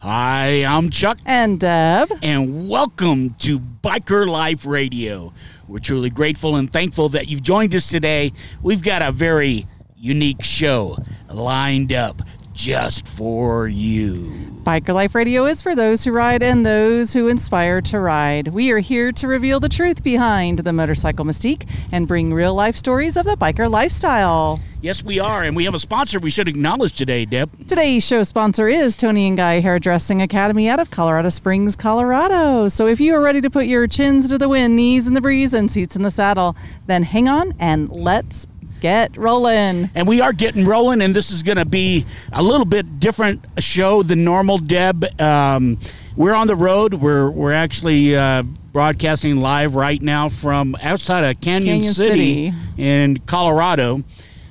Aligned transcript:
Hi, 0.00 0.64
I'm 0.64 0.90
Chuck, 0.90 1.18
And 1.26 1.58
Deb. 1.58 2.08
and 2.22 2.68
welcome 2.68 3.34
to 3.40 3.58
Biker 3.58 4.28
Life 4.28 4.64
Radio. 4.64 5.32
We're 5.66 5.80
truly 5.80 6.08
grateful 6.08 6.54
and 6.54 6.72
thankful 6.72 7.08
that 7.10 7.28
you've 7.28 7.42
joined 7.42 7.74
us 7.74 7.88
today. 7.88 8.32
We've 8.62 8.82
got 8.82 9.02
a 9.02 9.10
very 9.10 9.66
unique 9.96 10.42
show 10.44 10.98
lined 11.28 11.92
up 11.92 12.22
just 12.58 13.06
for 13.06 13.68
you. 13.68 14.48
Biker 14.64 14.92
Life 14.92 15.14
Radio 15.14 15.46
is 15.46 15.62
for 15.62 15.76
those 15.76 16.02
who 16.02 16.10
ride 16.10 16.42
and 16.42 16.66
those 16.66 17.12
who 17.12 17.28
inspire 17.28 17.80
to 17.82 18.00
ride. 18.00 18.48
We 18.48 18.72
are 18.72 18.80
here 18.80 19.12
to 19.12 19.28
reveal 19.28 19.60
the 19.60 19.68
truth 19.68 20.02
behind 20.02 20.58
the 20.58 20.72
motorcycle 20.72 21.24
mystique 21.24 21.68
and 21.92 22.08
bring 22.08 22.34
real 22.34 22.54
life 22.54 22.74
stories 22.74 23.16
of 23.16 23.26
the 23.26 23.36
biker 23.36 23.70
lifestyle. 23.70 24.60
Yes, 24.82 25.04
we 25.04 25.20
are, 25.20 25.44
and 25.44 25.54
we 25.54 25.64
have 25.64 25.74
a 25.74 25.78
sponsor 25.78 26.18
we 26.18 26.30
should 26.30 26.48
acknowledge 26.48 26.92
today, 26.94 27.24
Deb. 27.24 27.68
Today's 27.68 28.04
show 28.04 28.24
sponsor 28.24 28.68
is 28.68 28.96
Toni 28.96 29.28
and 29.28 29.36
Guy 29.36 29.60
Hairdressing 29.60 30.20
Academy 30.20 30.68
out 30.68 30.80
of 30.80 30.90
Colorado 30.90 31.28
Springs, 31.28 31.76
Colorado. 31.76 32.68
So 32.68 32.88
if 32.88 33.00
you 33.00 33.14
are 33.14 33.20
ready 33.20 33.40
to 33.40 33.50
put 33.50 33.66
your 33.66 33.86
chins 33.86 34.28
to 34.30 34.36
the 34.36 34.48
wind, 34.48 34.74
knees 34.74 35.06
in 35.06 35.14
the 35.14 35.20
breeze, 35.20 35.54
and 35.54 35.70
seats 35.70 35.94
in 35.94 36.02
the 36.02 36.10
saddle, 36.10 36.56
then 36.86 37.04
hang 37.04 37.28
on 37.28 37.54
and 37.60 37.88
let's 37.90 38.48
get 38.80 39.16
rolling. 39.16 39.90
And 39.94 40.06
we 40.08 40.20
are 40.20 40.32
getting 40.32 40.64
rolling, 40.64 41.02
and 41.02 41.14
this 41.14 41.30
is 41.30 41.42
going 41.42 41.58
to 41.58 41.64
be 41.64 42.04
a 42.32 42.42
little 42.42 42.64
bit 42.66 43.00
different 43.00 43.44
show 43.58 44.02
than 44.02 44.24
normal, 44.24 44.58
Deb. 44.58 45.04
Um, 45.20 45.78
we're 46.16 46.34
on 46.34 46.46
the 46.46 46.56
road. 46.56 46.94
We're 46.94 47.30
we're 47.30 47.52
actually 47.52 48.16
uh, 48.16 48.42
broadcasting 48.72 49.36
live 49.36 49.74
right 49.74 50.00
now 50.02 50.28
from 50.28 50.76
outside 50.82 51.24
of 51.24 51.40
Canyon, 51.40 51.80
Cañon 51.80 51.94
City, 51.94 52.50
City. 52.50 52.54
in 52.76 53.18
Colorado. 53.26 54.02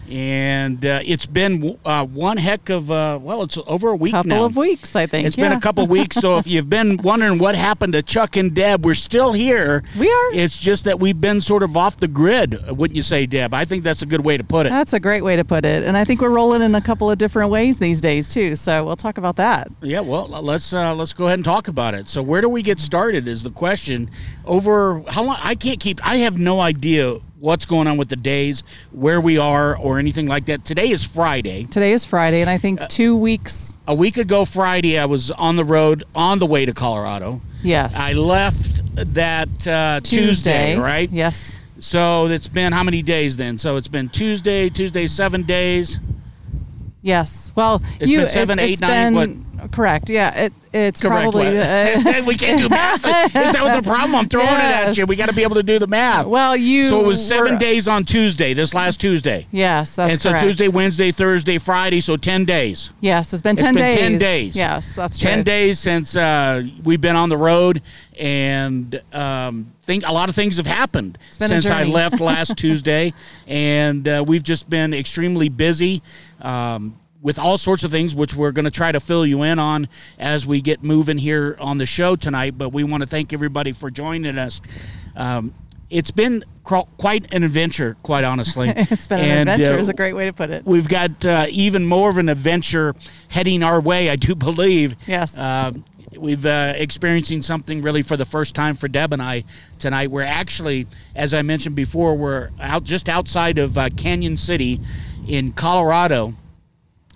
And 0.09 0.85
uh, 0.85 1.01
it's 1.05 1.25
been 1.25 1.77
uh, 1.83 2.05
one 2.05 2.37
heck 2.37 2.69
of 2.69 2.89
uh, 2.89 3.19
well, 3.21 3.43
it's 3.43 3.57
over 3.67 3.89
a 3.89 3.95
week 3.95 4.13
Couple 4.13 4.29
now. 4.29 4.45
of 4.45 4.55
weeks, 4.55 4.95
I 4.95 5.05
think. 5.05 5.27
It's 5.27 5.35
been 5.35 5.51
a 5.51 5.59
couple 5.59 5.83
of 5.83 5.89
weeks, 5.89 6.15
so 6.15 6.37
if 6.37 6.47
you've 6.47 6.69
been 6.69 6.97
wondering 7.03 7.39
what 7.39 7.55
happened 7.55 7.93
to 7.93 8.01
Chuck 8.01 8.37
and 8.37 8.53
Deb, 8.53 8.85
we're 8.85 8.93
still 8.93 9.33
here. 9.33 9.83
We 9.99 10.09
are. 10.09 10.33
It's 10.33 10.57
just 10.57 10.85
that 10.85 10.99
we've 10.99 11.19
been 11.19 11.41
sort 11.41 11.61
of 11.61 11.75
off 11.75 11.99
the 11.99 12.07
grid, 12.07 12.57
wouldn't 12.69 12.95
you 12.95 13.01
say, 13.01 13.25
Deb? 13.25 13.53
I 13.53 13.65
think 13.65 13.83
that's 13.83 14.01
a 14.01 14.05
good 14.05 14.23
way 14.23 14.37
to 14.37 14.43
put 14.45 14.65
it. 14.65 14.69
That's 14.69 14.93
a 14.93 14.99
great 14.99 15.23
way 15.23 15.35
to 15.35 15.43
put 15.43 15.65
it. 15.65 15.83
And 15.83 15.97
I 15.97 16.05
think 16.05 16.21
we're 16.21 16.29
rolling 16.29 16.61
in 16.61 16.73
a 16.75 16.81
couple 16.81 17.11
of 17.11 17.17
different 17.17 17.51
ways 17.51 17.77
these 17.79 17.99
days 17.99 18.33
too. 18.33 18.55
So 18.55 18.85
we'll 18.85 18.95
talk 18.95 19.17
about 19.17 19.35
that. 19.35 19.69
Yeah, 19.81 19.99
well, 19.99 20.27
let's 20.27 20.73
uh, 20.73 20.95
let's 20.95 21.13
go 21.13 21.25
ahead 21.25 21.39
and 21.39 21.45
talk 21.45 21.67
about 21.67 21.93
it. 21.93 22.07
So, 22.07 22.23
where 22.23 22.39
do 22.41 22.47
we 22.47 22.61
get 22.61 22.79
started? 22.79 23.27
Is 23.27 23.43
the 23.43 23.51
question. 23.51 24.09
Over 24.45 25.03
how 25.09 25.23
long? 25.23 25.37
I 25.41 25.55
can't 25.55 25.79
keep. 25.79 25.99
I 26.07 26.17
have 26.17 26.37
no 26.37 26.61
idea 26.61 27.19
what's 27.39 27.65
going 27.65 27.87
on 27.87 27.97
with 27.97 28.09
the 28.09 28.15
days, 28.15 28.63
where 28.91 29.21
we 29.21 29.37
are, 29.37 29.75
or 29.77 29.99
anything 29.99 30.27
like 30.27 30.45
that. 30.47 30.65
Today 30.65 30.89
is 30.89 31.03
Friday. 31.03 31.65
Today 31.65 31.93
is 31.93 32.05
Friday, 32.05 32.41
and 32.41 32.49
I 32.49 32.55
Uh, 32.55 32.59
think 32.59 32.87
two 32.89 33.15
weeks. 33.15 33.77
A 33.87 33.93
week 33.95 34.17
ago, 34.17 34.45
Friday, 34.45 34.97
I 34.97 35.05
was 35.05 35.31
on 35.31 35.55
the 35.55 35.63
road 35.63 36.03
on 36.15 36.39
the 36.39 36.45
way 36.45 36.65
to 36.65 36.73
Colorado. 36.73 37.41
Yes. 37.63 37.95
I 37.95 38.13
left 38.13 38.81
that 39.13 39.67
uh, 39.67 39.99
Tuesday, 40.03 40.75
right? 40.77 41.09
Yes. 41.11 41.57
So 41.79 42.25
it's 42.27 42.47
been 42.47 42.73
how 42.73 42.83
many 42.83 43.01
days 43.03 43.37
then? 43.37 43.57
So 43.57 43.75
it's 43.75 43.87
been 43.87 44.09
Tuesday, 44.09 44.69
Tuesday, 44.69 45.05
seven 45.05 45.43
days. 45.43 45.99
Yes. 47.07 47.53
Well, 47.55 47.81
It's 48.01 48.11
you 48.11 48.19
been 48.19 48.29
seven, 48.29 48.59
it, 48.59 48.63
eight, 48.63 48.81
nine, 48.81 49.13
been- 49.13 49.45
Correct. 49.71 50.09
Yeah. 50.09 50.29
It, 50.45 50.53
it's 50.73 51.01
Correct. 51.01 51.31
probably. 51.31 51.45
what? 51.57 51.65
uh, 51.65 52.23
we 52.27 52.35
can't 52.35 52.59
do 52.59 52.69
math. 52.69 52.97
Is 52.97 53.33
that 53.33 53.63
what 53.63 53.73
the 53.81 53.81
problem? 53.81 54.13
I'm 54.15 54.27
throwing 54.27 54.47
it 54.49 54.51
at 54.53 54.97
you. 54.97 55.05
We 55.05 55.15
got 55.15 55.27
to 55.27 55.33
be 55.33 55.41
able 55.43 55.55
to 55.55 55.63
do 55.63 55.79
the 55.79 55.87
math. 55.87 56.27
well, 56.27 56.55
you. 56.55 56.85
So 56.89 56.99
it 56.99 57.07
was 57.07 57.25
seven 57.25 57.53
were- 57.53 57.59
days 57.59 57.87
on 57.87 58.03
Tuesday, 58.03 58.53
this 58.53 58.73
last 58.73 58.99
Tuesday. 58.99 59.47
Yes, 59.51 59.95
that's 59.95 60.11
and 60.13 60.21
so 60.21 60.29
correct. 60.31 60.43
Tuesday, 60.43 60.67
Wednesday, 60.67 61.11
Thursday, 61.11 61.57
Friday, 61.57 62.01
so 62.01 62.17
10 62.17 62.45
days. 62.45 62.91
Yes, 62.99 63.31
it's 63.33 63.41
been 63.41 63.55
10 63.55 63.69
It's 63.69 63.77
been 63.77 63.89
days. 63.91 63.99
10 63.99 64.17
days. 64.19 64.55
Yes, 64.55 64.95
that's 64.95 65.17
10 65.17 65.37
true. 65.39 65.43
days 65.45 65.79
since 65.79 66.15
uh, 66.15 66.63
we've 66.83 67.01
been 67.01 67.15
on 67.15 67.29
the 67.29 67.37
road, 67.37 67.81
and 68.19 69.01
um, 69.13 69.71
think 69.83 70.05
a 70.05 70.11
lot 70.13 70.27
of 70.29 70.35
things 70.35 70.57
have 70.57 70.67
happened 70.67 71.17
since 71.31 71.65
I 71.67 71.83
left 71.85 72.19
last 72.19 72.57
Tuesday, 72.57 73.13
and 73.47 74.07
uh, 74.07 74.23
we've 74.27 74.43
just 74.43 74.69
been 74.69 74.93
extremely 74.93 75.49
busy. 75.49 76.03
Um, 76.41 76.99
with 77.21 77.39
all 77.39 77.57
sorts 77.57 77.83
of 77.83 77.89
things, 77.91 78.15
which 78.15 78.35
we're 78.35 78.51
going 78.51 78.65
to 78.65 78.71
try 78.71 78.91
to 78.91 78.99
fill 78.99 79.25
you 79.25 79.41
in 79.41 79.57
on 79.57 79.89
as 80.19 80.45
we 80.45 80.61
get 80.61 80.83
moving 80.83 81.17
here 81.17 81.57
on 81.59 81.77
the 81.79 81.85
show 81.85 82.15
tonight. 82.15 82.57
But 82.57 82.69
we 82.69 82.83
want 82.83 83.01
to 83.01 83.07
thank 83.07 83.33
everybody 83.33 83.71
for 83.71 83.89
joining 83.89 84.37
us. 84.37 84.61
Um, 85.15 85.53
it's 85.89 86.11
been 86.11 86.43
quite 86.63 87.33
an 87.33 87.43
adventure, 87.43 87.95
quite 88.03 88.23
honestly. 88.23 88.71
It's 88.75 89.07
been 89.07 89.19
an 89.19 89.47
adventure. 89.47 89.75
uh, 89.75 89.79
is 89.79 89.89
a 89.89 89.93
great 89.93 90.13
way 90.13 90.25
to 90.25 90.33
put 90.33 90.49
it. 90.49 90.65
We've 90.65 90.87
got 90.87 91.25
uh, 91.25 91.47
even 91.49 91.85
more 91.85 92.09
of 92.09 92.17
an 92.17 92.29
adventure 92.29 92.93
heading 93.29 93.63
our 93.63 93.79
way, 93.79 94.09
I 94.09 94.15
do 94.15 94.35
believe. 94.47 94.95
Yes. 95.07 95.37
Uh, 95.37 95.73
we've 96.17 96.45
uh, 96.45 96.73
experiencing 96.75 97.41
something 97.41 97.81
really 97.81 98.01
for 98.01 98.17
the 98.17 98.25
first 98.25 98.53
time 98.53 98.75
for 98.75 98.87
Deb 98.87 99.13
and 99.13 99.21
I 99.21 99.43
tonight. 99.79 100.11
We're 100.11 100.23
actually, 100.23 100.87
as 101.15 101.33
I 101.33 101.41
mentioned 101.41 101.75
before, 101.75 102.15
we're 102.15 102.49
out 102.59 102.83
just 102.83 103.07
outside 103.09 103.57
of 103.57 103.77
uh, 103.77 103.89
Cañon 103.89 104.37
City 104.37 104.81
in 105.27 105.51
Colorado. 105.53 106.33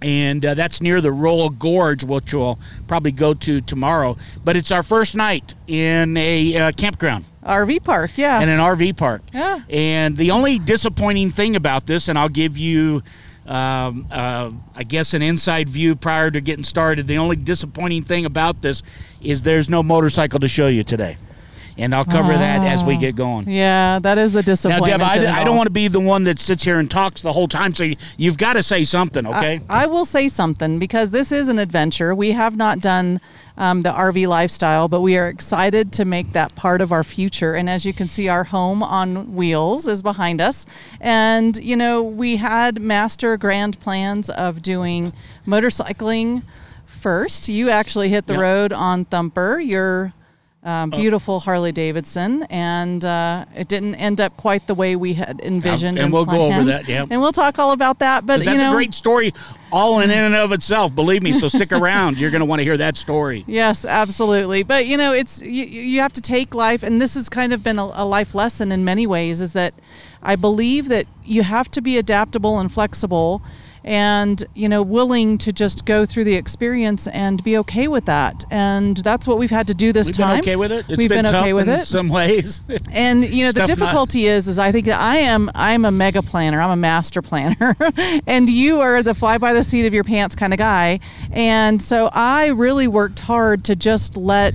And 0.01 0.43
uh, 0.43 0.55
that's 0.55 0.81
near 0.81 0.99
the 0.99 1.11
Royal 1.11 1.51
Gorge, 1.51 2.03
which 2.03 2.33
we'll 2.33 2.57
probably 2.87 3.11
go 3.11 3.35
to 3.35 3.61
tomorrow. 3.61 4.17
But 4.43 4.55
it's 4.57 4.71
our 4.71 4.81
first 4.81 5.15
night 5.15 5.53
in 5.67 6.17
a 6.17 6.57
uh, 6.57 6.71
campground 6.71 7.25
RV 7.43 7.83
park. 7.83 8.11
Yeah. 8.15 8.41
in 8.41 8.49
an 8.49 8.59
RV 8.59 8.97
park. 8.97 9.21
Yeah. 9.31 9.59
And 9.69 10.17
the 10.17 10.31
only 10.31 10.57
disappointing 10.57 11.29
thing 11.31 11.55
about 11.55 11.85
this, 11.85 12.07
and 12.07 12.17
I'll 12.17 12.29
give 12.29 12.57
you, 12.57 13.03
um, 13.45 14.07
uh, 14.11 14.51
I 14.75 14.83
guess, 14.83 15.13
an 15.13 15.21
inside 15.21 15.69
view 15.69 15.95
prior 15.95 16.31
to 16.31 16.41
getting 16.41 16.63
started. 16.63 17.05
The 17.07 17.19
only 17.19 17.35
disappointing 17.35 18.03
thing 18.03 18.25
about 18.25 18.63
this 18.63 18.81
is 19.21 19.43
there's 19.43 19.69
no 19.69 19.83
motorcycle 19.83 20.39
to 20.39 20.47
show 20.47 20.67
you 20.67 20.83
today. 20.83 21.17
And 21.77 21.95
I'll 21.95 22.05
cover 22.05 22.33
that 22.33 22.63
as 22.63 22.83
we 22.83 22.97
get 22.97 23.15
going. 23.15 23.49
yeah, 23.49 23.99
that 23.99 24.17
is 24.17 24.33
the 24.33 24.43
disappointment. 24.43 24.99
Now. 24.99 25.13
Deb, 25.13 25.25
I, 25.27 25.41
I 25.41 25.43
don't 25.43 25.55
want 25.55 25.67
to 25.67 25.71
be 25.71 25.87
the 25.87 25.99
one 25.99 26.23
that 26.25 26.37
sits 26.39 26.63
here 26.63 26.79
and 26.79 26.89
talks 26.91 27.21
the 27.21 27.31
whole 27.33 27.47
time, 27.47 27.73
so 27.73 27.83
you, 27.83 27.95
you've 28.17 28.37
got 28.37 28.53
to 28.53 28.63
say 28.63 28.83
something, 28.83 29.25
okay? 29.25 29.61
I 29.69 29.85
will 29.87 30.05
say 30.05 30.27
something 30.27 30.79
because 30.79 31.11
this 31.11 31.31
is 31.31 31.47
an 31.49 31.59
adventure. 31.59 32.13
We 32.13 32.31
have 32.33 32.57
not 32.57 32.79
done 32.81 33.21
um, 33.57 33.83
the 33.83 33.91
RV 33.91 34.27
lifestyle, 34.27 34.87
but 34.87 35.01
we 35.01 35.17
are 35.17 35.27
excited 35.27 35.91
to 35.93 36.05
make 36.05 36.31
that 36.33 36.55
part 36.55 36.81
of 36.81 36.91
our 36.91 37.03
future. 37.03 37.53
And 37.53 37.69
as 37.69 37.85
you 37.85 37.93
can 37.93 38.07
see, 38.07 38.27
our 38.27 38.43
home 38.45 38.81
on 38.81 39.35
wheels 39.35 39.85
is 39.87 40.01
behind 40.01 40.41
us. 40.41 40.65
And, 40.99 41.57
you 41.57 41.75
know, 41.75 42.01
we 42.01 42.37
had 42.37 42.81
master 42.81 43.37
grand 43.37 43.79
plans 43.79 44.29
of 44.29 44.61
doing 44.61 45.13
motorcycling 45.45 46.43
first. 46.85 47.49
You 47.49 47.69
actually 47.69 48.09
hit 48.09 48.27
the 48.27 48.33
Yep. 48.33 48.41
road 48.41 48.73
on 48.73 49.05
Thumper. 49.05 49.59
Your 49.59 50.13
um, 50.63 50.91
beautiful 50.91 51.39
Harley 51.39 51.71
Davidson, 51.71 52.43
and 52.43 53.03
uh, 53.03 53.45
it 53.55 53.67
didn't 53.67 53.95
end 53.95 54.21
up 54.21 54.37
quite 54.37 54.67
the 54.67 54.75
way 54.75 54.95
we 54.95 55.13
had 55.13 55.41
envisioned. 55.41 55.97
and 55.97 56.13
we'll 56.13 56.25
go 56.25 56.43
over 56.43 56.63
that, 56.65 56.87
yeah. 56.87 57.05
And 57.09 57.19
we'll 57.19 57.31
talk 57.31 57.57
all 57.57 57.71
about 57.71 57.99
that. 57.99 58.27
But 58.27 58.43
that's 58.43 58.61
know, 58.61 58.71
a 58.71 58.73
great 58.75 58.93
story, 58.93 59.33
all 59.71 59.99
in 60.01 60.11
and 60.11 60.35
of 60.35 60.51
itself. 60.51 60.93
Believe 60.93 61.23
me. 61.23 61.31
So 61.31 61.47
stick 61.47 61.71
around. 61.71 62.19
You're 62.19 62.29
going 62.29 62.41
to 62.41 62.45
want 62.45 62.59
to 62.59 62.63
hear 62.63 62.77
that 62.77 62.95
story. 62.95 63.43
Yes, 63.47 63.85
absolutely. 63.85 64.61
But 64.61 64.85
you 64.85 64.97
know, 64.97 65.13
it's 65.13 65.41
you, 65.41 65.65
you 65.65 66.01
have 66.01 66.13
to 66.13 66.21
take 66.21 66.53
life, 66.53 66.83
and 66.83 67.01
this 67.01 67.15
has 67.15 67.27
kind 67.27 67.53
of 67.53 67.63
been 67.63 67.79
a, 67.79 67.89
a 67.93 68.05
life 68.05 68.35
lesson 68.35 68.71
in 68.71 68.85
many 68.85 69.07
ways. 69.07 69.41
Is 69.41 69.53
that 69.53 69.73
I 70.21 70.35
believe 70.35 70.89
that 70.89 71.07
you 71.23 71.41
have 71.41 71.71
to 71.71 71.81
be 71.81 71.97
adaptable 71.97 72.59
and 72.59 72.71
flexible, 72.71 73.41
and 73.83 74.43
you 74.53 74.69
know, 74.69 74.81
willing 74.81 75.37
to 75.39 75.51
just 75.51 75.85
go 75.85 76.05
through 76.05 76.23
the 76.23 76.35
experience 76.35 77.07
and 77.07 77.43
be 77.43 77.57
okay 77.57 77.87
with 77.87 78.05
that. 78.05 78.43
And 78.51 78.97
that's 78.97 79.27
what 79.27 79.37
we've 79.37 79.49
had 79.49 79.67
to 79.67 79.73
do 79.73 79.91
this 79.91 80.07
We've 80.07 80.17
time. 80.17 80.29
been 80.35 80.39
okay 80.41 80.55
with 80.55 80.71
it. 80.71 80.85
It's 80.89 80.97
we've 80.97 81.09
been, 81.09 81.25
been, 81.25 81.35
okay 81.35 81.53
with 81.53 81.67
in 81.67 81.79
it. 81.79 81.85
some 81.85 82.09
ways. 82.09 82.61
And 82.91 83.23
you 83.23 83.45
know 83.45 83.51
the 83.51 83.65
Stuff 83.65 83.79
not- 83.79 83.85
difficulty 83.85 84.25
is 84.27 84.47
is 84.47 84.59
I 84.59 84.71
think 84.71 84.85
that 84.87 84.99
I 84.99 85.17
am 85.17 85.49
I'm 85.55 85.85
a 85.85 85.91
mega 85.91 86.21
planner. 86.21 86.61
I'm 86.61 86.71
a 86.71 86.75
master 86.75 87.21
planner. 87.21 87.75
and 88.27 88.49
you 88.49 88.81
are 88.81 89.01
the 89.01 89.13
fly 89.13 89.37
by 89.37 89.53
the 89.53 89.63
seat 89.63 89.85
of 89.85 89.93
your 89.93 90.03
pants 90.03 90.35
kind 90.35 90.53
of 90.53 90.59
guy. 90.59 90.99
And 91.31 91.81
so 91.81 92.09
I 92.13 92.47
really 92.47 92.87
worked 92.87 93.19
hard 93.19 93.63
to 93.65 93.75
just 93.75 94.17
let 94.17 94.53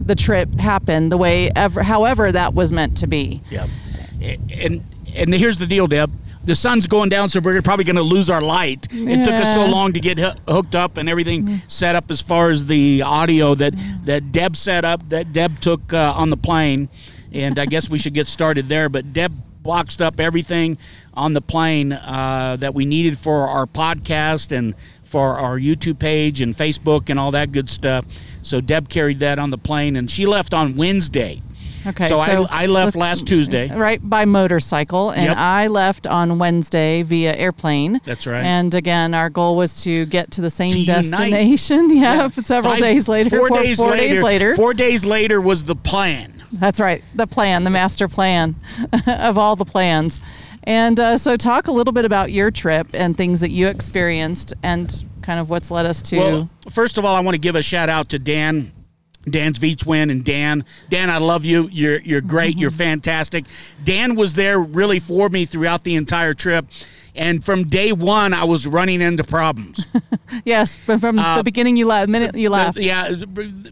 the 0.00 0.14
trip 0.14 0.54
happen 0.60 1.08
the 1.08 1.16
way 1.18 1.50
ever 1.54 1.82
however 1.82 2.30
that 2.32 2.54
was 2.54 2.72
meant 2.72 2.96
to 2.98 3.06
be. 3.06 3.42
Yeah, 3.50 3.66
and 4.20 4.84
and 5.14 5.34
here's 5.34 5.58
the 5.58 5.66
deal, 5.66 5.86
Deb. 5.86 6.10
The 6.48 6.54
sun's 6.54 6.86
going 6.86 7.10
down, 7.10 7.28
so 7.28 7.40
we're 7.40 7.60
probably 7.60 7.84
going 7.84 7.96
to 7.96 8.02
lose 8.02 8.30
our 8.30 8.40
light. 8.40 8.88
It 8.90 9.22
took 9.22 9.34
us 9.34 9.52
so 9.52 9.66
long 9.66 9.92
to 9.92 10.00
get 10.00 10.18
hoo- 10.18 10.32
hooked 10.50 10.74
up 10.74 10.96
and 10.96 11.06
everything 11.06 11.60
set 11.66 11.94
up 11.94 12.10
as 12.10 12.22
far 12.22 12.48
as 12.48 12.64
the 12.64 13.02
audio 13.02 13.54
that 13.54 13.74
that 14.06 14.32
Deb 14.32 14.56
set 14.56 14.82
up, 14.84 15.10
that 15.10 15.34
Deb 15.34 15.60
took 15.60 15.92
uh, 15.92 16.14
on 16.16 16.30
the 16.30 16.38
plane, 16.38 16.88
and 17.32 17.58
I 17.58 17.66
guess 17.66 17.90
we 17.90 17.98
should 17.98 18.14
get 18.14 18.26
started 18.26 18.66
there. 18.66 18.88
But 18.88 19.12
Deb 19.12 19.32
boxed 19.62 20.00
up 20.00 20.18
everything 20.18 20.78
on 21.12 21.34
the 21.34 21.42
plane 21.42 21.92
uh, 21.92 22.56
that 22.60 22.74
we 22.74 22.86
needed 22.86 23.18
for 23.18 23.46
our 23.46 23.66
podcast 23.66 24.50
and 24.56 24.74
for 25.04 25.36
our 25.36 25.58
YouTube 25.58 25.98
page 25.98 26.40
and 26.40 26.54
Facebook 26.54 27.10
and 27.10 27.18
all 27.18 27.30
that 27.32 27.52
good 27.52 27.68
stuff. 27.68 28.06
So 28.40 28.62
Deb 28.62 28.88
carried 28.88 29.18
that 29.18 29.38
on 29.38 29.50
the 29.50 29.58
plane, 29.58 29.96
and 29.96 30.10
she 30.10 30.24
left 30.24 30.54
on 30.54 30.76
Wednesday. 30.76 31.42
Okay, 31.88 32.08
So, 32.08 32.16
so 32.16 32.46
I, 32.50 32.64
I 32.64 32.66
left 32.66 32.96
last 32.96 33.26
Tuesday. 33.26 33.68
right 33.74 34.00
by 34.02 34.24
motorcycle 34.24 35.10
and 35.10 35.26
Yep. 35.26 35.36
i 35.38 35.66
left 35.68 36.06
on 36.06 36.38
wednesday 36.38 37.02
via 37.02 37.34
airplane 37.34 38.00
That's 38.04 38.26
right. 38.26 38.44
and 38.44 38.74
again 38.74 39.14
our 39.14 39.30
goal 39.30 39.56
was 39.56 39.82
to 39.84 40.04
get 40.06 40.30
to 40.32 40.40
the 40.40 40.50
same 40.50 40.72
To 40.72 40.78
unite. 40.78 41.02
destination 41.10 41.90
yeah, 41.96 42.28
several 42.28 42.74
Five- 42.74 42.80
days 42.82 43.08
later 43.08 43.30
Four, 43.30 43.48
four, 43.48 43.62
days 43.62 43.76
four 43.78 43.90
later. 43.92 44.14
days 44.14 44.22
later 44.22 44.56
Four 44.56 44.74
days 44.74 45.04
later 45.04 45.40
was 45.40 45.64
the 45.64 45.76
plan. 45.76 46.32
that's 46.52 46.80
right 46.80 47.02
the 47.14 47.26
plan 47.26 47.64
the 47.64 47.70
master 47.70 48.08
plan 48.08 48.54
of 49.06 49.38
all 49.38 49.56
the 49.56 49.64
plans 49.64 50.20
and 50.64 51.00
uh, 51.00 51.16
so 51.16 51.36
talk 51.36 51.68
a 51.68 51.72
little 51.72 51.92
bit 51.92 52.04
about 52.04 52.30
your 52.32 52.50
trip 52.50 52.88
and 52.92 53.16
things 53.16 53.40
that 53.40 53.50
you 53.50 53.68
experienced 53.68 54.52
and 54.62 55.04
kind 55.22 55.40
of 55.40 55.48
what's 55.48 55.70
led 55.70 55.86
us 55.86 56.02
to 56.02 56.18
Well, 56.18 56.50
first 56.70 56.98
of 56.98 57.04
all, 57.06 57.14
I 57.14 57.20
want 57.20 57.34
to 57.34 57.38
give 57.38 57.54
a 57.54 57.62
shout 57.62 57.88
out 57.88 58.10
to 58.10 58.18
Dan. 58.18 58.72
Dan's 59.32 59.58
V 59.58 59.74
Twin 59.76 60.10
and 60.10 60.24
Dan. 60.24 60.64
Dan, 60.90 61.10
I 61.10 61.18
love 61.18 61.44
you. 61.44 61.68
You're 61.72 62.00
you're 62.00 62.20
great. 62.20 62.58
You're 62.58 62.70
fantastic. 62.70 63.44
Dan 63.84 64.14
was 64.14 64.34
there 64.34 64.58
really 64.58 64.98
for 64.98 65.28
me 65.28 65.44
throughout 65.44 65.84
the 65.84 65.94
entire 65.96 66.34
trip. 66.34 66.66
And 67.14 67.44
from 67.44 67.64
day 67.68 67.90
one, 67.90 68.32
I 68.32 68.44
was 68.44 68.64
running 68.66 69.00
into 69.02 69.24
problems. 69.24 69.86
yes 70.44 70.78
but 70.86 71.00
from 71.00 71.16
the 71.16 71.42
beginning 71.44 71.76
you 71.76 71.86
left 71.86 72.06
the 72.06 72.12
minute 72.12 72.36
you 72.36 72.50
left 72.50 72.78
Uh, 72.78 72.80
yeah. 72.82 73.12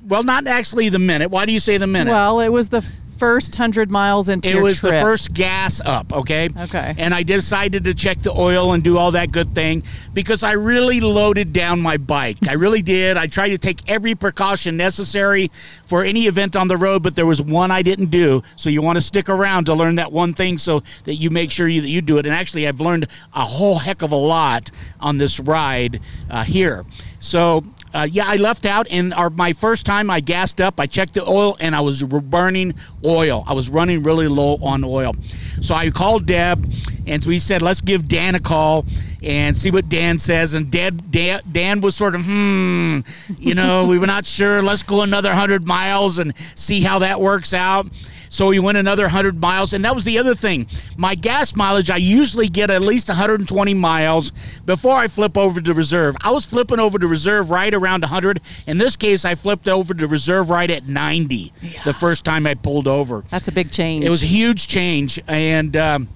Well, 0.04 0.22
not 0.24 0.46
actually 0.46 0.88
the 0.88 0.98
minute. 0.98 1.30
Why 1.30 1.46
do 1.46 1.52
you 1.52 1.60
say 1.60 1.76
the 1.76 1.86
minute? 1.86 2.10
well 2.10 2.40
it 2.40 2.48
was 2.48 2.70
the 2.70 2.84
first 3.18 3.56
hundred 3.56 3.90
miles 3.90 4.28
into 4.28 4.50
it 4.50 4.62
was 4.62 4.80
trip 4.80 4.92
the 4.92 5.00
first 5.00 5.32
gas 5.32 5.80
up, 5.84 6.12
okay? 6.12 6.48
Okay. 6.56 6.94
And 6.98 7.14
I 7.14 7.22
decided 7.22 7.84
to 7.84 7.94
check 7.94 8.18
the 8.22 8.32
oil 8.32 8.72
and 8.72 8.82
do 8.82 8.98
all 8.98 9.12
that 9.12 9.32
good 9.32 9.54
thing 9.54 9.82
because 10.12 10.42
I 10.42 10.52
really 10.52 11.00
loaded 11.00 11.52
down 11.52 11.80
my 11.80 11.96
bike. 11.96 12.38
I 12.48 12.54
really 12.54 12.82
did. 12.82 13.16
I 13.16 13.26
tried 13.26 13.48
to 13.50 13.58
take 13.58 13.88
every 13.88 14.14
precaution 14.14 14.76
necessary 14.76 15.50
for 15.86 16.04
any 16.04 16.26
event 16.26 16.56
on 16.56 16.68
the 16.68 16.76
road, 16.76 17.02
but 17.02 17.16
there 17.16 17.26
was 17.26 17.40
one 17.40 17.70
I 17.70 17.82
didn't 17.82 18.10
do. 18.10 18.42
So 18.56 18.70
you 18.70 18.82
want 18.82 18.96
to 18.96 19.02
stick 19.02 19.28
around 19.28 19.64
to 19.66 19.74
learn 19.74 19.96
that 19.96 20.12
one 20.12 20.34
thing 20.34 20.58
so 20.58 20.82
that 21.04 21.14
you 21.14 21.30
make 21.30 21.50
sure 21.50 21.68
you, 21.68 21.80
that 21.80 21.88
you 21.88 22.02
do 22.02 22.18
it. 22.18 22.26
And 22.26 22.34
actually, 22.34 22.68
I've 22.68 22.80
learned 22.80 23.08
a 23.34 23.44
whole 23.44 23.78
heck 23.78 24.02
of 24.02 24.12
a 24.12 24.16
lot 24.16 24.70
on 25.00 25.18
this 25.18 25.40
ride 25.40 26.00
uh, 26.30 26.44
here. 26.44 26.84
So 27.18 27.64
uh, 27.96 28.02
yeah, 28.02 28.26
I 28.26 28.36
left 28.36 28.66
out, 28.66 28.86
and 28.90 29.14
our 29.14 29.30
my 29.30 29.54
first 29.54 29.86
time 29.86 30.10
I 30.10 30.20
gassed 30.20 30.60
up. 30.60 30.78
I 30.78 30.86
checked 30.86 31.14
the 31.14 31.24
oil, 31.24 31.56
and 31.60 31.74
I 31.74 31.80
was 31.80 32.02
burning 32.02 32.74
oil. 33.02 33.42
I 33.46 33.54
was 33.54 33.70
running 33.70 34.02
really 34.02 34.28
low 34.28 34.56
on 34.56 34.84
oil. 34.84 35.14
So 35.62 35.74
I 35.74 35.88
called 35.90 36.26
Deb, 36.26 36.70
and 37.06 37.22
so 37.22 37.28
we 37.28 37.38
said, 37.38 37.62
let's 37.62 37.80
give 37.80 38.06
Dan 38.06 38.34
a 38.34 38.40
call 38.40 38.84
and 39.22 39.56
see 39.56 39.70
what 39.70 39.88
Dan 39.88 40.18
says. 40.18 40.52
And 40.52 40.70
Deb, 40.70 41.10
Dan, 41.10 41.40
Dan 41.50 41.80
was 41.80 41.96
sort 41.96 42.14
of, 42.14 42.26
hmm, 42.26 43.00
you 43.38 43.54
know, 43.54 43.86
we 43.86 43.98
were 43.98 44.06
not 44.06 44.26
sure. 44.26 44.60
Let's 44.60 44.82
go 44.82 45.00
another 45.00 45.32
hundred 45.32 45.64
miles 45.64 46.18
and 46.18 46.34
see 46.54 46.82
how 46.82 46.98
that 46.98 47.20
works 47.20 47.54
out. 47.54 47.86
So 48.28 48.48
we 48.48 48.58
went 48.58 48.78
another 48.78 49.04
100 49.04 49.40
miles. 49.40 49.72
And 49.72 49.84
that 49.84 49.94
was 49.94 50.04
the 50.04 50.18
other 50.18 50.34
thing. 50.34 50.66
My 50.96 51.14
gas 51.14 51.54
mileage, 51.56 51.90
I 51.90 51.96
usually 51.96 52.48
get 52.48 52.70
at 52.70 52.82
least 52.82 53.08
120 53.08 53.74
miles 53.74 54.32
before 54.64 54.96
I 54.96 55.08
flip 55.08 55.36
over 55.36 55.60
to 55.60 55.74
reserve. 55.74 56.16
I 56.22 56.30
was 56.30 56.44
flipping 56.44 56.80
over 56.80 56.98
to 56.98 57.06
reserve 57.06 57.50
right 57.50 57.72
around 57.72 58.02
100. 58.02 58.40
In 58.66 58.78
this 58.78 58.96
case, 58.96 59.24
I 59.24 59.34
flipped 59.34 59.68
over 59.68 59.94
to 59.94 60.06
reserve 60.06 60.50
right 60.50 60.70
at 60.70 60.86
90 60.86 61.52
the 61.84 61.92
first 61.92 62.24
time 62.24 62.46
I 62.46 62.54
pulled 62.54 62.88
over. 62.88 63.24
That's 63.30 63.48
a 63.48 63.52
big 63.52 63.70
change. 63.70 64.04
It 64.04 64.10
was 64.10 64.22
a 64.22 64.26
huge 64.26 64.68
change, 64.68 65.20
and 65.28 65.76
um, 65.76 66.08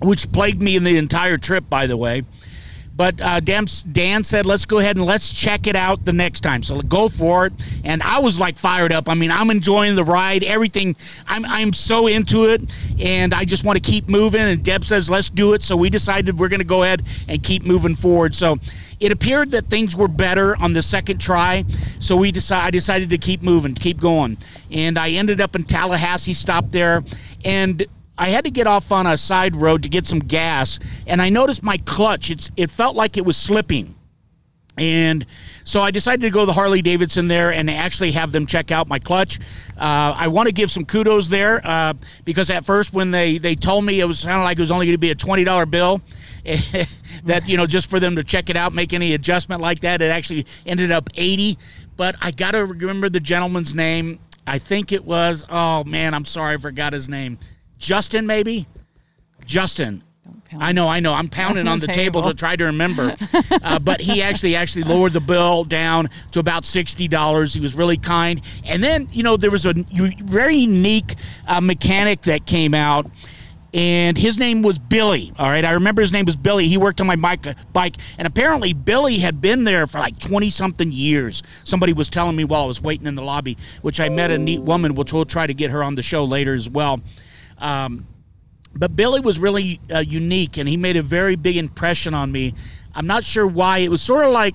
which 0.00 0.30
plagued 0.32 0.60
me 0.60 0.76
in 0.76 0.84
the 0.84 0.96
entire 0.96 1.38
trip, 1.38 1.68
by 1.68 1.86
the 1.86 1.96
way. 1.96 2.24
But 2.96 3.20
uh, 3.20 3.40
Dan, 3.40 3.66
said, 4.24 4.46
let's 4.46 4.64
go 4.64 4.78
ahead 4.78 4.96
and 4.96 5.04
let's 5.04 5.30
check 5.30 5.66
it 5.66 5.76
out 5.76 6.06
the 6.06 6.14
next 6.14 6.40
time. 6.40 6.62
So 6.62 6.80
go 6.80 7.10
for 7.10 7.46
it. 7.46 7.52
And 7.84 8.02
I 8.02 8.20
was 8.20 8.38
like 8.38 8.56
fired 8.56 8.90
up. 8.90 9.08
I 9.08 9.14
mean, 9.14 9.30
I'm 9.30 9.50
enjoying 9.50 9.96
the 9.96 10.04
ride, 10.04 10.42
everything. 10.42 10.96
I'm, 11.26 11.44
I'm 11.44 11.74
so 11.74 12.06
into 12.06 12.44
it. 12.46 12.62
And 12.98 13.34
I 13.34 13.44
just 13.44 13.64
want 13.64 13.76
to 13.76 13.82
keep 13.82 14.08
moving. 14.08 14.40
And 14.40 14.62
Deb 14.64 14.82
says, 14.82 15.10
let's 15.10 15.28
do 15.28 15.52
it. 15.52 15.62
So 15.62 15.76
we 15.76 15.90
decided 15.90 16.38
we're 16.38 16.48
going 16.48 16.60
to 16.60 16.64
go 16.64 16.84
ahead 16.84 17.02
and 17.28 17.42
keep 17.42 17.64
moving 17.64 17.94
forward. 17.94 18.34
So 18.34 18.58
it 18.98 19.12
appeared 19.12 19.50
that 19.50 19.66
things 19.66 19.94
were 19.94 20.08
better 20.08 20.56
on 20.56 20.72
the 20.72 20.80
second 20.80 21.20
try. 21.20 21.66
So 22.00 22.16
we 22.16 22.32
decided, 22.32 22.66
I 22.66 22.70
decided 22.70 23.10
to 23.10 23.18
keep 23.18 23.42
moving, 23.42 23.74
keep 23.74 24.00
going. 24.00 24.38
And 24.70 24.98
I 24.98 25.10
ended 25.10 25.42
up 25.42 25.54
in 25.54 25.64
Tallahassee, 25.64 26.32
stopped 26.32 26.72
there. 26.72 27.04
And 27.44 27.86
I 28.18 28.30
had 28.30 28.44
to 28.44 28.50
get 28.50 28.66
off 28.66 28.92
on 28.92 29.06
a 29.06 29.16
side 29.16 29.56
road 29.56 29.82
to 29.82 29.88
get 29.88 30.06
some 30.06 30.20
gas, 30.20 30.78
and 31.06 31.20
I 31.20 31.28
noticed 31.28 31.62
my 31.62 31.78
clutch. 31.78 32.30
It's 32.30 32.50
it 32.56 32.70
felt 32.70 32.96
like 32.96 33.16
it 33.16 33.24
was 33.24 33.36
slipping. 33.36 33.94
And 34.78 35.24
so 35.64 35.80
I 35.80 35.90
decided 35.90 36.20
to 36.22 36.30
go 36.30 36.40
to 36.40 36.46
the 36.46 36.52
Harley 36.52 36.82
Davidson 36.82 37.28
there 37.28 37.52
and 37.52 37.70
actually 37.70 38.12
have 38.12 38.32
them 38.32 38.46
check 38.46 38.70
out 38.70 38.88
my 38.88 38.98
clutch. 38.98 39.38
Uh, 39.76 40.12
I 40.14 40.28
want 40.28 40.48
to 40.48 40.52
give 40.52 40.70
some 40.70 40.84
kudos 40.84 41.28
there 41.28 41.62
uh, 41.64 41.94
because 42.24 42.50
at 42.50 42.64
first 42.64 42.92
when 42.92 43.10
they, 43.10 43.38
they 43.38 43.54
told 43.54 43.84
me 43.84 44.00
it 44.00 44.04
was 44.04 44.18
sounded 44.18 44.44
like 44.44 44.58
it 44.58 44.60
was 44.60 44.70
only 44.70 44.86
going 44.86 44.94
to 44.94 44.98
be 44.98 45.10
a 45.10 45.14
twenty 45.14 45.44
dollar 45.44 45.66
bill, 45.66 46.02
that 47.24 47.42
you 47.46 47.56
know 47.56 47.66
just 47.66 47.88
for 47.88 47.98
them 47.98 48.16
to 48.16 48.24
check 48.24 48.50
it 48.50 48.56
out, 48.56 48.74
make 48.74 48.92
any 48.92 49.14
adjustment 49.14 49.62
like 49.62 49.80
that, 49.80 50.02
it 50.02 50.10
actually 50.10 50.46
ended 50.66 50.90
up 50.92 51.08
eighty. 51.16 51.58
But 51.96 52.16
I 52.20 52.30
got 52.30 52.50
to 52.50 52.64
remember 52.66 53.08
the 53.08 53.20
gentleman's 53.20 53.74
name. 53.74 54.18
I 54.46 54.58
think 54.58 54.92
it 54.92 55.04
was 55.04 55.46
oh 55.48 55.84
man, 55.84 56.12
I'm 56.12 56.26
sorry, 56.26 56.54
I 56.54 56.56
forgot 56.58 56.92
his 56.92 57.08
name. 57.08 57.38
Justin 57.78 58.26
maybe. 58.26 58.66
Justin. 59.44 60.02
I 60.58 60.72
know, 60.72 60.88
I 60.88 61.00
know. 61.00 61.12
I'm 61.12 61.28
pounding 61.28 61.68
on 61.68 61.80
the 61.80 61.86
table 62.02 62.22
to 62.22 62.34
try 62.34 62.56
to 62.56 62.64
remember, 62.66 63.16
uh, 63.62 63.78
but 63.78 64.00
he 64.00 64.22
actually 64.22 64.56
actually 64.56 64.84
lowered 64.84 65.12
the 65.12 65.20
bill 65.20 65.64
down 65.64 66.08
to 66.32 66.40
about 66.40 66.64
sixty 66.64 67.08
dollars. 67.08 67.54
He 67.54 67.60
was 67.60 67.74
really 67.74 67.96
kind, 67.96 68.40
and 68.64 68.82
then 68.82 69.08
you 69.12 69.22
know 69.22 69.36
there 69.36 69.50
was 69.50 69.66
a 69.66 69.74
very 70.22 70.56
unique 70.56 71.14
uh, 71.46 71.60
mechanic 71.60 72.22
that 72.22 72.46
came 72.46 72.74
out, 72.74 73.10
and 73.74 74.16
his 74.16 74.38
name 74.38 74.62
was 74.62 74.78
Billy. 74.78 75.32
All 75.38 75.50
right, 75.50 75.64
I 75.64 75.72
remember 75.72 76.00
his 76.00 76.12
name 76.12 76.24
was 76.24 76.36
Billy. 76.36 76.68
He 76.68 76.76
worked 76.76 77.00
on 77.00 77.06
my 77.06 77.16
bike, 77.16 77.44
bike, 77.72 77.96
and 78.16 78.26
apparently 78.26 78.72
Billy 78.72 79.18
had 79.18 79.40
been 79.40 79.64
there 79.64 79.86
for 79.86 79.98
like 79.98 80.18
twenty 80.18 80.50
something 80.50 80.92
years. 80.92 81.42
Somebody 81.64 81.92
was 81.92 82.08
telling 82.08 82.36
me 82.36 82.44
while 82.44 82.62
I 82.62 82.66
was 82.66 82.80
waiting 82.80 83.06
in 83.06 83.16
the 83.16 83.22
lobby, 83.22 83.56
which 83.82 84.00
I 84.00 84.08
met 84.08 84.30
a 84.30 84.38
neat 84.38 84.62
woman, 84.62 84.94
which 84.94 85.12
we'll 85.12 85.24
try 85.24 85.46
to 85.46 85.54
get 85.54 85.70
her 85.70 85.82
on 85.82 85.96
the 85.96 86.02
show 86.02 86.24
later 86.24 86.54
as 86.54 86.70
well. 86.70 87.00
Um, 87.58 88.06
but 88.74 88.94
Billy 88.94 89.20
was 89.20 89.38
really 89.38 89.80
uh, 89.92 90.00
unique, 90.00 90.58
and 90.58 90.68
he 90.68 90.76
made 90.76 90.96
a 90.96 91.02
very 91.02 91.36
big 91.36 91.56
impression 91.56 92.12
on 92.14 92.30
me. 92.30 92.54
I'm 92.94 93.06
not 93.06 93.24
sure 93.24 93.46
why. 93.46 93.78
It 93.78 93.90
was 93.90 94.02
sort 94.02 94.24
of 94.24 94.32
like 94.32 94.54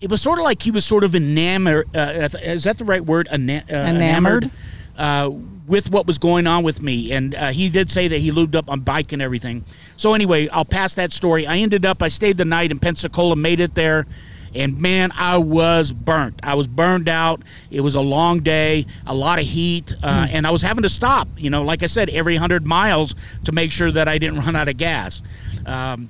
it 0.00 0.10
was 0.10 0.22
sort 0.22 0.38
of 0.38 0.44
like 0.44 0.62
he 0.62 0.70
was 0.70 0.84
sort 0.84 1.04
of 1.04 1.14
enamored. 1.14 1.94
Uh, 1.96 2.28
is 2.42 2.64
that 2.64 2.78
the 2.78 2.84
right 2.84 3.04
word? 3.04 3.28
Ena- 3.30 3.64
uh, 3.70 3.74
Enamored? 3.74 4.50
uh, 4.96 5.30
with 5.66 5.90
what 5.90 6.06
was 6.06 6.18
going 6.18 6.46
on 6.46 6.62
with 6.62 6.80
me, 6.82 7.12
and 7.12 7.34
uh, 7.34 7.48
he 7.48 7.68
did 7.68 7.90
say 7.90 8.08
that 8.08 8.18
he 8.18 8.30
lubed 8.32 8.54
up 8.54 8.70
on 8.70 8.80
bike 8.80 9.12
and 9.12 9.20
everything. 9.20 9.64
So 9.96 10.14
anyway, 10.14 10.48
I'll 10.48 10.64
pass 10.64 10.94
that 10.94 11.12
story. 11.12 11.46
I 11.46 11.58
ended 11.58 11.84
up. 11.84 12.02
I 12.02 12.08
stayed 12.08 12.36
the 12.36 12.44
night 12.44 12.70
in 12.70 12.78
Pensacola, 12.78 13.36
made 13.36 13.60
it 13.60 13.74
there. 13.74 14.06
And 14.54 14.80
man, 14.80 15.12
I 15.14 15.38
was 15.38 15.92
burnt. 15.92 16.40
I 16.42 16.54
was 16.54 16.68
burned 16.68 17.08
out. 17.08 17.42
It 17.70 17.80
was 17.80 17.94
a 17.94 18.00
long 18.00 18.40
day, 18.40 18.86
a 19.06 19.14
lot 19.14 19.38
of 19.38 19.46
heat, 19.46 19.94
uh, 20.02 20.26
and 20.30 20.46
I 20.46 20.50
was 20.50 20.62
having 20.62 20.82
to 20.82 20.88
stop. 20.88 21.28
You 21.36 21.50
know, 21.50 21.62
like 21.62 21.82
I 21.82 21.86
said, 21.86 22.10
every 22.10 22.36
hundred 22.36 22.66
miles 22.66 23.14
to 23.44 23.52
make 23.52 23.72
sure 23.72 23.90
that 23.92 24.08
I 24.08 24.18
didn't 24.18 24.40
run 24.40 24.56
out 24.56 24.68
of 24.68 24.76
gas. 24.76 25.22
Um, 25.66 26.08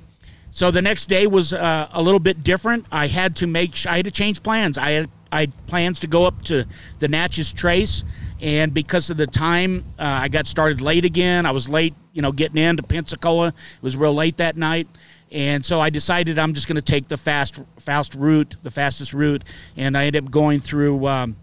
so 0.51 0.71
the 0.71 0.81
next 0.81 1.07
day 1.07 1.27
was 1.27 1.53
uh, 1.53 1.89
a 1.91 2.01
little 2.01 2.19
bit 2.19 2.43
different. 2.43 2.85
I 2.91 3.07
had 3.07 3.35
to 3.37 3.47
make. 3.47 3.85
I 3.85 3.97
had 3.97 4.05
to 4.05 4.11
change 4.11 4.41
plans. 4.41 4.77
I 4.77 4.91
had 4.91 5.09
I 5.31 5.41
had 5.41 5.67
plans 5.67 5.99
to 5.99 6.07
go 6.07 6.25
up 6.25 6.41
to 6.43 6.65
the 6.99 7.07
Natchez 7.07 7.53
Trace, 7.53 8.03
and 8.41 8.73
because 8.73 9.09
of 9.09 9.17
the 9.17 9.27
time, 9.27 9.85
uh, 9.99 10.03
I 10.03 10.27
got 10.27 10.47
started 10.47 10.81
late 10.81 11.05
again. 11.05 11.45
I 11.45 11.51
was 11.51 11.69
late, 11.69 11.93
you 12.13 12.21
know, 12.21 12.31
getting 12.31 12.57
into 12.57 12.83
Pensacola. 12.83 13.49
It 13.49 13.83
was 13.83 13.95
real 13.95 14.13
late 14.13 14.37
that 14.37 14.57
night. 14.57 14.87
And 15.31 15.65
so 15.65 15.79
I 15.79 15.89
decided 15.89 16.39
I'm 16.39 16.53
just 16.53 16.67
going 16.67 16.75
to 16.75 16.81
take 16.81 17.07
the 17.07 17.17
fast, 17.17 17.59
fast 17.77 18.15
route, 18.15 18.55
the 18.63 18.71
fastest 18.71 19.13
route, 19.13 19.43
and 19.77 19.97
I 19.97 20.05
ended 20.05 20.25
up 20.25 20.31
going 20.31 20.59
through 20.59 21.05
um, 21.07 21.35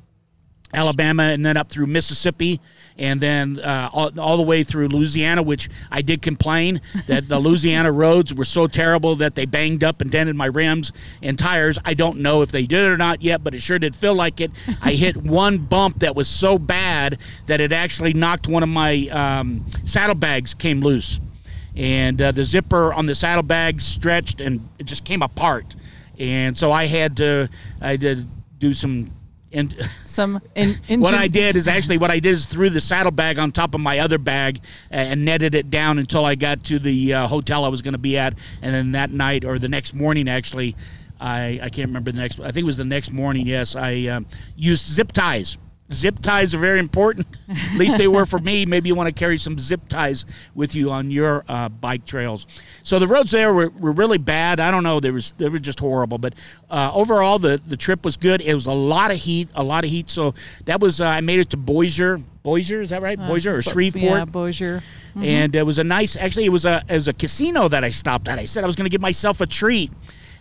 Alabama 0.74 1.24
and 1.24 1.44
then 1.44 1.56
up 1.56 1.68
through 1.68 1.86
Mississippi 1.86 2.60
and 2.98 3.20
then 3.20 3.58
uh, 3.60 3.90
all, 3.92 4.18
all 4.18 4.36
the 4.36 4.42
way 4.42 4.64
through 4.64 4.88
Louisiana, 4.88 5.42
which 5.42 5.68
I 5.90 6.02
did 6.02 6.22
complain 6.22 6.80
that 7.06 7.28
the 7.28 7.38
Louisiana 7.38 7.92
roads 7.92 8.34
were 8.34 8.44
so 8.44 8.66
terrible 8.66 9.16
that 9.16 9.34
they 9.34 9.46
banged 9.46 9.84
up 9.84 10.00
and 10.00 10.10
dented 10.10 10.34
my 10.34 10.46
rims 10.46 10.92
and 11.22 11.38
tires. 11.38 11.78
I 11.84 11.94
don't 11.94 12.18
know 12.18 12.42
if 12.42 12.50
they 12.50 12.66
did 12.66 12.84
it 12.84 12.88
or 12.88 12.96
not 12.96 13.22
yet, 13.22 13.44
but 13.44 13.54
it 13.54 13.60
sure 13.60 13.78
did 13.78 13.94
feel 13.94 14.14
like 14.14 14.40
it. 14.40 14.50
I 14.82 14.92
hit 14.92 15.16
one 15.22 15.58
bump 15.58 16.00
that 16.00 16.16
was 16.16 16.28
so 16.28 16.58
bad 16.58 17.18
that 17.46 17.60
it 17.60 17.72
actually 17.72 18.14
knocked 18.14 18.48
one 18.48 18.62
of 18.62 18.68
my 18.68 19.08
um, 19.08 19.66
saddlebags 19.84 20.54
came 20.54 20.80
loose 20.80 21.20
and 21.76 22.20
uh, 22.20 22.32
the 22.32 22.44
zipper 22.44 22.92
on 22.92 23.06
the 23.06 23.14
saddlebag 23.14 23.80
stretched 23.80 24.40
and 24.40 24.66
it 24.78 24.86
just 24.86 25.04
came 25.04 25.22
apart. 25.22 25.76
And 26.18 26.56
so 26.56 26.72
i 26.72 26.86
had 26.86 27.16
to 27.18 27.48
i 27.80 27.96
did 27.96 28.26
do 28.58 28.72
some 28.72 29.12
and 29.52 29.74
Some 30.06 30.40
in, 30.54 30.74
in 30.88 31.00
what 31.00 31.14
i 31.14 31.28
did 31.28 31.56
is 31.56 31.68
actually 31.68 31.98
what 31.98 32.10
i 32.10 32.18
did 32.18 32.30
is 32.30 32.46
threw 32.46 32.70
the 32.70 32.80
saddlebag 32.80 33.38
on 33.38 33.52
top 33.52 33.74
of 33.74 33.80
my 33.80 33.98
other 33.98 34.18
bag 34.18 34.60
and 34.90 35.24
netted 35.24 35.54
it 35.54 35.70
down 35.70 35.98
until 35.98 36.24
i 36.24 36.34
got 36.34 36.64
to 36.64 36.78
the 36.78 37.12
uh, 37.12 37.26
hotel 37.26 37.64
i 37.64 37.68
was 37.68 37.82
going 37.82 37.92
to 37.92 37.98
be 37.98 38.16
at. 38.16 38.34
And 38.62 38.74
then 38.74 38.92
that 38.92 39.10
night 39.10 39.44
or 39.44 39.58
the 39.58 39.68
next 39.68 39.92
morning 39.92 40.28
actually 40.28 40.74
i 41.20 41.60
i 41.62 41.68
can't 41.68 41.88
remember 41.88 42.12
the 42.12 42.20
next 42.20 42.40
i 42.40 42.50
think 42.50 42.64
it 42.64 42.64
was 42.64 42.78
the 42.78 42.84
next 42.84 43.12
morning 43.12 43.46
yes 43.46 43.76
i 43.76 44.06
um, 44.06 44.26
used 44.56 44.86
zip 44.86 45.12
ties 45.12 45.58
zip 45.92 46.18
ties 46.20 46.54
are 46.54 46.58
very 46.58 46.78
important. 46.78 47.26
At 47.48 47.78
least 47.78 47.98
they 47.98 48.08
were 48.08 48.26
for 48.26 48.38
me. 48.38 48.66
Maybe 48.66 48.88
you 48.88 48.94
want 48.94 49.08
to 49.08 49.12
carry 49.12 49.38
some 49.38 49.58
zip 49.58 49.88
ties 49.88 50.24
with 50.54 50.74
you 50.74 50.90
on 50.90 51.10
your 51.10 51.44
uh, 51.48 51.68
bike 51.68 52.04
trails. 52.04 52.46
So 52.82 52.98
the 52.98 53.06
roads 53.06 53.30
there 53.30 53.54
were, 53.54 53.70
were 53.70 53.92
really 53.92 54.18
bad. 54.18 54.60
I 54.60 54.70
don't 54.70 54.82
know. 54.82 55.00
They 55.00 55.10
was 55.10 55.32
they 55.38 55.48
were 55.48 55.58
just 55.58 55.80
horrible. 55.80 56.18
But 56.18 56.34
uh, 56.70 56.90
overall, 56.92 57.38
the 57.38 57.60
the 57.66 57.76
trip 57.76 58.04
was 58.04 58.16
good. 58.16 58.40
It 58.40 58.54
was 58.54 58.66
a 58.66 58.72
lot 58.72 59.10
of 59.10 59.18
heat, 59.18 59.48
a 59.54 59.62
lot 59.62 59.84
of 59.84 59.90
heat. 59.90 60.10
So 60.10 60.34
that 60.64 60.80
was 60.80 61.00
uh, 61.00 61.06
I 61.06 61.20
made 61.20 61.38
it 61.40 61.50
to 61.50 61.56
Bossier. 61.56 62.20
Bossier, 62.42 62.80
is 62.80 62.90
that 62.90 63.02
right? 63.02 63.18
Bossier 63.18 63.56
or 63.56 63.62
Shreveport? 63.62 64.02
Yeah, 64.02 64.24
Bossier. 64.24 64.82
and 65.16 65.54
it 65.54 65.64
was 65.64 65.78
a 65.78 65.84
nice. 65.84 66.16
Actually, 66.16 66.44
it 66.46 66.52
was 66.52 66.64
a 66.64 66.82
it 66.88 66.94
was 66.94 67.08
a 67.08 67.12
casino 67.12 67.68
that 67.68 67.84
I 67.84 67.90
stopped 67.90 68.28
at. 68.28 68.38
I 68.38 68.44
said 68.44 68.64
I 68.64 68.66
was 68.66 68.76
going 68.76 68.84
to 68.86 68.90
give 68.90 69.00
myself 69.00 69.40
a 69.40 69.46
treat, 69.46 69.90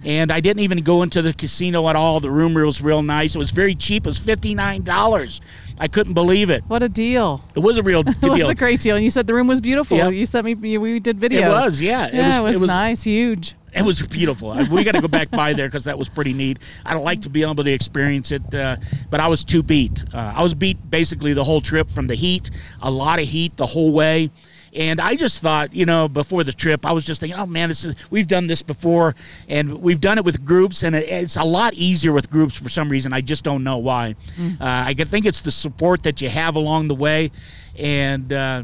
and 0.06 0.32
I 0.32 0.40
didn't 0.40 0.62
even 0.64 0.80
go 0.84 1.02
into 1.04 1.22
the 1.22 1.34
casino 1.34 1.90
at 1.90 1.96
all. 1.96 2.20
The 2.20 2.32
room 2.32 2.54
was 2.54 2.82
real 2.82 3.02
nice. 3.02 3.36
It 3.36 3.40
was 3.40 3.52
very 3.52 3.76
cheap. 3.76 4.06
It 4.06 4.10
was 4.10 4.20
fifty 4.20 4.54
nine 4.56 4.84
dollars. 4.84 5.42
I 5.80 5.88
couldn't 5.90 6.14
believe 6.14 6.50
it. 6.50 6.64
What 6.68 6.84
a 6.84 6.90
deal. 6.90 7.44
It 7.56 7.60
was 7.60 7.78
a 7.78 7.84
real 7.84 8.04
good 8.04 8.16
It 8.24 8.30
was 8.30 8.40
deal. 8.40 8.50
a 8.50 8.56
great 8.56 8.80
deal. 8.80 8.96
And 8.96 9.04
you 9.04 9.10
said 9.10 9.28
the 9.28 9.34
room 9.34 9.48
was 9.48 9.60
beautiful. 9.60 9.98
Yep. 9.98 10.14
You 10.14 10.26
sent 10.26 10.46
me, 10.46 10.78
we 10.78 11.00
did 11.02 11.20
video. 11.20 11.48
It 11.50 11.52
was, 11.52 11.82
yeah. 11.82 12.10
Yeah, 12.14 12.40
it 12.40 12.44
was, 12.44 12.56
it 12.56 12.60
was 12.60 12.68
nice, 12.70 13.04
huge. 13.04 13.56
It 13.74 13.82
was 13.84 14.02
beautiful. 14.08 14.56
We 14.72 14.86
got 14.86 14.94
to 14.94 15.02
go 15.02 15.10
back 15.10 15.30
by 15.32 15.52
there 15.52 15.68
because 15.68 15.84
that 15.84 15.98
was 16.00 16.08
pretty 16.08 16.32
neat. 16.32 16.60
I'd 16.86 16.96
like 16.96 17.20
to 17.24 17.30
be 17.30 17.42
able 17.42 17.62
to 17.62 17.70
experience 17.74 18.32
it, 18.32 18.56
uh, 18.56 18.78
but 19.10 19.20
I 19.20 19.28
was 19.28 19.44
too 19.44 19.62
beat. 19.64 20.02
Uh, 20.14 20.32
I 20.34 20.44
was 20.44 20.54
beat 20.54 20.90
basically 20.90 21.34
the 21.34 21.44
whole 21.44 21.60
trip 21.60 21.90
from 21.90 22.08
the 22.08 22.16
heat, 22.16 22.52
a 22.82 22.90
lot 22.90 23.20
of 23.20 23.28
heat 23.28 23.58
the 23.58 23.66
whole 23.66 23.92
way. 23.92 24.32
And 24.76 25.00
I 25.00 25.16
just 25.16 25.40
thought, 25.40 25.74
you 25.74 25.86
know, 25.86 26.08
before 26.08 26.44
the 26.44 26.52
trip, 26.52 26.86
I 26.86 26.92
was 26.92 27.06
just 27.06 27.22
thinking, 27.22 27.40
oh 27.40 27.46
man, 27.46 27.70
this 27.70 27.86
is 27.86 27.96
we've 28.10 28.28
done 28.28 28.48
this 28.48 28.62
before, 28.62 29.16
and 29.48 29.82
we've 29.82 30.02
done 30.02 30.18
it 30.18 30.26
with 30.26 30.44
groups, 30.44 30.84
and 30.84 30.96
it, 30.96 31.08
it's 31.08 31.38
a 31.38 31.44
lot 31.44 31.74
easier 31.76 32.12
with 32.12 32.30
groups 32.30 32.58
for 32.58 32.70
some 32.70 32.90
reason. 32.90 33.14
I 33.14 33.22
just 33.22 33.44
don't 33.44 33.64
know 33.64 33.78
why. 33.78 34.16
Uh, 34.60 34.66
I 34.88 34.94
think 34.94 35.26
it's 35.26 35.42
the 35.42 35.52
support 35.52 36.04
that 36.04 36.22
you 36.22 36.30
have 36.30 36.56
along 36.56 36.90
the 36.90 36.96
way, 36.96 37.32
and. 37.78 38.32
Uh, 38.32 38.64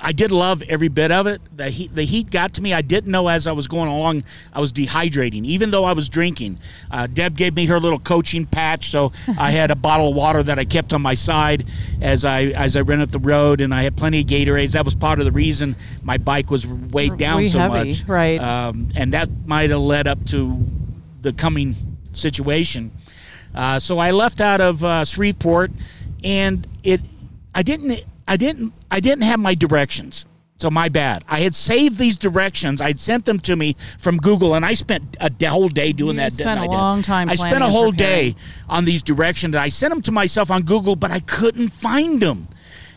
I 0.00 0.12
did 0.12 0.30
love 0.30 0.62
every 0.62 0.88
bit 0.88 1.10
of 1.10 1.26
it. 1.26 1.40
The 1.56 1.70
heat, 1.70 1.94
the 1.94 2.04
heat 2.04 2.30
got 2.30 2.54
to 2.54 2.62
me. 2.62 2.72
I 2.72 2.82
didn't 2.82 3.10
know 3.10 3.26
as 3.26 3.48
I 3.48 3.52
was 3.52 3.66
going 3.66 3.88
along, 3.88 4.22
I 4.52 4.60
was 4.60 4.72
dehydrating, 4.72 5.44
even 5.44 5.72
though 5.72 5.84
I 5.84 5.92
was 5.92 6.08
drinking. 6.08 6.60
Uh, 6.90 7.08
Deb 7.08 7.36
gave 7.36 7.54
me 7.56 7.66
her 7.66 7.80
little 7.80 7.98
coaching 7.98 8.46
patch, 8.46 8.90
so 8.90 9.12
I 9.38 9.50
had 9.50 9.72
a 9.72 9.74
bottle 9.74 10.10
of 10.10 10.16
water 10.16 10.42
that 10.44 10.58
I 10.58 10.64
kept 10.64 10.92
on 10.92 11.02
my 11.02 11.14
side 11.14 11.68
as 12.00 12.24
I 12.24 12.44
as 12.44 12.76
I 12.76 12.82
ran 12.82 13.00
up 13.00 13.10
the 13.10 13.18
road, 13.18 13.60
and 13.60 13.74
I 13.74 13.82
had 13.82 13.96
plenty 13.96 14.20
of 14.20 14.26
Gatorades. 14.26 14.72
That 14.72 14.84
was 14.84 14.94
part 14.94 15.18
of 15.18 15.24
the 15.24 15.32
reason 15.32 15.74
my 16.02 16.16
bike 16.16 16.50
was 16.50 16.66
weighed 16.66 17.16
down 17.16 17.38
Way 17.38 17.46
so 17.48 17.58
heavy, 17.58 17.88
much, 17.88 18.04
right. 18.06 18.40
Um, 18.40 18.88
and 18.94 19.12
that 19.14 19.28
might 19.46 19.70
have 19.70 19.80
led 19.80 20.06
up 20.06 20.24
to 20.26 20.64
the 21.22 21.32
coming 21.32 21.74
situation. 22.12 22.92
Uh, 23.54 23.80
so 23.80 23.98
I 23.98 24.12
left 24.12 24.40
out 24.40 24.60
of 24.60 24.84
uh, 24.84 25.04
Shreveport, 25.04 25.72
and 26.22 26.66
it 26.84 27.00
I 27.52 27.62
didn't 27.62 28.04
I 28.28 28.36
didn't 28.36 28.72
I 28.90 29.00
didn't 29.00 29.22
have 29.24 29.40
my 29.40 29.54
directions. 29.54 30.26
So 30.58 30.70
my 30.70 30.88
bad. 30.88 31.24
I 31.28 31.40
had 31.40 31.54
saved 31.54 31.98
these 31.98 32.16
directions. 32.16 32.80
I'd 32.80 32.98
sent 32.98 33.26
them 33.26 33.38
to 33.40 33.54
me 33.54 33.76
from 33.96 34.16
Google, 34.16 34.56
and 34.56 34.66
I 34.66 34.74
spent 34.74 35.16
a 35.20 35.30
whole 35.48 35.68
day 35.68 35.92
doing 35.92 36.16
You 36.16 36.22
that. 36.22 36.32
spent 36.32 36.58
a 36.58 36.64
I, 36.64 36.66
long 36.66 37.00
time 37.00 37.28
I 37.28 37.36
spent 37.36 37.62
a 37.62 37.68
whole 37.68 37.92
day 37.92 38.34
on 38.68 38.84
these 38.84 39.00
directions. 39.00 39.54
I 39.54 39.68
sent 39.68 39.94
them 39.94 40.02
to 40.02 40.10
myself 40.10 40.50
on 40.50 40.62
Google, 40.62 40.96
but 40.96 41.12
I 41.12 41.20
couldn't 41.20 41.68
find 41.68 42.20
them. 42.20 42.48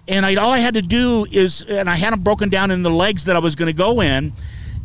And 0.08 0.26
I, 0.26 0.36
all 0.36 0.50
I 0.50 0.58
had 0.58 0.74
to 0.74 0.82
do 0.82 1.28
is, 1.32 1.62
and 1.62 1.88
I 1.88 1.98
had 1.98 2.14
them 2.14 2.24
broken 2.24 2.50
down 2.50 2.72
in 2.72 2.82
the 2.82 2.90
legs 2.90 3.26
that 3.26 3.36
I 3.36 3.40
was 3.40 3.56
going 3.56 3.68
to 3.68 3.74
go 3.74 4.02
in, 4.02 4.34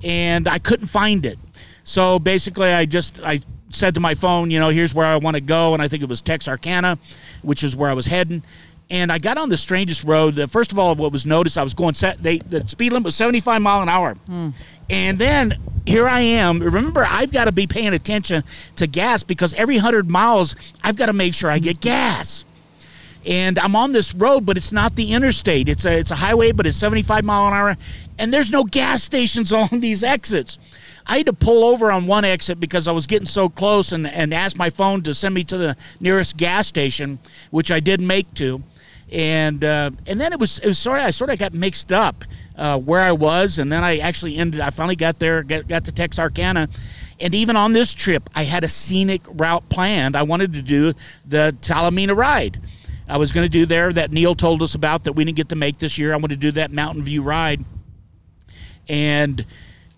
and 0.05 0.47
I 0.47 0.59
couldn't 0.59 0.89
find 0.89 1.25
it. 1.25 1.39
So 1.83 2.19
basically, 2.19 2.69
I 2.69 2.85
just 2.85 3.23
I 3.23 3.41
said 3.71 3.95
to 3.95 4.01
my 4.01 4.13
phone, 4.15 4.51
you 4.51 4.61
know, 4.61 4.69
here's 4.69 4.95
where 4.95 5.07
I 5.07 5.17
want 5.17 5.37
to 5.37 5.41
go, 5.41 5.73
and 5.73 5.83
I 5.83 5.89
think 5.89 6.03
it 6.03 6.09
was 6.11 6.21
Texarkana, 6.21 6.99
which 7.41 7.65
is 7.65 7.75
where 7.75 7.89
I 7.89 7.95
was 7.95 8.07
heading. 8.07 8.43
And 8.89 9.11
I 9.11 9.19
got 9.19 9.37
on 9.37 9.49
the 9.49 9.57
strangest 9.57 10.05
road. 10.05 10.39
Uh, 10.39 10.47
First 10.47 10.71
of 10.71 10.79
all, 10.79 10.95
what 10.95 11.11
was 11.11 11.27
noticed, 11.27 11.59
I 11.59 11.63
was 11.65 11.75
going 11.75 11.95
set. 11.95 12.23
They 12.23 12.39
the 12.39 12.67
speed 12.69 12.93
limit 12.93 13.05
was 13.07 13.17
75 13.17 13.61
mile 13.61 13.83
an 13.83 13.89
hour, 13.89 14.17
and 14.89 15.19
then 15.19 15.59
here 15.87 16.07
I 16.09 16.21
am. 16.21 16.61
Remember, 16.61 17.05
I've 17.05 17.33
got 17.33 17.47
to 17.47 17.53
be 17.53 17.67
paying 17.67 17.95
attention 17.95 18.45
to 18.77 18.87
gas 18.87 19.25
because 19.25 19.55
every 19.55 19.79
hundred 19.79 20.09
miles, 20.09 20.55
I've 20.85 20.97
got 20.97 21.07
to 21.07 21.13
make 21.13 21.35
sure 21.35 21.51
I 21.51 21.59
get 21.59 21.81
gas 21.81 22.45
and 23.27 23.59
I'm 23.59 23.75
on 23.75 23.91
this 23.91 24.15
road, 24.15 24.47
but 24.47 24.57
it's 24.57 24.71
not 24.73 24.95
the 24.95 25.13
interstate. 25.13 25.69
It's 25.69 25.85
a 25.85 25.99
it's 25.99 26.13
a 26.13 26.17
highway, 26.17 26.53
but 26.53 26.65
it's 26.67 26.77
75 26.77 27.25
mile 27.25 27.49
an 27.49 27.55
hour, 27.55 27.77
and 28.19 28.33
there's 28.33 28.53
no 28.53 28.63
gas 28.63 29.03
stations 29.11 29.51
along 29.51 29.81
these 29.81 30.05
exits. 30.05 30.59
I 31.09 31.19
had 31.19 31.27
to 31.27 31.33
pull 31.33 31.65
over 31.65 31.91
on 31.93 32.07
one 32.07 32.25
exit 32.25 32.59
because 32.61 32.89
I 32.89 32.93
was 32.93 33.07
getting 33.07 33.27
so 33.27 33.49
close, 33.49 33.91
and 33.91 34.07
and 34.07 34.33
ask 34.33 34.57
my 34.57 34.71
phone 34.71 35.03
to 35.03 35.13
send 35.15 35.35
me 35.35 35.43
to 35.45 35.59
the 35.59 35.77
nearest 35.99 36.37
gas 36.37 36.69
station, 36.69 37.19
which 37.51 37.73
I 37.73 37.81
did 37.81 38.01
make 38.01 38.33
to, 38.35 38.63
and 39.11 39.63
uh, 39.63 39.91
and 40.07 40.21
then 40.21 40.33
it 40.33 40.41
was 40.41 40.59
it 40.59 40.67
was 40.67 40.79
sort 40.79 40.99
of 40.99 41.07
I 41.07 41.11
sort 41.11 41.31
of 41.31 41.39
got 41.39 41.55
mixed 41.55 41.93
up 41.93 42.25
uh, 42.57 42.79
where 42.79 43.01
I 43.01 43.13
was, 43.13 43.59
and 43.59 43.71
then 43.71 43.85
I 43.85 43.99
actually 43.99 44.37
ended. 44.37 44.61
I 44.61 44.71
finally 44.71 44.97
got 44.97 45.19
there, 45.19 45.43
got, 45.43 45.69
got 45.69 45.85
to 45.85 45.93
Texarkana. 45.93 46.69
And 47.19 47.35
even 47.35 47.57
on 47.57 47.73
this 47.73 47.95
trip, 47.95 48.29
I 48.35 48.45
had 48.45 48.63
a 48.65 48.69
scenic 48.69 49.23
route 49.27 49.69
planned. 49.69 50.17
I 50.17 50.23
wanted 50.23 50.53
to 50.55 50.63
do 50.63 50.93
the 51.25 51.57
Talimena 51.61 52.15
ride. 52.17 52.61
I 53.09 53.19
was 53.19 53.33
going 53.33 53.45
to 53.45 53.51
do 53.51 53.65
there 53.65 53.93
that 53.93 54.11
Neil 54.11 54.35
told 54.35 54.63
us 54.63 54.75
about 54.75 55.05
that 55.05 55.13
we 55.13 55.25
didn't 55.25 55.37
get 55.37 55.49
to 55.51 55.57
make 55.57 55.79
this 55.79 55.97
year. 55.97 56.13
I 56.13 56.17
wanted 56.17 56.41
to 56.41 56.49
do 56.49 56.53
that 56.53 56.73
Mountain 56.73 57.05
View 57.05 57.23
ride. 57.23 57.65
And 58.89 59.47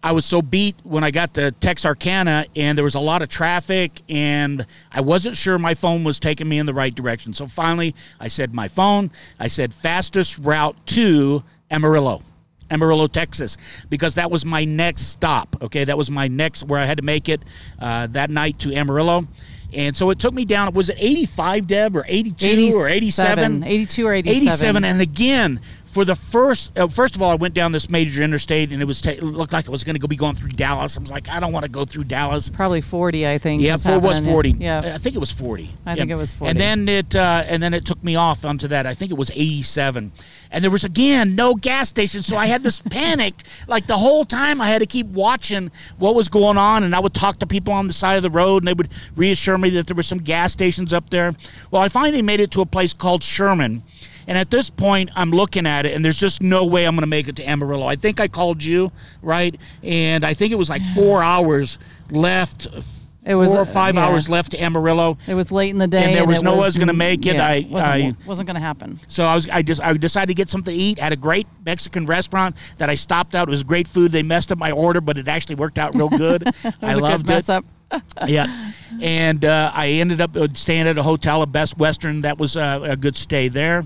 I 0.02 0.12
was 0.12 0.24
so 0.24 0.42
beat 0.42 0.76
when 0.84 1.02
I 1.02 1.10
got 1.10 1.34
to 1.34 1.50
Texarkana 1.50 2.46
and 2.54 2.78
there 2.78 2.84
was 2.84 2.94
a 2.94 3.00
lot 3.00 3.20
of 3.20 3.28
traffic 3.28 4.02
and 4.08 4.64
I 4.92 5.00
wasn't 5.00 5.36
sure 5.36 5.58
my 5.58 5.74
phone 5.74 6.04
was 6.04 6.20
taking 6.20 6.48
me 6.48 6.58
in 6.58 6.66
the 6.66 6.74
right 6.74 6.94
direction. 6.94 7.34
So 7.34 7.46
finally, 7.46 7.94
I 8.20 8.28
said, 8.28 8.54
My 8.54 8.68
phone, 8.68 9.10
I 9.40 9.48
said, 9.48 9.74
fastest 9.74 10.38
route 10.38 10.76
to 10.88 11.42
Amarillo. 11.70 12.22
Amarillo, 12.70 13.06
Texas, 13.06 13.56
because 13.88 14.16
that 14.16 14.30
was 14.30 14.44
my 14.44 14.64
next 14.64 15.06
stop. 15.06 15.56
Okay, 15.62 15.84
that 15.84 15.96
was 15.96 16.10
my 16.10 16.28
next 16.28 16.64
where 16.64 16.78
I 16.78 16.84
had 16.84 16.98
to 16.98 17.04
make 17.04 17.28
it 17.30 17.42
uh, 17.80 18.08
that 18.08 18.28
night 18.28 18.58
to 18.58 18.74
Amarillo, 18.74 19.26
and 19.72 19.96
so 19.96 20.10
it 20.10 20.18
took 20.18 20.34
me 20.34 20.44
down. 20.44 20.72
Was 20.74 20.90
it 20.90 20.96
85, 20.98 21.66
Deb, 21.66 21.96
or 21.96 22.04
82 22.06 22.76
or 22.76 22.88
87? 22.88 23.64
82 23.64 24.06
or 24.06 24.12
87. 24.12 24.42
87 24.42 24.84
and 24.84 25.00
again 25.00 25.60
for 25.98 26.04
the 26.04 26.14
first 26.14 26.78
uh, 26.78 26.86
first 26.86 27.16
of 27.16 27.22
all 27.22 27.30
i 27.32 27.34
went 27.34 27.54
down 27.54 27.72
this 27.72 27.90
major 27.90 28.22
interstate 28.22 28.70
and 28.70 28.80
it 28.80 28.84
was 28.84 29.00
ta- 29.00 29.10
it 29.10 29.22
looked 29.24 29.52
like 29.52 29.64
it 29.64 29.70
was 29.70 29.82
going 29.82 29.94
to 29.96 29.98
go 29.98 30.06
be 30.06 30.14
going 30.14 30.32
through 30.34 30.50
dallas 30.50 30.96
i 30.96 31.00
was 31.00 31.10
like 31.10 31.28
i 31.28 31.40
don't 31.40 31.52
want 31.52 31.64
to 31.64 31.68
go 31.68 31.84
through 31.84 32.04
dallas 32.04 32.50
Probably 32.50 32.80
40, 32.80 33.26
I 33.26 33.38
think. 33.38 33.62
yeah, 33.62 33.74
it 33.74 34.02
was 34.02 34.20
forty. 34.20 34.50
Yeah. 34.58 34.94
I 34.94 34.98
think 34.98 35.16
it 35.16 35.18
was 35.18 35.32
forty. 35.32 35.70
I 35.86 35.94
think 35.96 36.10
it 36.10 36.14
was 36.14 36.34
40. 36.34 36.50
And 36.50 36.60
then 36.60 36.88
it, 36.88 37.16
uh, 37.16 37.44
and 37.46 37.60
then 37.62 37.74
it 37.74 37.84
took 37.84 38.02
me 38.04 38.14
off 38.16 38.44
onto 38.44 38.68
that. 38.68 38.86
I 38.86 38.94
think 38.94 39.10
it 39.10 39.18
was 39.18 39.30
eighty-seven, 39.30 40.12
and 40.50 40.64
there 40.64 40.70
was 40.70 40.84
again 40.84 41.34
no 41.34 41.54
gas 41.54 41.88
station. 41.88 42.22
So 42.22 42.36
I 42.36 42.46
had 42.46 42.62
this 42.62 42.80
panic. 42.90 43.34
Like 43.66 43.86
the 43.86 43.98
whole 43.98 44.24
time, 44.24 44.60
I 44.60 44.68
had 44.68 44.80
to 44.80 44.86
keep 44.86 45.06
watching 45.06 45.70
what 45.98 46.14
was 46.14 46.28
going 46.28 46.58
on, 46.58 46.82
and 46.84 46.94
I 46.94 47.00
would 47.00 47.14
talk 47.14 47.38
to 47.40 47.46
people 47.46 47.72
on 47.74 47.86
the 47.86 47.92
side 47.92 48.16
of 48.16 48.22
the 48.22 48.30
road, 48.30 48.62
and 48.62 48.68
they 48.68 48.74
would 48.74 48.88
reassure 49.16 49.58
me 49.58 49.70
that 49.70 49.86
there 49.86 49.96
were 49.96 50.02
some 50.02 50.18
gas 50.18 50.52
stations 50.52 50.92
up 50.92 51.10
there. 51.10 51.34
Well, 51.70 51.82
I 51.82 51.88
finally 51.88 52.22
made 52.22 52.40
it 52.40 52.50
to 52.52 52.60
a 52.60 52.66
place 52.66 52.92
called 52.94 53.22
Sherman. 53.22 53.82
And 54.28 54.36
at 54.36 54.50
this 54.50 54.68
point, 54.68 55.10
I'm 55.16 55.30
looking 55.30 55.66
at 55.66 55.86
it, 55.86 55.94
and 55.94 56.04
there's 56.04 56.18
just 56.18 56.42
no 56.42 56.66
way 56.66 56.84
I'm 56.84 56.94
going 56.94 57.00
to 57.00 57.06
make 57.06 57.28
it 57.28 57.36
to 57.36 57.48
Amarillo. 57.48 57.86
I 57.86 57.96
think 57.96 58.20
I 58.20 58.28
called 58.28 58.62
you, 58.62 58.92
right? 59.22 59.58
And 59.82 60.22
I 60.22 60.34
think 60.34 60.52
it 60.52 60.56
was 60.56 60.68
like 60.68 60.82
four 60.94 61.22
hours 61.22 61.78
left. 62.10 62.68
It 63.24 63.34
was, 63.34 63.50
four 63.50 63.60
or 63.60 63.62
uh, 63.62 63.64
five 63.64 63.94
yeah. 63.94 64.06
hours 64.06 64.28
left 64.28 64.50
to 64.52 64.62
Amarillo. 64.62 65.16
It 65.26 65.34
was 65.34 65.50
late 65.50 65.70
in 65.70 65.78
the 65.78 65.86
day. 65.86 66.04
And 66.04 66.14
there 66.14 66.26
was 66.26 66.40
it 66.40 66.44
no 66.44 66.56
one 66.56 66.66
was 66.66 66.76
gonna 66.76 66.92
make 66.92 67.24
it. 67.24 67.36
yeah, 67.36 67.46
I- 67.46 67.66
wasn't, 67.70 67.92
I- 67.92 68.26
wasn't 68.26 68.46
going 68.48 68.54
to 68.54 68.60
happen. 68.60 69.00
So 69.08 69.24
I 69.24 69.34
was 69.34 69.48
I 69.48 69.62
just 69.62 69.82
I 69.82 69.94
decided 69.94 70.26
to 70.28 70.34
get 70.34 70.50
something 70.50 70.74
to 70.74 70.80
eat 70.80 70.98
at 70.98 71.12
a 71.12 71.16
great 71.16 71.46
Mexican 71.64 72.04
restaurant 72.04 72.54
that 72.76 72.90
I 72.90 72.94
stopped 72.94 73.34
out. 73.34 73.48
It 73.48 73.50
was 73.50 73.62
great 73.62 73.88
food. 73.88 74.12
They 74.12 74.22
messed 74.22 74.52
up 74.52 74.58
my 74.58 74.70
order, 74.70 75.00
but 75.00 75.16
it 75.16 75.26
actually 75.26 75.56
worked 75.56 75.78
out 75.78 75.94
real 75.94 76.10
good. 76.10 76.46
It 76.64 76.74
I 76.82 76.94
loved 76.94 77.30
it. 77.30 77.48
up. 77.48 77.64
yeah, 78.26 78.72
and 79.00 79.44
uh, 79.44 79.70
I 79.74 79.88
ended 79.88 80.20
up 80.20 80.36
uh, 80.36 80.48
staying 80.52 80.86
at 80.86 80.98
a 80.98 81.02
hotel, 81.02 81.40
a 81.40 81.46
Best 81.46 81.78
Western. 81.78 82.20
That 82.20 82.38
was 82.38 82.56
uh, 82.56 82.80
a 82.82 82.96
good 82.96 83.16
stay 83.16 83.48
there. 83.48 83.84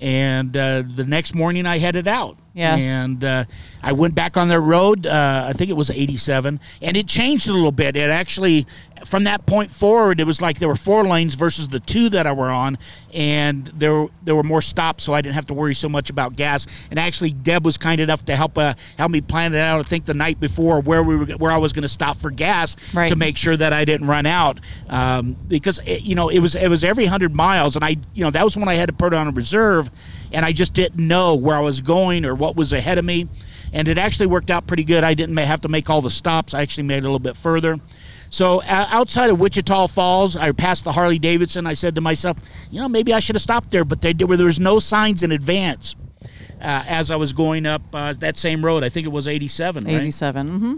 And 0.00 0.56
uh, 0.56 0.82
the 0.86 1.04
next 1.04 1.34
morning, 1.34 1.66
I 1.66 1.78
headed 1.78 2.06
out. 2.06 2.36
Yes. 2.56 2.82
And 2.82 3.22
uh, 3.22 3.44
I 3.82 3.92
went 3.92 4.14
back 4.14 4.36
on 4.38 4.48
the 4.48 4.58
road. 4.58 5.06
Uh, 5.06 5.44
I 5.46 5.52
think 5.52 5.68
it 5.70 5.74
was 5.76 5.90
87, 5.90 6.58
and 6.80 6.96
it 6.96 7.06
changed 7.06 7.48
a 7.48 7.52
little 7.52 7.70
bit. 7.70 7.96
It 7.96 8.08
actually, 8.10 8.66
from 9.04 9.24
that 9.24 9.44
point 9.44 9.70
forward, 9.70 10.20
it 10.20 10.24
was 10.24 10.40
like 10.40 10.58
there 10.58 10.68
were 10.68 10.74
four 10.74 11.04
lanes 11.04 11.34
versus 11.34 11.68
the 11.68 11.80
two 11.80 12.08
that 12.08 12.26
I 12.26 12.32
were 12.32 12.48
on, 12.48 12.78
and 13.12 13.66
there 13.68 14.08
there 14.24 14.34
were 14.34 14.42
more 14.42 14.62
stops, 14.62 15.04
so 15.04 15.12
I 15.12 15.20
didn't 15.20 15.34
have 15.34 15.44
to 15.46 15.54
worry 15.54 15.74
so 15.74 15.90
much 15.90 16.08
about 16.08 16.34
gas. 16.34 16.66
And 16.90 16.98
actually, 16.98 17.32
Deb 17.32 17.62
was 17.64 17.76
kind 17.76 18.00
enough 18.00 18.24
to 18.24 18.34
help 18.36 18.56
uh, 18.56 18.72
help 18.96 19.10
me 19.12 19.20
plan 19.20 19.54
it 19.54 19.58
out. 19.58 19.78
I 19.78 19.82
think 19.82 20.06
the 20.06 20.14
night 20.14 20.40
before 20.40 20.80
where 20.80 21.02
we 21.02 21.14
were 21.16 21.26
where 21.36 21.52
I 21.52 21.58
was 21.58 21.74
going 21.74 21.82
to 21.82 21.88
stop 21.88 22.16
for 22.16 22.30
gas 22.30 22.74
Right. 22.94 23.08
to 23.10 23.16
make 23.16 23.36
sure 23.36 23.54
that 23.56 23.74
I 23.74 23.84
didn't 23.84 24.06
run 24.06 24.24
out, 24.24 24.60
um, 24.88 25.36
because 25.46 25.78
it, 25.84 26.04
you 26.04 26.14
know 26.14 26.30
it 26.30 26.38
was 26.38 26.54
it 26.54 26.68
was 26.68 26.84
every 26.84 27.04
hundred 27.04 27.34
miles, 27.34 27.76
and 27.76 27.84
I 27.84 27.96
you 28.14 28.24
know 28.24 28.30
that 28.30 28.44
was 28.44 28.56
when 28.56 28.68
I 28.68 28.74
had 28.74 28.86
to 28.86 28.94
put 28.94 29.12
on 29.12 29.28
a 29.28 29.30
reserve, 29.30 29.90
and 30.32 30.42
I 30.46 30.52
just 30.52 30.72
didn't 30.72 31.06
know 31.06 31.34
where 31.34 31.54
I 31.56 31.60
was 31.60 31.82
going 31.82 32.24
or 32.24 32.34
what 32.34 32.45
was 32.54 32.72
ahead 32.72 32.98
of 32.98 33.04
me, 33.04 33.28
and 33.72 33.88
it 33.88 33.98
actually 33.98 34.26
worked 34.26 34.50
out 34.50 34.66
pretty 34.66 34.84
good. 34.84 35.02
I 35.02 35.14
didn't 35.14 35.36
have 35.36 35.62
to 35.62 35.68
make 35.68 35.90
all 35.90 36.00
the 36.00 36.10
stops. 36.10 36.54
I 36.54 36.62
actually 36.62 36.84
made 36.84 36.98
it 36.98 37.04
a 37.04 37.08
little 37.08 37.18
bit 37.18 37.36
further. 37.36 37.80
So 38.28 38.62
outside 38.64 39.30
of 39.30 39.40
Wichita 39.40 39.86
Falls, 39.88 40.36
I 40.36 40.50
passed 40.52 40.84
the 40.84 40.92
Harley 40.92 41.18
Davidson. 41.18 41.66
I 41.66 41.74
said 41.74 41.94
to 41.94 42.00
myself, 42.00 42.38
you 42.70 42.80
know, 42.80 42.88
maybe 42.88 43.12
I 43.12 43.18
should 43.18 43.36
have 43.36 43.42
stopped 43.42 43.70
there, 43.70 43.84
but 43.84 44.02
they, 44.02 44.12
there 44.12 44.26
was 44.26 44.60
no 44.60 44.78
signs 44.78 45.22
in 45.22 45.32
advance 45.32 45.96
uh, 46.60 46.84
as 46.86 47.10
I 47.10 47.16
was 47.16 47.32
going 47.32 47.66
up 47.66 47.82
uh, 47.92 48.12
that 48.14 48.36
same 48.36 48.64
road. 48.64 48.82
I 48.82 48.88
think 48.88 49.06
it 49.06 49.10
was 49.10 49.28
87, 49.28 49.84
right? 49.84 49.94
87. 49.94 50.48
Mm-hmm. 50.48 50.74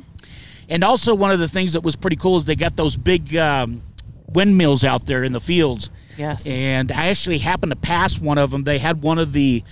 And 0.69 0.85
also, 0.85 1.15
one 1.15 1.31
of 1.31 1.39
the 1.39 1.49
things 1.49 1.73
that 1.73 1.83
was 1.83 1.97
pretty 1.97 2.17
cool 2.17 2.37
is 2.37 2.45
they 2.45 2.55
got 2.55 2.77
those 2.77 2.97
big 2.97 3.35
um, 3.37 3.83
windmills 4.29 4.85
out 4.85 5.07
there 5.07 5.25
in 5.25 5.33
the 5.33 5.41
fields. 5.41 5.91
Yes. 6.19 6.47
And 6.47 6.93
I 6.93 7.09
actually 7.09 7.39
happened 7.39 7.73
to 7.73 7.77
pass 7.77 8.19
one 8.19 8.39
of 8.39 8.51
them. 8.51 8.65
They 8.65 8.79
had 8.79 9.01
one 9.01 9.19
of 9.19 9.33
the, 9.33 9.63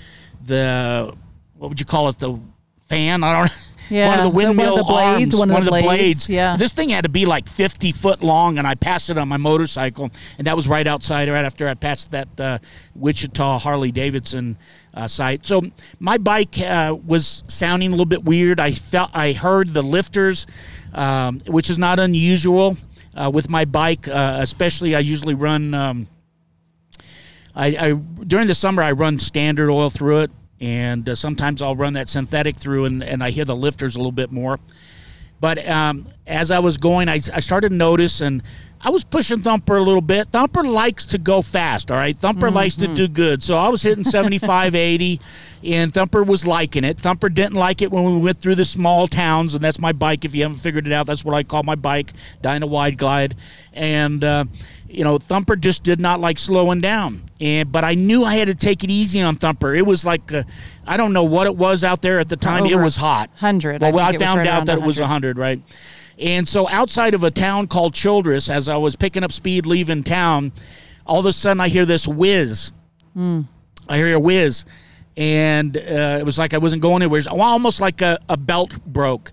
the 0.43 1.15
what 1.59 1.69
would 1.69 1.81
you 1.81 1.87
call 1.87 2.09
it? 2.09 2.19
The 2.19 2.39
fan? 2.89 3.23
I 3.25 3.33
don't 3.33 3.47
know. 3.47 3.53
Yeah, 3.89 4.09
one 4.09 4.19
of 4.19 4.25
the 4.25 4.31
the- 4.31 4.35
one 4.35 4.45
of 4.47 4.49
windmill 4.57 4.77
the 4.79 4.83
blades, 4.83 5.35
arms, 5.35 5.37
one 5.53 5.59
of 5.61 5.65
the 5.65 5.71
blades. 5.71 5.87
blades, 5.87 6.29
yeah. 6.29 6.57
This 6.57 6.73
thing 6.73 6.89
had 6.89 7.05
to 7.05 7.09
be 7.09 7.25
like 7.25 7.49
50 7.49 7.93
foot 7.93 8.21
long, 8.21 8.59
and 8.59 8.67
I 8.67 8.75
passed 8.75 9.11
it 9.11 9.17
on 9.17 9.29
my 9.29 9.37
motorcycle, 9.37 10.11
and 10.39 10.47
that 10.49 10.57
was 10.57 10.67
right 10.67 10.89
outside, 10.89 11.29
right 11.29 11.45
after 11.45 11.69
I 11.69 11.75
passed 11.75 12.11
that 12.11 12.41
uh, 12.41 12.59
Wichita 12.97 13.61
Harley 13.61 13.93
Davidson 13.93 14.59
uh, 14.93 15.07
site. 15.07 15.47
So 15.47 15.63
my 16.01 16.19
bike 16.19 16.59
uh, 16.59 16.97
was 17.07 17.45
sounding 17.47 17.91
a 17.91 17.93
little 17.93 18.07
bit 18.07 18.25
weird. 18.25 18.59
I 18.59 18.73
felt, 18.73 19.11
I 19.15 19.31
heard 19.35 19.69
the 19.69 19.83
lifters, 19.83 20.49
um, 20.93 21.39
which 21.47 21.71
is 21.71 21.79
not 21.79 22.01
unusual 22.01 22.77
uh, 23.15 23.31
with 23.33 23.49
my 23.49 23.65
bike, 23.67 24.09
uh, 24.09 24.39
especially 24.41 24.97
I 24.97 24.99
usually 24.99 25.35
run. 25.35 25.75
Um, 25.75 26.09
I, 27.55 27.67
I 27.69 27.93
during 27.93 28.49
the 28.49 28.55
summer 28.57 28.83
I 28.83 28.91
run 28.91 29.21
standard 29.21 29.71
oil 29.71 29.91
through 29.91 30.23
it, 30.23 30.31
and 30.61 31.09
uh, 31.09 31.15
sometimes 31.15 31.63
I'll 31.63 31.77
run 31.77 31.95
that 31.95 32.09
synthetic 32.09 32.57
through, 32.57 32.87
and, 32.87 33.03
and 33.03 33.23
I 33.23 33.31
hear 33.31 33.45
the 33.45 33.57
lifters 33.57 33.95
a 33.97 33.99
little 33.99 34.13
bit 34.13 34.31
more. 34.31 34.59
But 35.39 35.67
um, 35.69 36.09
as 36.27 36.51
I 36.51 36.61
was 36.61 36.77
going, 36.79 37.09
I, 37.09 37.21
I 37.33 37.41
started 37.41 37.69
to 37.69 37.75
notice, 37.75 38.23
and 38.23 38.43
I 38.81 38.91
was 38.91 39.05
pushing 39.05 39.43
Thumper 39.43 39.77
a 39.77 39.83
little 39.83 40.01
bit. 40.01 40.29
Thumper 40.29 40.63
likes 40.63 41.07
to 41.07 41.19
go 41.19 41.43
fast, 41.43 41.91
all 41.91 41.97
right? 41.97 42.17
Thumper 42.17 42.51
likes 42.51 42.77
to 42.77 42.87
do 42.95 43.09
good. 43.09 43.43
So 43.43 43.57
I 43.57 43.69
was 43.69 43.83
hitting 43.83 44.05
75, 44.05 44.75
80, 44.77 45.21
and 45.65 45.93
Thumper 45.93 46.23
was 46.23 46.47
liking 46.47 46.85
it. 46.85 46.99
Thumper 46.99 47.29
didn't 47.29 47.55
like 47.55 47.83
it 47.83 47.91
when 47.91 48.05
we 48.05 48.17
went 48.17 48.41
through 48.41 48.55
the 48.55 48.65
small 48.65 49.07
towns, 49.07 49.55
and 49.55 49.65
that's 49.65 49.79
my 49.79 49.93
bike. 49.93 50.25
If 50.25 50.35
you 50.35 50.43
haven't 50.43 50.59
figured 50.59 50.87
it 50.87 50.93
out, 50.93 51.07
that's 51.07 51.25
what 51.25 51.35
I 51.35 51.43
call 51.43 51.65
my 51.65 51.75
bike, 51.75 52.13
Dyna 52.43 52.67
Wide 52.67 52.97
Glide. 52.97 53.37
And, 53.73 54.23
uh, 54.25 54.45
you 54.89 55.05
know, 55.05 55.19
Thumper 55.19 55.57
just 55.57 55.83
did 55.83 56.01
not 56.01 56.21
like 56.21 56.39
slowing 56.39 56.81
down. 56.81 57.23
And 57.41 57.71
but 57.71 57.85
I 57.85 57.95
knew 57.95 58.25
I 58.25 58.37
had 58.37 58.49
to 58.49 58.55
take 58.55 58.85
it 58.85 58.91
easy 58.91 59.21
on 59.21 59.37
Thumper. 59.37 59.75
It 59.75 59.87
was 59.87 60.05
like 60.05 60.33
uh, 60.33 60.45
I 60.87 60.97
don't 60.97 61.13
know 61.13 61.25
what 61.25 61.47
it 61.47 61.57
was 61.57 61.85
out 61.85 62.03
there 62.03 62.21
at 62.21 62.29
the 62.29 62.37
time. 62.37 62.67
It 62.67 62.77
was 62.77 62.97
hot. 62.97 63.31
100. 63.31 63.83
I 63.83 63.91
Well, 63.91 64.05
I, 64.05 64.11
think 64.13 64.23
found 64.23 64.39
right 64.39 64.49
out 64.49 64.67
that 64.67 64.79
it 64.79 64.85
was 64.85 65.01
100. 65.01 65.37
100, 65.37 65.39
right? 65.39 65.63
And 66.19 66.49
so 66.49 66.69
outside 66.69 67.15
of 67.15 67.25
a 67.25 67.31
town 67.31 67.67
called 67.67 67.95
Childress, 67.95 68.49
as 68.49 68.69
I 68.69 68.77
was 68.77 68.97
picking 68.97 69.23
up 69.23 69.33
speed 69.33 69.67
leaving 69.67 70.03
town, 70.03 70.53
all 71.07 71.21
of 71.21 71.27
a 71.27 71.33
sudden 71.33 71.61
I 71.61 71.69
hear 71.69 71.85
this 71.85 72.09
whiz. 72.09 72.73
Hmm. 73.13 73.43
I 73.89 73.97
hear 73.97 74.15
a 74.15 74.21
whiz. 74.21 74.65
And 75.17 75.77
uh, 75.77 76.19
it 76.21 76.25
was 76.25 76.39
like 76.39 76.55
I 76.55 76.59
wasn't 76.59 76.83
going 76.83 77.03
anywhere. 77.03 77.19
It 77.19 77.21
was 77.21 77.27
almost 77.27 77.81
like 77.81 78.03
a, 78.03 78.19
a 78.29 78.37
belt 78.37 78.85
broke. 78.85 79.33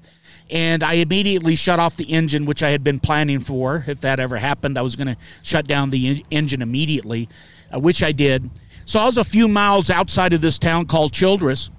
And 0.49 0.83
I 0.83 0.93
immediately 0.93 1.55
shut 1.55 1.79
off 1.79 1.95
the 1.95 2.05
engine, 2.05 2.45
which 2.45 2.61
I 2.61 2.69
had 2.69 2.83
been 2.83 2.99
planning 2.99 3.39
for. 3.39 3.83
If 3.87 4.01
that 4.01 4.19
ever 4.19 4.37
happened, 4.37 4.77
I 4.77 4.81
was 4.81 4.95
going 4.95 5.07
to 5.07 5.17
shut 5.41 5.67
down 5.67 5.89
the 5.89 6.07
en- 6.07 6.21
engine 6.29 6.61
immediately, 6.61 7.29
uh, 7.73 7.79
which 7.79 8.03
I 8.03 8.11
did. 8.11 8.49
So 8.85 8.99
I 8.99 9.05
was 9.05 9.17
a 9.17 9.23
few 9.23 9.47
miles 9.47 9.89
outside 9.89 10.33
of 10.33 10.41
this 10.41 10.59
town 10.59 10.85
called 10.85 11.13
Childress 11.13 11.71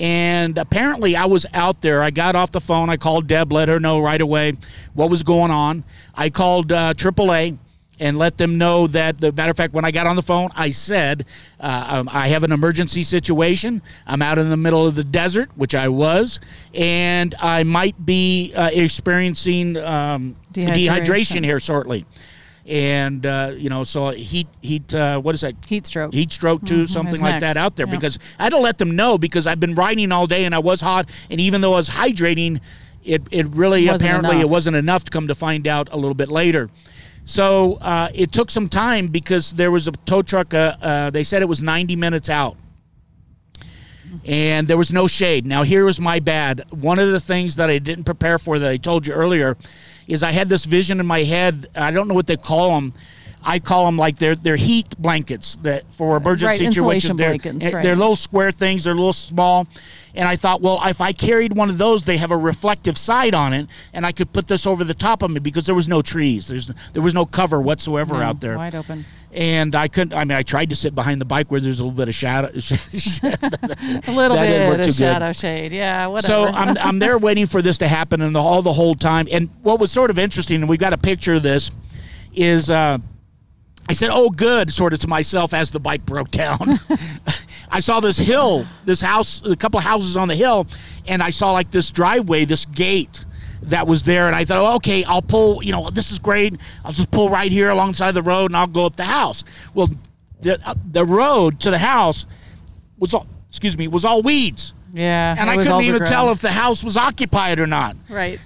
and 0.00 0.56
apparently 0.56 1.14
I 1.14 1.26
was 1.26 1.44
out 1.52 1.82
there. 1.82 2.02
I 2.02 2.10
got 2.10 2.34
off 2.34 2.50
the 2.50 2.60
phone. 2.60 2.88
I 2.88 2.96
called 2.96 3.26
Deb, 3.26 3.52
let 3.52 3.68
her 3.68 3.78
know 3.78 4.00
right 4.00 4.20
away 4.20 4.54
what 4.94 5.10
was 5.10 5.22
going 5.22 5.50
on. 5.50 5.84
I 6.14 6.30
called 6.30 6.72
uh, 6.72 6.94
AAA 6.94 7.58
and 8.00 8.18
let 8.18 8.36
them 8.38 8.58
know 8.58 8.86
that. 8.88 9.20
The 9.20 9.30
matter 9.30 9.50
of 9.52 9.56
fact, 9.56 9.72
when 9.74 9.84
I 9.84 9.92
got 9.92 10.06
on 10.08 10.16
the 10.16 10.22
phone, 10.22 10.50
I 10.56 10.70
said 10.70 11.26
uh, 11.60 11.86
um, 11.88 12.08
I 12.10 12.26
have 12.28 12.42
an 12.42 12.50
emergency 12.50 13.02
situation. 13.04 13.82
I'm 14.06 14.22
out 14.22 14.38
in 14.38 14.50
the 14.50 14.56
middle 14.56 14.84
of 14.86 14.96
the 14.96 15.04
desert, 15.04 15.50
which 15.56 15.74
I 15.76 15.86
was, 15.88 16.40
and 16.74 17.34
I 17.38 17.62
might 17.62 18.04
be 18.04 18.52
uh, 18.56 18.70
experiencing 18.72 19.76
um, 19.76 20.34
Dehydration. 20.52 20.74
dehydration 21.04 21.44
here 21.44 21.60
shortly. 21.60 22.06
And 22.66 23.24
uh, 23.26 23.52
you 23.56 23.68
know, 23.70 23.84
so 23.84 24.10
heat, 24.10 24.46
heat. 24.60 24.94
Uh, 24.94 25.18
what 25.20 25.34
is 25.34 25.40
that? 25.40 25.54
Heat 25.66 25.86
stroke. 25.86 26.12
heat 26.14 26.30
stroke 26.30 26.64
too, 26.64 26.86
something 26.86 27.14
is 27.14 27.22
like 27.22 27.40
next. 27.40 27.54
that 27.54 27.60
out 27.60 27.74
there 27.76 27.86
Yeah. 27.86 27.92
because 27.96 28.18
I 28.38 28.44
had 28.44 28.50
to 28.50 28.58
let 28.58 28.78
them 28.78 28.94
know 28.94 29.18
because 29.18 29.46
I've 29.46 29.58
been 29.60 29.74
riding 29.74 30.12
all 30.12 30.26
day 30.26 30.44
and 30.44 30.54
I 30.54 30.58
was 30.60 30.80
hot 30.80 31.08
and 31.30 31.40
even 31.40 31.62
though 31.62 31.72
I 31.72 31.76
was 31.76 31.88
hydrating, 31.90 32.60
it 33.04 33.22
it 33.30 33.46
really 33.48 33.86
Wasn't 33.86 34.02
apparently 34.06 34.36
enough. 34.36 34.42
it 34.44 34.48
wasn't 34.50 34.76
enough 34.76 35.04
to 35.04 35.10
come 35.10 35.26
to 35.28 35.34
find 35.34 35.66
out 35.66 35.88
a 35.90 35.96
little 35.96 36.14
bit 36.14 36.28
later. 36.30 36.68
So 37.30 37.74
uh, 37.74 38.10
it 38.12 38.32
took 38.32 38.50
some 38.50 38.68
time 38.68 39.06
because 39.06 39.52
there 39.52 39.70
was 39.70 39.86
a 39.86 39.92
tow 39.92 40.20
truck. 40.20 40.52
Uh, 40.52 40.74
uh, 40.82 41.10
they 41.10 41.22
said 41.22 41.42
it 41.42 41.48
was 41.48 41.62
90 41.62 41.94
minutes 41.94 42.28
out. 42.28 42.56
And 44.24 44.66
there 44.66 44.76
was 44.76 44.92
no 44.92 45.06
shade. 45.06 45.46
Now, 45.46 45.62
here 45.62 45.84
was 45.84 46.00
my 46.00 46.18
bad. 46.18 46.64
One 46.72 46.98
of 46.98 47.12
the 47.12 47.20
things 47.20 47.54
that 47.54 47.70
I 47.70 47.78
didn't 47.78 48.02
prepare 48.02 48.36
for 48.36 48.58
that 48.58 48.68
I 48.68 48.78
told 48.78 49.06
you 49.06 49.14
earlier 49.14 49.56
is 50.08 50.24
I 50.24 50.32
had 50.32 50.48
this 50.48 50.64
vision 50.64 50.98
in 50.98 51.06
my 51.06 51.22
head. 51.22 51.68
I 51.76 51.92
don't 51.92 52.08
know 52.08 52.14
what 52.14 52.26
they 52.26 52.36
call 52.36 52.74
them. 52.74 52.94
I 53.42 53.58
call 53.58 53.86
them 53.86 53.96
like 53.96 54.18
they're, 54.18 54.34
they're 54.36 54.56
heat 54.56 54.96
blankets 54.98 55.56
that 55.62 55.90
for 55.94 56.16
emergency 56.16 56.64
Right, 56.64 56.72
situations. 56.72 57.16
They're, 57.16 57.38
blankets, 57.38 57.70
they're 57.70 57.96
little 57.96 58.16
square 58.16 58.52
things. 58.52 58.84
They're 58.84 58.92
a 58.92 58.96
little 58.96 59.12
small. 59.12 59.66
And 60.14 60.28
I 60.28 60.36
thought, 60.36 60.60
well, 60.60 60.80
if 60.84 61.00
I 61.00 61.12
carried 61.12 61.54
one 61.56 61.70
of 61.70 61.78
those, 61.78 62.02
they 62.02 62.16
have 62.18 62.30
a 62.32 62.36
reflective 62.36 62.98
side 62.98 63.32
on 63.32 63.52
it, 63.52 63.68
and 63.92 64.04
I 64.04 64.10
could 64.12 64.32
put 64.32 64.48
this 64.48 64.66
over 64.66 64.82
the 64.82 64.92
top 64.94 65.22
of 65.22 65.30
me 65.30 65.38
because 65.38 65.66
there 65.66 65.74
was 65.74 65.86
no 65.86 66.02
trees. 66.02 66.48
There's 66.48 66.66
there 66.92 67.00
was 67.02 67.14
no 67.14 67.24
cover 67.24 67.60
whatsoever 67.60 68.14
No, 68.14 68.22
out 68.22 68.40
there. 68.40 68.56
Wide 68.56 68.74
open. 68.74 69.04
And 69.32 69.76
I 69.76 69.86
couldn't. 69.86 70.12
I 70.12 70.24
mean, 70.24 70.36
I 70.36 70.42
tried 70.42 70.70
to 70.70 70.76
sit 70.76 70.96
behind 70.96 71.20
the 71.20 71.24
bike 71.24 71.52
where 71.52 71.60
there's 71.60 71.78
a 71.78 71.84
little 71.84 71.96
bit 71.96 72.08
of 72.08 72.14
shadow. 72.16 72.48
A 72.52 74.12
little 74.12 74.36
That 74.36 74.46
didn't 74.46 74.68
work 74.68 74.78
bit 74.78 74.80
of 74.80 74.86
good. 74.86 74.94
shadow 74.94 75.32
shade. 75.32 75.70
Yeah, 75.72 76.08
whatever. 76.08 76.26
So 76.26 76.46
I'm, 76.46 76.76
I'm 76.78 76.98
there 76.98 77.16
waiting 77.28 77.46
for 77.46 77.62
this 77.62 77.78
to 77.78 77.86
happen, 77.88 78.20
and 78.20 78.34
the, 78.34 78.40
all 78.40 78.62
the 78.62 78.72
whole 78.72 78.96
time. 78.96 79.28
And 79.30 79.48
what 79.62 79.78
was 79.78 79.92
sort 79.92 80.10
of 80.10 80.18
interesting, 80.18 80.56
and 80.62 80.68
we 80.68 80.76
got 80.76 80.92
a 80.92 80.98
picture 80.98 81.34
of 81.34 81.44
this, 81.44 81.70
is 82.34 82.68
uh, 82.70 82.98
I 83.90 83.92
said, 83.92 84.10
"Oh, 84.12 84.30
good," 84.30 84.72
sort 84.72 84.92
of 84.92 84.98
to 85.00 85.08
myself 85.08 85.52
as 85.52 85.70
the 85.70 85.80
bike 85.80 86.04
broke 86.06 86.30
down. 86.30 86.80
I 87.70 87.80
saw 87.80 88.00
this 88.00 88.18
hill, 88.18 88.66
this 88.84 89.00
house, 89.00 89.42
a 89.44 89.56
couple 89.56 89.78
of 89.78 89.84
houses 89.84 90.16
on 90.16 90.28
the 90.28 90.36
hill, 90.36 90.66
and 91.06 91.22
I 91.22 91.30
saw 91.30 91.52
like 91.52 91.70
this 91.70 91.90
driveway, 91.90 92.44
this 92.44 92.64
gate 92.66 93.24
that 93.62 93.86
was 93.86 94.02
there, 94.04 94.26
and 94.26 94.34
I 94.34 94.44
thought, 94.44 94.58
oh, 94.58 94.76
okay, 94.76 95.04
I'll 95.04 95.22
pull. 95.22 95.62
You 95.62 95.72
know, 95.72 95.90
this 95.90 96.10
is 96.10 96.18
great. 96.18 96.54
I'll 96.84 96.92
just 96.92 97.10
pull 97.10 97.28
right 97.28 97.52
here 97.52 97.70
alongside 97.70 98.12
the 98.12 98.22
road, 98.22 98.50
and 98.50 98.56
I'll 98.56 98.66
go 98.66 98.86
up 98.86 98.96
the 98.96 99.04
house. 99.04 99.44
Well, 99.74 99.88
the 100.40 100.60
uh, 100.66 100.74
the 100.90 101.04
road 101.04 101.60
to 101.60 101.70
the 101.70 101.78
house 101.78 102.26
was 102.98 103.14
all, 103.14 103.26
excuse 103.48 103.76
me, 103.76 103.88
was 103.88 104.04
all 104.04 104.22
weeds 104.22 104.72
yeah. 104.92 105.34
and 105.38 105.48
I 105.48 105.56
couldn't 105.56 105.82
even 105.82 106.04
tell 106.04 106.30
if 106.30 106.40
the 106.40 106.52
house 106.52 106.82
was 106.82 106.96
occupied 106.96 107.60
or 107.60 107.66
not. 107.66 107.96
Right. 108.08 108.40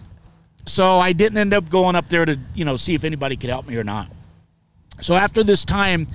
So 0.66 0.98
I 0.98 1.12
didn't 1.12 1.38
end 1.38 1.52
up 1.52 1.68
going 1.68 1.94
up 1.96 2.08
there 2.08 2.24
to, 2.24 2.38
you 2.54 2.64
know, 2.64 2.76
see 2.76 2.94
if 2.94 3.04
anybody 3.04 3.36
could 3.36 3.50
help 3.50 3.66
me 3.66 3.76
or 3.76 3.84
not. 3.84 4.08
So 5.00 5.14
after 5.14 5.42
this 5.42 5.64
time, 5.64 6.08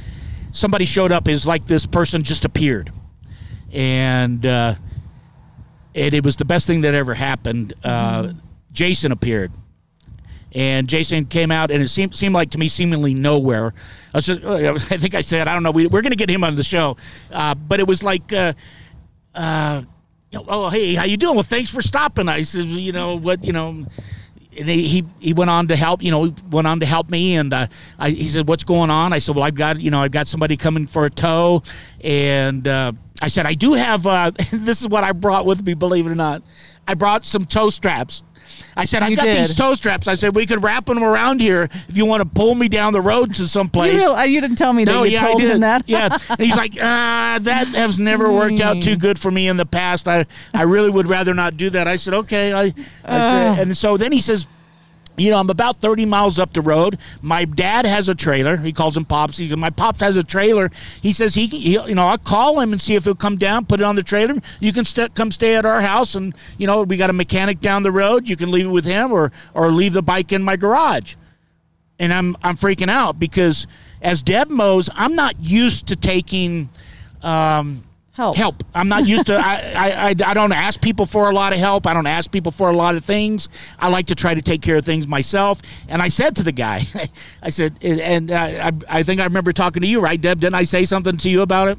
somebody 0.51 0.85
showed 0.85 1.11
up. 1.11 1.27
Is 1.27 1.45
like 1.45 1.65
this 1.65 1.85
person 1.85 2.23
just 2.23 2.45
appeared, 2.45 2.91
and 3.71 4.45
uh, 4.45 4.75
it 5.93 6.23
was 6.23 6.37
the 6.37 6.45
best 6.45 6.67
thing 6.67 6.81
that 6.81 6.93
ever 6.93 7.13
happened. 7.13 7.73
Uh, 7.83 8.33
Jason 8.71 9.11
appeared, 9.11 9.51
and 10.53 10.87
Jason 10.87 11.25
came 11.25 11.51
out, 11.51 11.71
and 11.71 11.81
it 11.83 11.89
seemed 11.89 12.15
seemed 12.15 12.33
like 12.33 12.51
to 12.51 12.57
me 12.57 12.67
seemingly 12.67 13.13
nowhere. 13.13 13.73
I 14.13 14.19
just, 14.19 14.43
I 14.43 14.97
think 14.97 15.15
I 15.15 15.21
said, 15.21 15.47
I 15.47 15.53
don't 15.53 15.63
know. 15.63 15.71
We, 15.71 15.87
we're 15.87 16.01
going 16.01 16.11
to 16.11 16.17
get 16.17 16.29
him 16.29 16.43
on 16.43 16.55
the 16.55 16.63
show, 16.63 16.97
uh, 17.31 17.55
but 17.55 17.79
it 17.79 17.87
was 17.87 18.03
like. 18.03 18.31
Uh, 18.33 18.53
uh, 19.35 19.83
you 20.31 20.39
know, 20.39 20.45
oh 20.47 20.69
hey, 20.69 20.93
how 20.93 21.05
you 21.05 21.17
doing? 21.17 21.35
Well, 21.35 21.43
thanks 21.43 21.69
for 21.69 21.81
stopping. 21.81 22.29
I 22.29 22.41
said, 22.41 22.65
you 22.65 22.91
know 22.91 23.15
what, 23.15 23.43
you 23.43 23.51
know, 23.51 23.85
and 24.57 24.67
he, 24.67 25.05
he 25.19 25.33
went 25.33 25.49
on 25.49 25.67
to 25.67 25.75
help. 25.75 26.01
You 26.01 26.11
know, 26.11 26.25
he 26.25 26.35
went 26.49 26.67
on 26.67 26.79
to 26.79 26.85
help 26.85 27.09
me, 27.09 27.35
and 27.35 27.53
uh, 27.53 27.67
I, 27.97 28.09
he 28.11 28.25
said, 28.27 28.47
"What's 28.47 28.63
going 28.63 28.89
on?" 28.89 29.13
I 29.13 29.19
said, 29.19 29.35
"Well, 29.35 29.43
I've 29.43 29.55
got 29.55 29.79
you 29.79 29.91
know, 29.91 30.01
I've 30.01 30.11
got 30.11 30.27
somebody 30.27 30.57
coming 30.57 30.87
for 30.87 31.05
a 31.05 31.09
tow," 31.09 31.63
and 32.01 32.67
uh, 32.67 32.93
I 33.21 33.27
said, 33.27 33.45
"I 33.45 33.53
do 33.53 33.73
have." 33.73 34.07
Uh, 34.07 34.31
this 34.51 34.81
is 34.81 34.87
what 34.87 35.03
I 35.03 35.11
brought 35.11 35.45
with 35.45 35.65
me, 35.65 35.73
believe 35.73 36.05
it 36.07 36.11
or 36.11 36.15
not. 36.15 36.41
I 36.87 36.95
brought 36.95 37.25
some 37.25 37.45
tow 37.45 37.69
straps. 37.69 38.23
I 38.75 38.85
said, 38.85 39.03
I've 39.03 39.11
You 39.11 39.15
got 39.17 39.25
these 39.25 39.53
tow 39.55 39.73
straps. 39.73 40.07
I 40.07 40.13
said, 40.13 40.35
we 40.35 40.45
could 40.45 40.63
wrap 40.63 40.85
them 40.85 41.03
around 41.03 41.41
here 41.41 41.69
if 41.87 41.97
you 41.97 42.05
want 42.05 42.21
to 42.23 42.29
pull 42.29 42.55
me 42.55 42.67
down 42.69 42.93
the 42.93 43.01
road 43.01 43.35
to 43.35 43.41
You, 43.43 43.47
someplace. 43.47 44.01
real, 44.01 44.13
uh, 44.13 44.23
you 44.23 44.39
didn't 44.41 44.57
tell 44.57 44.73
me 44.73 44.85
that 44.85 44.91
No, 44.91 45.03
you 45.03 45.11
yeah, 45.13 45.27
told 45.27 45.41
did. 45.41 45.51
him 45.51 45.59
that. 45.61 45.83
yeah, 45.85 46.17
and 46.29 46.39
he's 46.39 46.55
like, 46.55 46.73
ah, 46.81 47.39
that 47.41 47.67
has 47.69 47.99
never 47.99 48.31
worked 48.31 48.61
out 48.61 48.81
too 48.81 48.95
good 48.95 49.19
for 49.19 49.31
me 49.31 49.47
in 49.47 49.57
the 49.57 49.65
past. 49.65 50.07
I, 50.07 50.25
I 50.53 50.63
really 50.63 50.89
would 50.89 51.07
rather 51.07 51.33
not 51.33 51.57
do 51.57 51.69
that. 51.71 51.87
I 51.87 51.95
said, 51.95 52.13
okay. 52.13 52.53
I, 52.53 52.73
I 53.03 53.19
said, 53.21 53.59
and 53.59 53.77
so 53.77 53.97
then 53.97 54.11
he 54.11 54.21
says, 54.21 54.47
you 55.19 55.29
know, 55.31 55.37
I'm 55.37 55.49
about 55.49 55.81
30 55.81 56.05
miles 56.05 56.39
up 56.39 56.53
the 56.53 56.61
road. 56.61 56.97
My 57.21 57.45
dad 57.45 57.85
has 57.85 58.09
a 58.09 58.15
trailer. 58.15 58.57
He 58.57 58.73
calls 58.73 58.97
him 58.97 59.05
Pops. 59.05 59.37
He 59.37 59.53
my 59.55 59.69
Pops 59.69 59.99
has 60.01 60.17
a 60.17 60.23
trailer. 60.23 60.71
He 61.01 61.11
says 61.11 61.35
he, 61.35 61.47
he 61.47 61.73
you 61.73 61.95
know, 61.95 62.07
I'll 62.07 62.17
call 62.17 62.59
him 62.59 62.71
and 62.71 62.81
see 62.81 62.95
if 62.95 63.05
he'll 63.05 63.15
come 63.15 63.37
down, 63.37 63.65
put 63.65 63.79
it 63.81 63.83
on 63.83 63.95
the 63.95 64.03
trailer. 64.03 64.35
You 64.59 64.73
can 64.73 64.85
st- 64.85 65.15
come 65.15 65.31
stay 65.31 65.55
at 65.55 65.65
our 65.65 65.81
house, 65.81 66.15
and 66.15 66.33
you 66.57 66.67
know, 66.67 66.83
we 66.83 66.97
got 66.97 67.09
a 67.09 67.13
mechanic 67.13 67.61
down 67.61 67.83
the 67.83 67.91
road. 67.91 68.29
You 68.29 68.35
can 68.37 68.51
leave 68.51 68.65
it 68.65 68.69
with 68.69 68.85
him, 68.85 69.11
or 69.11 69.31
or 69.53 69.71
leave 69.71 69.93
the 69.93 70.01
bike 70.01 70.31
in 70.31 70.43
my 70.43 70.55
garage. 70.55 71.15
and 71.99 72.13
I'm 72.13 72.37
I'm 72.43 72.55
freaking 72.57 72.89
out 72.89 73.19
because 73.19 73.67
as 74.01 74.23
Deb 74.23 74.49
mows, 74.49 74.89
I'm 74.95 75.15
not 75.15 75.35
used 75.39 75.87
to 75.87 75.95
taking 75.95 76.69
um, 77.21 77.83
Help. 78.19 78.35
help. 78.35 78.63
I'm 78.75 78.89
not 78.89 79.07
used 79.07 79.27
to. 79.27 79.37
I, 79.37 80.09
I, 80.09 80.09
I 80.09 80.33
don't 80.33 80.51
ask 80.51 80.81
people 80.81 81.05
for 81.05 81.29
a 81.29 81.33
lot 81.33 81.53
of 81.53 81.59
help. 81.59 81.87
I 81.87 81.93
don't 81.93 82.05
ask 82.05 82.29
people 82.29 82.51
for 82.51 82.69
a 82.69 82.75
lot 82.75 82.95
of 82.95 83.05
things. 83.05 83.47
I 83.79 83.87
like 83.87 84.07
to 84.07 84.15
try 84.15 84.33
to 84.33 84.41
take 84.41 84.61
care 84.61 84.75
of 84.75 84.83
things 84.83 85.07
myself. 85.07 85.61
And 85.87 86.01
I 86.01 86.09
said 86.09 86.35
to 86.35 86.43
the 86.43 86.51
guy, 86.51 86.85
I 87.41 87.49
said, 87.49 87.79
and 87.81 88.29
I 88.29 88.73
I 88.89 89.03
think 89.03 89.21
I 89.21 89.23
remember 89.23 89.53
talking 89.53 89.81
to 89.83 89.87
you, 89.87 90.01
right, 90.01 90.19
Deb? 90.19 90.41
Didn't 90.41 90.55
I 90.55 90.63
say 90.63 90.83
something 90.83 91.15
to 91.15 91.29
you 91.29 91.41
about 91.41 91.69
it? 91.69 91.77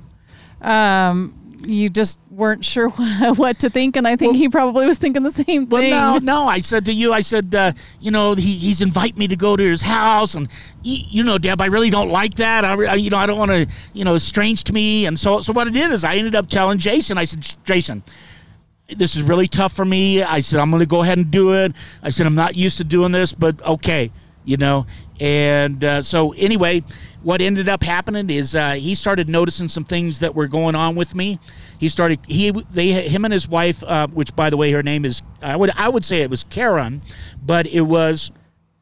Um, 0.67 1.40
you 1.63 1.89
just 1.89 2.19
weren't 2.31 2.65
sure 2.65 2.89
what 3.37 3.59
to 3.61 3.71
think, 3.71 3.97
and 3.97 4.07
I 4.07 4.17
think 4.17 4.37
he 4.37 4.49
probably 4.49 4.87
was 4.87 4.99
thinking 4.99 5.23
the 5.23 5.31
same 5.33 5.67
thing. 5.67 5.69
Well, 5.69 6.19
no, 6.19 6.19
no. 6.43 6.49
I 6.49 6.59
said 6.61 6.87
to 6.87 6.93
you, 6.93 7.13
I 7.13 7.21
said, 7.21 7.55
uh, 7.55 7.73
you 8.01 8.11
know, 8.11 8.35
he, 8.35 8.55
he's 8.55 8.81
invite 8.81 9.17
me 9.17 9.29
to 9.29 9.37
go 9.37 9.57
to 9.57 9.63
his 9.63 9.83
house, 9.83 10.35
and 10.35 10.49
y- 10.85 11.05
you 11.09 11.23
know, 11.23 11.39
Deb, 11.39 11.61
I 11.61 11.67
really 11.67 11.91
don't 11.91 12.11
like 12.11 12.35
that. 12.37 12.65
I, 12.65 12.73
I 12.73 12.95
you 12.95 13.11
know, 13.11 13.19
I 13.19 13.27
don't 13.27 13.39
want 13.39 13.51
to, 13.51 13.67
you 13.93 14.05
know, 14.05 14.17
strange 14.17 14.65
to 14.65 14.73
me. 14.73 15.07
And 15.07 15.19
so, 15.19 15.41
so 15.41 15.53
what 15.53 15.67
I 15.67 15.71
did 15.71 15.91
is 15.91 16.05
I 16.05 16.17
ended 16.17 16.35
up 16.35 16.49
telling 16.49 16.79
Jason. 16.79 17.19
I 17.19 17.25
said, 17.25 17.47
Jason, 17.65 18.03
this 18.89 19.17
is 19.17 19.23
really 19.23 19.47
tough 19.47 19.73
for 19.73 19.85
me. 19.85 20.23
I 20.23 20.41
said, 20.41 20.61
I'm 20.61 20.71
going 20.71 20.81
to 20.81 20.87
go 20.87 21.03
ahead 21.03 21.19
and 21.19 21.31
do 21.31 21.55
it. 21.55 21.73
I 22.03 22.11
said, 22.11 22.27
I'm 22.27 22.35
not 22.35 22.57
used 22.57 22.79
to 22.79 22.85
doing 22.85 23.13
this, 23.13 23.33
but 23.33 23.61
okay, 23.63 24.11
you 24.45 24.57
know. 24.57 24.87
And 25.19 25.85
uh, 25.85 26.03
so, 26.03 26.33
anyway, 26.33 26.83
what 27.23 27.41
ended 27.41 27.69
up 27.69 27.83
happening 27.83 28.31
is 28.31 28.57
uh, 28.57 28.73
he 28.73 28.95
started 28.95 29.29
noticing 29.29 29.69
some 29.69 29.85
things 29.85 30.21
that 30.21 30.35
were 30.35 30.47
going 30.47 30.75
on 30.75 30.95
with 30.95 31.15
me. 31.15 31.39
He 31.79 31.89
started 31.89 32.21
he 32.27 32.51
they 32.51 33.09
him 33.09 33.25
and 33.25 33.33
his 33.33 33.49
wife, 33.49 33.83
uh, 33.85 34.07
which 34.09 34.35
by 34.35 34.51
the 34.51 34.57
way, 34.57 34.73
her 34.73 34.83
name 34.83 35.05
is 35.05 35.23
I 35.43 35.57
would 35.57 35.71
I 35.77 35.89
would 35.89 36.05
say 36.05 36.23
it 36.23 36.31
was 36.31 36.45
Karen, 36.45 37.03
but 37.43 37.67
it 37.67 37.83
was 37.83 38.33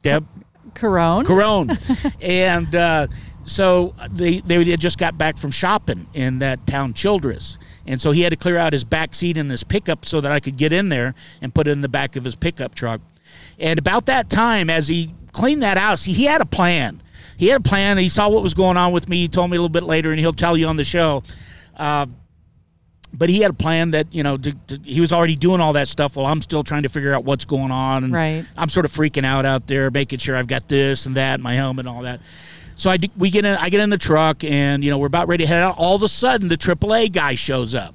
Deb 0.03 0.27
Corone. 0.75 1.25
Corone, 1.25 1.79
and 2.21 2.75
uh, 2.75 3.09
so 3.44 3.94
they 4.11 4.40
they 4.40 4.64
had 4.64 4.81
just 4.81 4.99
got 4.99 5.18
back 5.18 5.37
from 5.37 5.51
shopping 5.51 6.07
in 6.14 6.38
that 6.38 6.66
town 6.66 6.94
Childress, 6.94 7.59
and 7.87 8.01
so 8.01 8.12
he 8.12 8.23
had 8.23 8.31
to 8.31 8.37
clear 8.37 8.59
out 8.59 8.73
his 8.73 8.85
back 8.85 9.14
seat 9.14 9.37
in 9.37 9.51
his 9.51 9.64
pickup 9.64 10.05
so 10.05 10.21
that 10.21 10.31
I 10.31 10.38
could 10.38 10.57
get 10.57 10.73
in 10.73 10.88
there 10.88 11.14
and 11.40 11.55
put 11.55 11.66
it 11.66 11.73
in 11.73 11.81
the 11.81 11.88
back 11.88 12.14
of 12.14 12.25
his 12.25 12.37
pickup 12.37 12.75
truck. 12.75 13.01
And 13.59 13.79
about 13.79 14.07
that 14.07 14.31
time, 14.31 14.71
as 14.71 14.88
he 14.88 15.14
cleaned 15.38 15.62
that 15.62 15.79
out, 15.79 15.98
see, 15.98 16.12
he 16.12 16.24
had 16.24 16.40
a 16.40 16.46
plan. 16.46 17.03
He 17.37 17.46
had 17.48 17.61
a 17.61 17.64
plan. 17.64 17.98
He 17.98 18.09
saw 18.09 18.29
what 18.29 18.42
was 18.42 18.55
going 18.55 18.77
on 18.77 18.92
with 18.92 19.09
me. 19.09 19.18
He 19.18 19.29
told 19.29 19.51
me 19.51 19.57
a 19.57 19.61
little 19.61 19.68
bit 19.68 19.85
later, 19.85 20.11
and 20.11 20.18
he'll 20.18 20.33
tell 20.33 20.57
you 20.57 20.66
on 20.66 20.77
the 20.77 20.85
show. 20.85 21.22
Uh, 21.77 22.07
but 23.12 23.29
he 23.29 23.40
had 23.40 23.51
a 23.51 23.55
plan 23.55 23.92
that 23.92 24.12
you 24.12 24.22
know 24.22 24.37
to, 24.37 24.53
to, 24.66 24.81
he 24.85 25.01
was 25.01 25.12
already 25.12 25.37
doing 25.37 25.61
all 25.61 25.72
that 25.72 25.88
stuff 25.88 26.16
while 26.16 26.27
I'm 26.27 26.42
still 26.42 26.62
trying 26.62 26.83
to 26.83 26.88
figure 26.88 27.14
out 27.14 27.24
what's 27.24 27.44
going 27.44 27.70
on. 27.70 28.05
And 28.05 28.12
Right. 28.12 28.44
I'm 28.57 28.68
sort 28.68 28.85
of 28.85 28.92
freaking 28.92 29.24
out 29.24 29.46
out 29.46 29.66
there, 29.66 29.90
making 29.90 30.18
sure 30.18 30.37
I've 30.37 30.46
got 30.46 30.68
this 30.68 31.07
and 31.07 31.16
that, 31.16 31.40
my 31.40 31.55
helmet 31.55 31.87
and 31.87 31.96
all 31.96 32.03
that. 32.03 32.20
So 32.74 32.90
I 32.90 32.98
we 33.16 33.31
get 33.31 33.44
in, 33.44 33.57
I 33.57 33.70
get 33.70 33.81
in 33.81 33.90
the 33.90 33.98
truck, 33.98 34.44
and 34.44 34.85
you 34.85 34.90
know 34.90 34.98
we're 34.98 35.07
about 35.07 35.29
ready 35.29 35.44
to 35.44 35.48
head 35.48 35.62
out. 35.62 35.77
All 35.79 35.96
of 35.96 36.03
a 36.03 36.09
sudden, 36.09 36.48
the 36.48 36.57
AAA 36.57 37.12
guy 37.12 37.35
shows 37.35 37.74
up. 37.74 37.94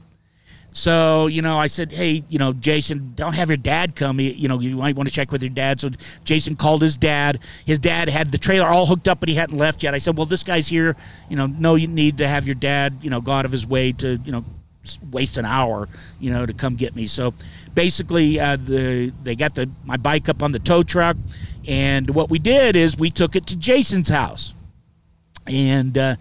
So 0.73 1.27
you 1.27 1.41
know, 1.41 1.57
I 1.57 1.67
said, 1.67 1.91
hey, 1.91 2.23
you 2.29 2.39
know, 2.39 2.51
Jason, 2.53 3.13
don't 3.15 3.33
have 3.33 3.49
your 3.49 3.57
dad 3.57 3.95
come. 3.95 4.19
You 4.19 4.47
know, 4.47 4.59
you 4.59 4.75
might 4.75 4.95
want 4.95 5.07
to 5.07 5.13
check 5.13 5.31
with 5.31 5.41
your 5.41 5.51
dad. 5.51 5.79
So 5.79 5.89
Jason 6.25 6.55
called 6.55 6.81
his 6.81 6.97
dad. 6.97 7.39
His 7.65 7.79
dad 7.79 8.09
had 8.09 8.31
the 8.31 8.37
trailer 8.37 8.67
all 8.67 8.85
hooked 8.85 9.07
up, 9.07 9.19
but 9.19 9.29
he 9.29 9.35
hadn't 9.35 9.57
left 9.57 9.83
yet. 9.83 9.93
I 9.93 9.99
said, 9.99 10.17
well, 10.17 10.25
this 10.25 10.43
guy's 10.43 10.67
here. 10.67 10.95
You 11.29 11.37
know, 11.37 11.45
no, 11.47 11.75
you 11.75 11.87
need 11.87 12.17
to 12.17 12.27
have 12.27 12.45
your 12.45 12.55
dad, 12.55 12.97
you 13.01 13.09
know, 13.09 13.21
go 13.21 13.31
out 13.31 13.45
of 13.45 13.51
his 13.51 13.65
way 13.65 13.91
to, 13.93 14.17
you 14.25 14.31
know, 14.31 14.43
waste 15.11 15.37
an 15.37 15.45
hour, 15.45 15.87
you 16.19 16.31
know, 16.31 16.45
to 16.45 16.53
come 16.53 16.75
get 16.75 16.95
me. 16.95 17.07
So 17.07 17.33
basically, 17.73 18.39
uh, 18.39 18.57
the 18.57 19.13
they 19.23 19.35
got 19.35 19.55
the 19.55 19.69
my 19.85 19.97
bike 19.97 20.27
up 20.27 20.43
on 20.43 20.51
the 20.51 20.59
tow 20.59 20.83
truck, 20.83 21.17
and 21.67 22.09
what 22.09 22.29
we 22.29 22.39
did 22.39 22.75
is 22.75 22.97
we 22.97 23.11
took 23.11 23.35
it 23.35 23.45
to 23.47 23.55
Jason's 23.55 24.09
house 24.09 24.55
and 25.47 25.97
uh, 25.97 26.15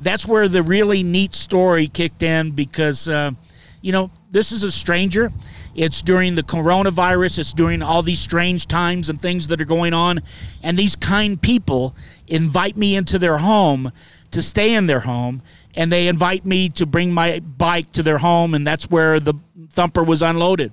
that's 0.00 0.26
where 0.26 0.48
the 0.48 0.62
really 0.62 1.02
neat 1.02 1.34
story 1.34 1.88
kicked 1.88 2.22
in 2.22 2.52
because 2.52 3.08
uh, 3.08 3.32
you 3.80 3.92
know 3.92 4.10
this 4.30 4.52
is 4.52 4.62
a 4.62 4.70
stranger. 4.70 5.32
It's 5.74 6.02
during 6.02 6.34
the 6.34 6.42
coronavirus. 6.42 7.38
It's 7.38 7.52
during 7.52 7.82
all 7.82 8.02
these 8.02 8.18
strange 8.18 8.66
times 8.66 9.08
and 9.08 9.20
things 9.20 9.48
that 9.48 9.60
are 9.60 9.66
going 9.66 9.94
on. 9.94 10.20
And 10.62 10.76
these 10.76 10.96
kind 10.96 11.40
people 11.40 11.94
invite 12.26 12.76
me 12.76 12.96
into 12.96 13.18
their 13.18 13.38
home 13.38 13.92
to 14.32 14.42
stay 14.42 14.74
in 14.74 14.86
their 14.86 15.00
home. 15.00 15.42
And 15.74 15.92
they 15.92 16.08
invite 16.08 16.44
me 16.44 16.68
to 16.70 16.86
bring 16.86 17.12
my 17.12 17.40
bike 17.40 17.92
to 17.92 18.02
their 18.02 18.18
home. 18.18 18.54
And 18.54 18.66
that's 18.66 18.90
where 18.90 19.20
the 19.20 19.34
thumper 19.70 20.02
was 20.02 20.20
unloaded. 20.20 20.72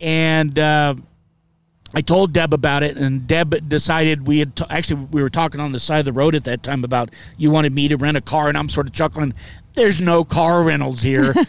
And 0.00 0.58
uh, 0.58 0.94
I 1.94 2.00
told 2.00 2.32
Deb 2.32 2.54
about 2.54 2.82
it, 2.82 2.96
and 2.96 3.26
Deb 3.26 3.68
decided 3.68 4.26
we 4.26 4.38
had 4.38 4.56
t- 4.56 4.64
actually 4.70 5.06
we 5.10 5.20
were 5.20 5.28
talking 5.28 5.60
on 5.60 5.72
the 5.72 5.80
side 5.80 5.98
of 5.98 6.04
the 6.06 6.12
road 6.12 6.34
at 6.34 6.44
that 6.44 6.62
time 6.62 6.84
about 6.84 7.10
you 7.36 7.50
wanted 7.50 7.74
me 7.74 7.88
to 7.88 7.96
rent 7.96 8.16
a 8.16 8.22
car, 8.22 8.48
and 8.48 8.56
I'm 8.56 8.68
sort 8.68 8.86
of 8.86 8.94
chuckling. 8.94 9.34
There's 9.74 10.00
no 10.00 10.24
car 10.24 10.62
rentals 10.62 11.02
here. 11.02 11.34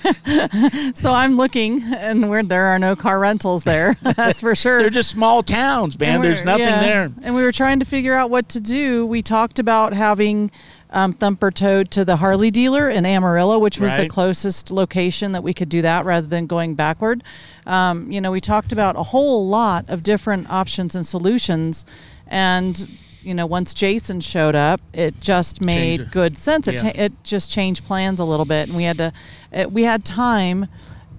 So 0.96 1.12
I'm 1.12 1.36
looking, 1.36 1.82
and 1.84 2.30
where 2.30 2.44
there 2.44 2.66
are 2.68 2.80
no 2.80 2.96
car 2.96 3.20
rentals 3.20 3.64
there. 3.64 3.98
That's 4.16 4.42
for 4.42 4.56
sure. 4.56 4.80
They're 4.80 4.90
just 4.90 5.10
small 5.10 5.44
towns, 5.44 6.00
man. 6.00 6.22
There's 6.22 6.44
nothing 6.44 6.66
yeah. 6.66 6.80
there. 6.82 7.12
And 7.24 7.36
we 7.36 7.44
were 7.44 7.52
trying 7.52 7.80
to 7.80 7.86
figure 7.86 8.14
out 8.14 8.30
what 8.30 8.48
to 8.50 8.60
do. 8.60 9.06
We 9.06 9.22
talked 9.22 9.60
about 9.60 9.94
having 9.94 10.52
um, 10.92 11.14
Thumper 11.14 11.52
towed 11.52 11.92
to 11.92 12.06
the 12.06 12.18
Harley 12.18 12.52
dealer 12.52 12.90
in 12.90 13.06
Amarillo, 13.06 13.60
which 13.60 13.80
was 13.80 13.94
the 13.96 14.08
closest 14.08 14.72
location 14.72 15.32
that 15.34 15.44
we 15.44 15.54
could 15.54 15.70
do 15.70 15.82
that 15.82 16.06
rather 16.06 16.28
than 16.28 16.48
going 16.48 16.76
backward. 16.76 17.24
Um, 17.66 18.12
you 18.12 18.22
know, 18.22 18.32
we 18.32 18.40
talked 18.40 18.72
about 18.72 18.96
a 18.96 19.04
whole 19.04 19.48
lot 19.48 19.90
of 19.90 20.04
different 20.04 20.50
options 20.50 20.96
and 20.96 21.06
solutions. 21.06 21.86
And, 22.28 22.88
you 23.24 23.34
know, 23.34 23.46
once 23.46 23.74
Jason 23.74 24.20
showed 24.22 24.56
up, 24.56 24.82
it 24.94 25.20
just 25.22 25.62
made 25.62 25.76
Changed 25.98 26.02
it. 26.04 26.12
good 26.12 26.38
sense. 26.38 26.68
It, 26.68 26.74
Yeah. 26.76 26.92
ta- 26.92 27.00
it 27.02 27.14
just 27.24 27.50
changed 27.52 27.86
plans 27.86 28.20
a 28.20 28.26
little 28.26 28.46
bit. 28.46 28.68
And 28.68 28.76
we 28.78 28.84
had 28.84 28.98
to, 28.98 29.14
it, 29.52 29.72
we 29.72 29.84
had 29.84 30.04
time 30.06 30.68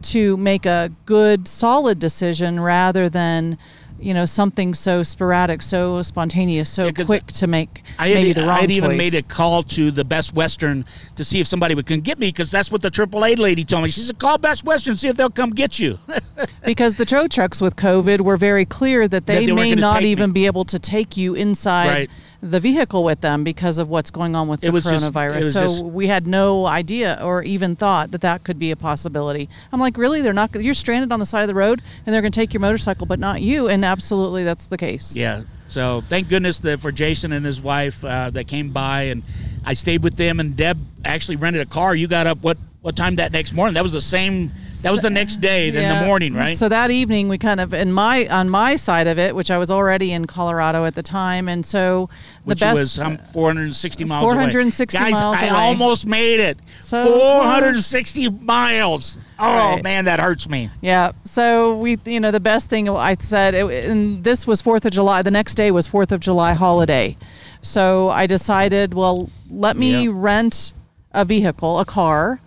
to 0.02 0.36
make 0.36 0.66
a 0.66 0.90
good 1.06 1.48
solid 1.48 1.98
decision 1.98 2.60
rather 2.60 3.08
than 3.08 3.56
you 4.04 4.12
know 4.14 4.26
something 4.26 4.74
so 4.74 5.02
sporadic 5.02 5.62
so 5.62 6.02
spontaneous 6.02 6.68
so 6.70 6.84
Yeah, 6.86 7.04
quick 7.04 7.26
to 7.28 7.46
make 7.46 7.82
I 7.98 8.08
had, 8.08 8.14
maybe 8.14 8.32
the 8.34 8.42
wrong 8.42 8.50
I 8.50 8.60
had 8.60 8.68
choice 8.70 8.76
even 8.78 8.96
made 8.96 9.14
a 9.14 9.22
call 9.22 9.62
to 9.62 9.90
the 9.90 10.04
Best 10.04 10.34
Western 10.34 10.84
to 11.16 11.24
see 11.24 11.40
if 11.40 11.46
somebody 11.46 11.74
would 11.74 11.86
come 11.86 12.00
get 12.00 12.18
me 12.18 12.28
because 12.28 12.50
that's 12.50 12.70
what 12.70 12.82
the 12.82 12.90
AAA 12.90 13.38
lady 13.38 13.64
told 13.64 13.82
me. 13.84 13.90
She 13.90 14.00
said, 14.00 14.18
"Call 14.18 14.38
Best 14.38 14.64
Western, 14.64 14.96
see 14.96 15.08
if 15.08 15.16
they'll 15.16 15.30
come 15.30 15.50
get 15.50 15.78
you." 15.78 15.98
because 16.64 16.96
the 16.96 17.04
tow 17.04 17.26
trucks 17.28 17.60
with 17.60 17.76
covid 17.76 18.20
were 18.20 18.36
very 18.36 18.64
clear 18.64 19.06
that 19.08 19.26
they, 19.26 19.46
they 19.46 19.52
may 19.52 19.74
not 19.74 19.94
take 19.94 20.02
me. 20.02 20.10
even 20.10 20.32
be 20.32 20.46
able 20.46 20.64
to 20.64 20.78
take 20.78 21.16
you 21.16 21.34
inside 21.34 21.88
Right. 21.88 22.10
the 22.42 22.58
vehicle 22.60 23.04
with 23.04 23.20
them 23.20 23.44
because 23.44 23.78
of 23.78 23.88
what's 23.88 24.10
going 24.10 24.34
on 24.34 24.48
with 24.48 24.64
It 24.64 24.72
the 24.72 24.80
just- 24.80 24.88
coronavirus 25.14 25.36
was 25.36 25.52
so 25.52 25.60
just- 25.62 25.84
we 25.84 26.06
had 26.08 26.26
no 26.26 26.66
idea 26.66 27.18
or 27.22 27.42
even 27.42 27.76
thought 27.76 28.10
that 28.10 28.20
that 28.22 28.42
could 28.44 28.58
be 28.58 28.70
a 28.70 28.76
possibility 28.76 29.48
i'm 29.72 29.80
like 29.80 29.96
really 29.96 30.20
they're 30.22 30.32
not 30.32 30.54
you're 30.60 30.74
stranded 30.74 31.12
on 31.12 31.20
the 31.20 31.26
side 31.26 31.42
of 31.42 31.48
the 31.48 31.54
road 31.54 31.80
and 32.04 32.12
they're 32.14 32.22
going 32.22 32.32
to 32.32 32.38
take 32.40 32.52
your 32.52 32.60
motorcycle 32.60 33.06
but 33.06 33.18
not 33.20 33.40
you 33.42 33.68
and 33.68 33.84
absolutely 33.94 34.42
that's 34.44 34.66
the 34.66 34.76
case 34.76 35.16
Yeah. 35.16 35.42
So 35.68 36.02
thank 36.08 36.28
goodness 36.28 36.58
that 36.60 36.80
for 36.80 36.92
Jason 36.92 37.32
and 37.32 37.44
his 37.44 37.60
wife 37.60 38.04
uh, 38.04 38.30
that 38.30 38.46
came 38.46 38.70
by, 38.70 39.04
and 39.04 39.22
I 39.64 39.72
stayed 39.72 40.04
with 40.04 40.16
them. 40.16 40.38
And 40.38 40.56
Deb 40.56 40.78
actually 41.04 41.36
rented 41.36 41.62
a 41.62 41.66
car. 41.66 41.94
You 41.96 42.06
got 42.06 42.26
up 42.26 42.38
what 42.42 42.58
what 42.84 42.94
time 42.96 43.16
that 43.16 43.32
next 43.32 43.54
morning? 43.54 43.72
That 43.72 43.82
was 43.82 43.94
the 43.94 44.00
same. 44.02 44.52
That 44.82 44.92
was 44.92 45.00
the 45.00 45.08
next 45.08 45.36
day 45.40 45.68
in 45.68 45.74
the 45.74 46.04
morning, 46.04 46.34
right? 46.34 46.54
So 46.58 46.68
that 46.68 46.90
evening, 46.90 47.28
we 47.30 47.38
kind 47.38 47.58
of 47.58 47.72
in 47.72 47.90
my 47.90 48.28
on 48.28 48.50
my 48.50 48.76
side 48.76 49.06
of 49.06 49.18
it, 49.18 49.34
which 49.34 49.50
I 49.50 49.56
was 49.56 49.70
already 49.70 50.12
in 50.12 50.26
Colorado 50.26 50.84
at 50.84 50.94
the 50.94 51.02
time, 51.02 51.48
and 51.48 51.64
so 51.64 52.10
the 52.44 52.50
which 52.50 52.60
best 52.60 52.78
was 52.78 53.00
um, 53.00 53.16
460 53.32 54.04
miles 54.04 54.22
460 54.24 54.98
away. 54.98 55.10
Guys, 55.12 55.18
miles 55.18 55.36
I 55.38 55.46
away. 55.46 55.58
almost 55.58 56.06
made 56.06 56.40
it. 56.40 56.58
So 56.82 57.02
460 57.04 58.28
miles. 58.28 59.16
Oh 59.38 59.46
Right. 59.46 59.82
man, 59.82 60.04
that 60.04 60.20
hurts 60.20 60.46
me. 60.46 60.68
Yeah. 60.82 61.12
So 61.24 61.78
we, 61.78 61.98
you 62.04 62.20
know, 62.20 62.30
the 62.32 62.38
best 62.38 62.68
thing 62.68 62.86
I 62.90 63.16
said, 63.18 63.54
it, 63.54 63.64
and 63.88 64.22
this 64.24 64.46
was 64.46 64.60
Fourth 64.60 64.84
of 64.84 64.92
July. 64.92 65.22
The 65.22 65.30
next 65.30 65.54
day 65.54 65.70
was 65.70 65.86
Fourth 65.86 66.12
of 66.12 66.20
July 66.20 66.52
holiday. 66.52 67.16
So 67.62 68.10
I 68.10 68.26
decided, 68.26 68.92
well, 68.92 69.30
let 69.50 69.74
me 69.78 70.04
Yeah. 70.04 70.10
rent 70.12 70.74
a 71.12 71.24
vehicle, 71.24 71.80
a 71.80 71.84
car, 71.86 72.40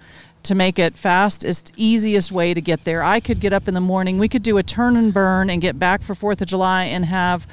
to 0.47 0.55
make 0.55 0.79
it 0.79 0.95
fastest, 0.95 1.71
easiest 1.75 2.31
way 2.31 2.53
to 2.53 2.61
get 2.61 2.83
there. 2.85 3.03
I 3.03 3.19
could 3.19 3.39
get 3.39 3.53
up 3.53 3.67
in 3.67 3.73
the 3.73 3.81
morning. 3.81 4.17
We 4.17 4.29
could 4.29 4.43
do 4.43 4.57
a 4.57 4.63
turn 4.63 4.95
and 4.95 5.13
burn 5.13 5.49
and 5.49 5.61
get 5.61 5.77
back 5.77 6.01
for 6.01 6.15
Fourth 6.15 6.41
of 6.41 6.47
July 6.47 6.85
and 6.85 7.05
have. 7.05 7.45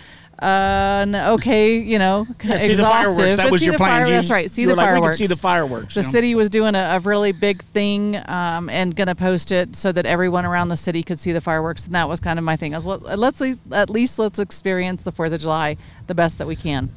Uh, 0.42 1.02
an 1.06 1.14
okay, 1.14 1.78
you 1.78 1.96
know, 1.96 2.26
Yeah, 2.42 2.56
see 2.56 2.66
the 2.66 2.72
exhaustive. 2.72 3.14
fireworks. 3.16 3.36
That 3.36 3.44
but 3.44 3.52
was 3.52 3.64
your 3.64 3.72
the 3.72 3.78
plan. 3.78 4.04
fire- 4.04 4.10
that's 4.10 4.30
right. 4.30 4.50
See 4.50 4.64
the 4.64 4.74
like, 4.74 4.84
fireworks. 4.84 5.18
See 5.18 5.26
the 5.26 5.36
fireworks. 5.36 5.94
The 5.94 6.00
you 6.00 6.06
know? 6.06 6.12
city 6.12 6.34
was 6.34 6.50
doing 6.50 6.74
a, 6.74 6.96
a 6.96 6.98
really 6.98 7.30
big 7.30 7.62
thing 7.62 8.20
um, 8.26 8.68
and 8.68 8.96
going 8.96 9.06
to 9.06 9.14
post 9.14 9.52
it 9.52 9.76
so 9.76 9.92
that 9.92 10.06
everyone 10.06 10.44
around 10.44 10.70
the 10.70 10.76
city 10.76 11.04
could 11.04 11.20
see 11.20 11.30
the 11.30 11.40
fireworks, 11.40 11.86
and 11.86 11.94
that 11.94 12.08
was 12.08 12.18
kind 12.18 12.38
of 12.40 12.44
my 12.44 12.56
thing. 12.56 12.74
I 12.74 12.78
was, 12.78 13.02
let, 13.02 13.16
let's 13.18 13.40
at 13.70 13.88
least 13.88 14.18
let's 14.18 14.40
experience 14.40 15.04
the 15.04 15.12
Fourth 15.12 15.32
of 15.32 15.40
July 15.40 15.76
the 16.08 16.16
best 16.16 16.38
that 16.38 16.48
we 16.48 16.56
can. 16.56 16.90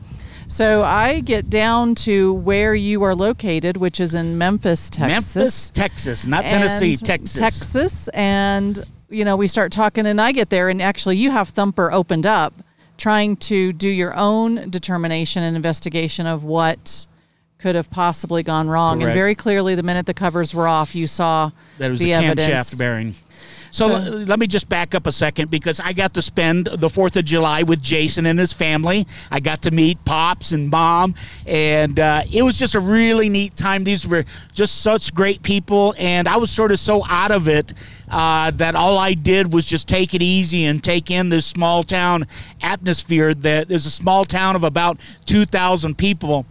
So 0.50 0.84
I 0.84 1.20
get 1.20 1.50
down 1.50 1.94
to 1.96 2.34
where 2.34 2.74
you 2.74 3.04
are 3.04 3.14
located, 3.14 3.78
which 3.78 4.00
is 4.00 4.16
in 4.16 4.38
Memphis, 4.38 4.90
Texas. 4.90 5.36
Memphis, 5.36 5.70
Texas, 5.72 6.26
not 6.28 6.46
Tennessee, 6.46 6.96
Texas. 6.96 7.38
Texas, 7.38 8.08
and 8.10 8.86
you 9.10 9.26
know 9.26 9.36
we 9.36 9.48
start 9.48 9.72
talking, 9.74 10.06
and 10.06 10.22
I 10.22 10.32
get 10.32 10.50
there, 10.50 10.70
and 10.70 10.82
actually 10.82 11.18
you 11.18 11.32
have 11.32 11.50
Thumper 11.50 11.92
opened 11.92 12.26
up 12.26 12.54
trying 12.98 13.36
to 13.38 13.74
do 13.74 13.90
your 13.90 14.16
own 14.16 14.70
determination 14.70 15.44
and 15.44 15.56
investigation 15.56 16.26
of 16.26 16.44
what 16.46 17.06
could 17.60 17.76
have 17.76 17.90
possibly 17.92 18.42
gone 18.42 18.68
wrong. 18.70 19.00
Correct. 19.00 19.10
And 19.10 19.14
very 19.18 19.36
clearly, 19.36 19.76
the 19.76 19.84
minute 19.84 20.06
the 20.06 20.14
covers 20.14 20.54
were 20.54 20.68
off, 20.68 20.96
you 20.96 21.08
saw 21.08 21.52
That 21.78 21.90
was 21.90 22.00
the 22.00 22.06
the, 22.06 22.14
evidence. 22.14 22.72
camshaft 22.74 22.80
bearing. 22.80 23.16
So, 23.72 24.02
So- 24.02 24.10
let 24.28 24.40
me 24.40 24.48
just 24.48 24.70
back 24.70 24.96
up 24.96 25.08
a 25.08 25.12
second 25.12 25.52
because 25.52 25.80
I 25.80 25.94
got 25.94 26.14
to 26.16 26.22
spend 26.22 26.68
the 26.68 26.90
4th 26.90 27.16
of 27.16 27.26
July 27.26 27.64
with 27.64 27.82
Jason 27.82 28.26
and 28.26 28.40
his 28.40 28.54
family. 28.54 29.08
I 29.32 29.40
got 29.40 29.62
to 29.64 29.72
meet 29.72 30.04
Pops 30.06 30.52
and 30.52 30.70
Mom, 30.70 31.16
and 31.46 32.00
uh, 32.00 32.22
it 32.32 32.44
was 32.44 32.58
just 32.58 32.76
a 32.76 32.80
really 32.80 33.30
neat 33.30 33.56
time. 33.56 33.84
These 33.84 34.08
were 34.08 34.26
just 34.54 34.82
such 34.82 35.14
great 35.14 35.44
people, 35.44 35.94
and 35.98 36.28
I 36.28 36.38
was 36.38 36.50
sort 36.50 36.72
of 36.72 36.80
so 36.80 37.06
out 37.08 37.32
of 37.32 37.48
it 37.48 37.74
uh, 38.10 38.52
that 38.52 38.76
all 38.76 38.98
I 38.98 39.14
did 39.14 39.54
was 39.54 39.66
just 39.66 39.88
take 39.88 40.14
it 40.14 40.22
easy 40.22 40.66
and 40.66 40.84
take 40.84 41.12
in 41.12 41.30
this 41.30 41.46
small 41.46 41.84
town 41.84 42.28
atmosphere. 42.62 43.34
that 43.34 43.70
is 43.72 43.86
a 43.86 43.90
small 43.90 44.26
town 44.26 44.56
of 44.56 44.64
about 44.64 45.00
2,000 45.26 45.98
people 45.98 46.46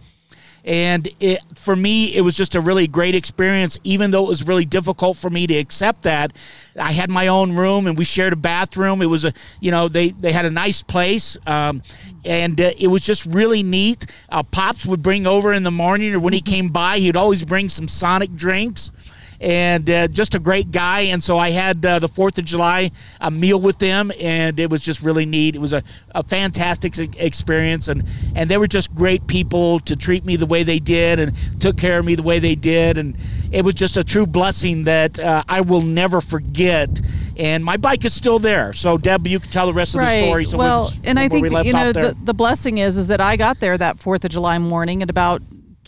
and 0.67 1.07
it 1.21 1.39
for 1.55 1.77
me 1.77 2.13
it 2.13 2.21
was 2.21 2.35
just 2.35 2.53
a 2.53 2.61
really 2.61 2.87
great 2.87 3.15
experience. 3.15 3.79
Even 3.85 4.11
though 4.11 4.25
it 4.25 4.27
was 4.27 4.45
really 4.45 4.65
difficult 4.65 5.15
for 5.15 5.29
me 5.29 5.47
to 5.47 5.55
accept 5.55 6.03
that 6.03 6.33
i 6.77 6.91
had 6.91 7.09
my 7.09 7.27
own 7.27 7.55
room 7.55 7.87
and 7.87 7.97
we 7.97 8.03
shared 8.03 8.33
a 8.33 8.35
bathroom. 8.35 9.01
It 9.01 9.05
was 9.05 9.23
a 9.23 9.33
you 9.61 9.71
know 9.71 9.87
they 9.87 10.09
they 10.09 10.33
had 10.33 10.45
a 10.45 10.51
nice 10.51 10.83
place. 10.83 11.37
Um, 11.47 11.81
and 12.25 12.59
uh, 12.59 12.71
it 12.77 12.87
was 12.87 13.01
just 13.01 13.25
really 13.25 13.63
neat. 13.63 14.05
Uh, 14.29 14.43
pops 14.43 14.85
would 14.85 15.01
bring 15.01 15.25
over 15.25 15.53
in 15.53 15.63
the 15.63 15.71
morning 15.71 16.13
or 16.13 16.19
when 16.19 16.33
he 16.33 16.41
came 16.41 16.67
by 16.67 16.99
he'd 16.99 17.15
always 17.15 17.45
bring 17.45 17.69
some 17.69 17.87
sonic 17.87 18.35
drinks 18.35 18.91
and 19.39 19.89
uh, 19.89 20.07
just 20.07 20.35
a 20.35 20.39
great 20.39 20.71
guy. 20.71 21.01
And 21.01 21.23
so 21.23 21.37
I 21.37 21.51
had 21.51 21.85
uh, 21.85 21.99
the 21.99 22.07
Fourth 22.07 22.37
of 22.37 22.45
July 22.45 22.91
a 23.21 23.31
meal 23.31 23.59
with 23.59 23.79
them, 23.79 24.11
and 24.19 24.59
it 24.59 24.69
was 24.69 24.81
just 24.81 25.01
really 25.01 25.25
neat. 25.25 25.55
It 25.55 25.61
was 25.61 25.73
a, 25.73 25.83
a 26.15 26.23
fantastic 26.23 26.97
experience, 27.17 27.87
and 27.87 28.03
and 28.35 28.49
they 28.49 28.57
were 28.57 28.67
just 28.67 28.93
great 28.95 29.27
people 29.27 29.79
to 29.81 29.95
treat 29.95 30.25
me 30.25 30.35
the 30.35 30.45
way 30.45 30.63
they 30.63 30.79
did, 30.79 31.19
and 31.19 31.33
took 31.59 31.77
care 31.77 31.99
of 31.99 32.05
me 32.05 32.15
the 32.15 32.23
way 32.23 32.39
they 32.39 32.55
did, 32.55 32.97
and 32.97 33.17
it 33.51 33.63
was 33.63 33.73
just 33.73 33.97
a 33.97 34.03
true 34.03 34.25
blessing 34.25 34.83
that 34.85 35.19
uh, 35.19 35.43
I 35.47 35.61
will 35.61 35.81
never 35.81 36.21
forget. 36.21 37.01
And 37.37 37.63
my 37.63 37.77
bike 37.77 38.03
is 38.03 38.13
still 38.13 38.39
there. 38.39 38.73
So 38.73 38.97
Deb, 38.97 39.27
you 39.27 39.39
can 39.39 39.51
tell 39.51 39.67
the 39.67 39.73
rest 39.73 39.93
of 39.95 40.01
the 40.01 40.25
story. 40.25 40.45
So 40.45 40.57
well, 40.57 40.91
and 41.03 41.19
I 41.19 41.27
we 41.27 41.41
think 41.41 41.65
you 41.65 41.73
know 41.73 41.91
the, 41.91 42.17
the 42.23 42.33
blessing 42.33 42.79
is 42.79 42.97
is 42.97 43.07
that 43.07 43.21
I 43.21 43.35
got 43.35 43.59
there 43.59 43.77
that 43.77 43.99
Fourth 43.99 44.25
of 44.25 44.31
July 44.31 44.57
morning 44.57 45.03
at 45.03 45.09
about 45.09 45.41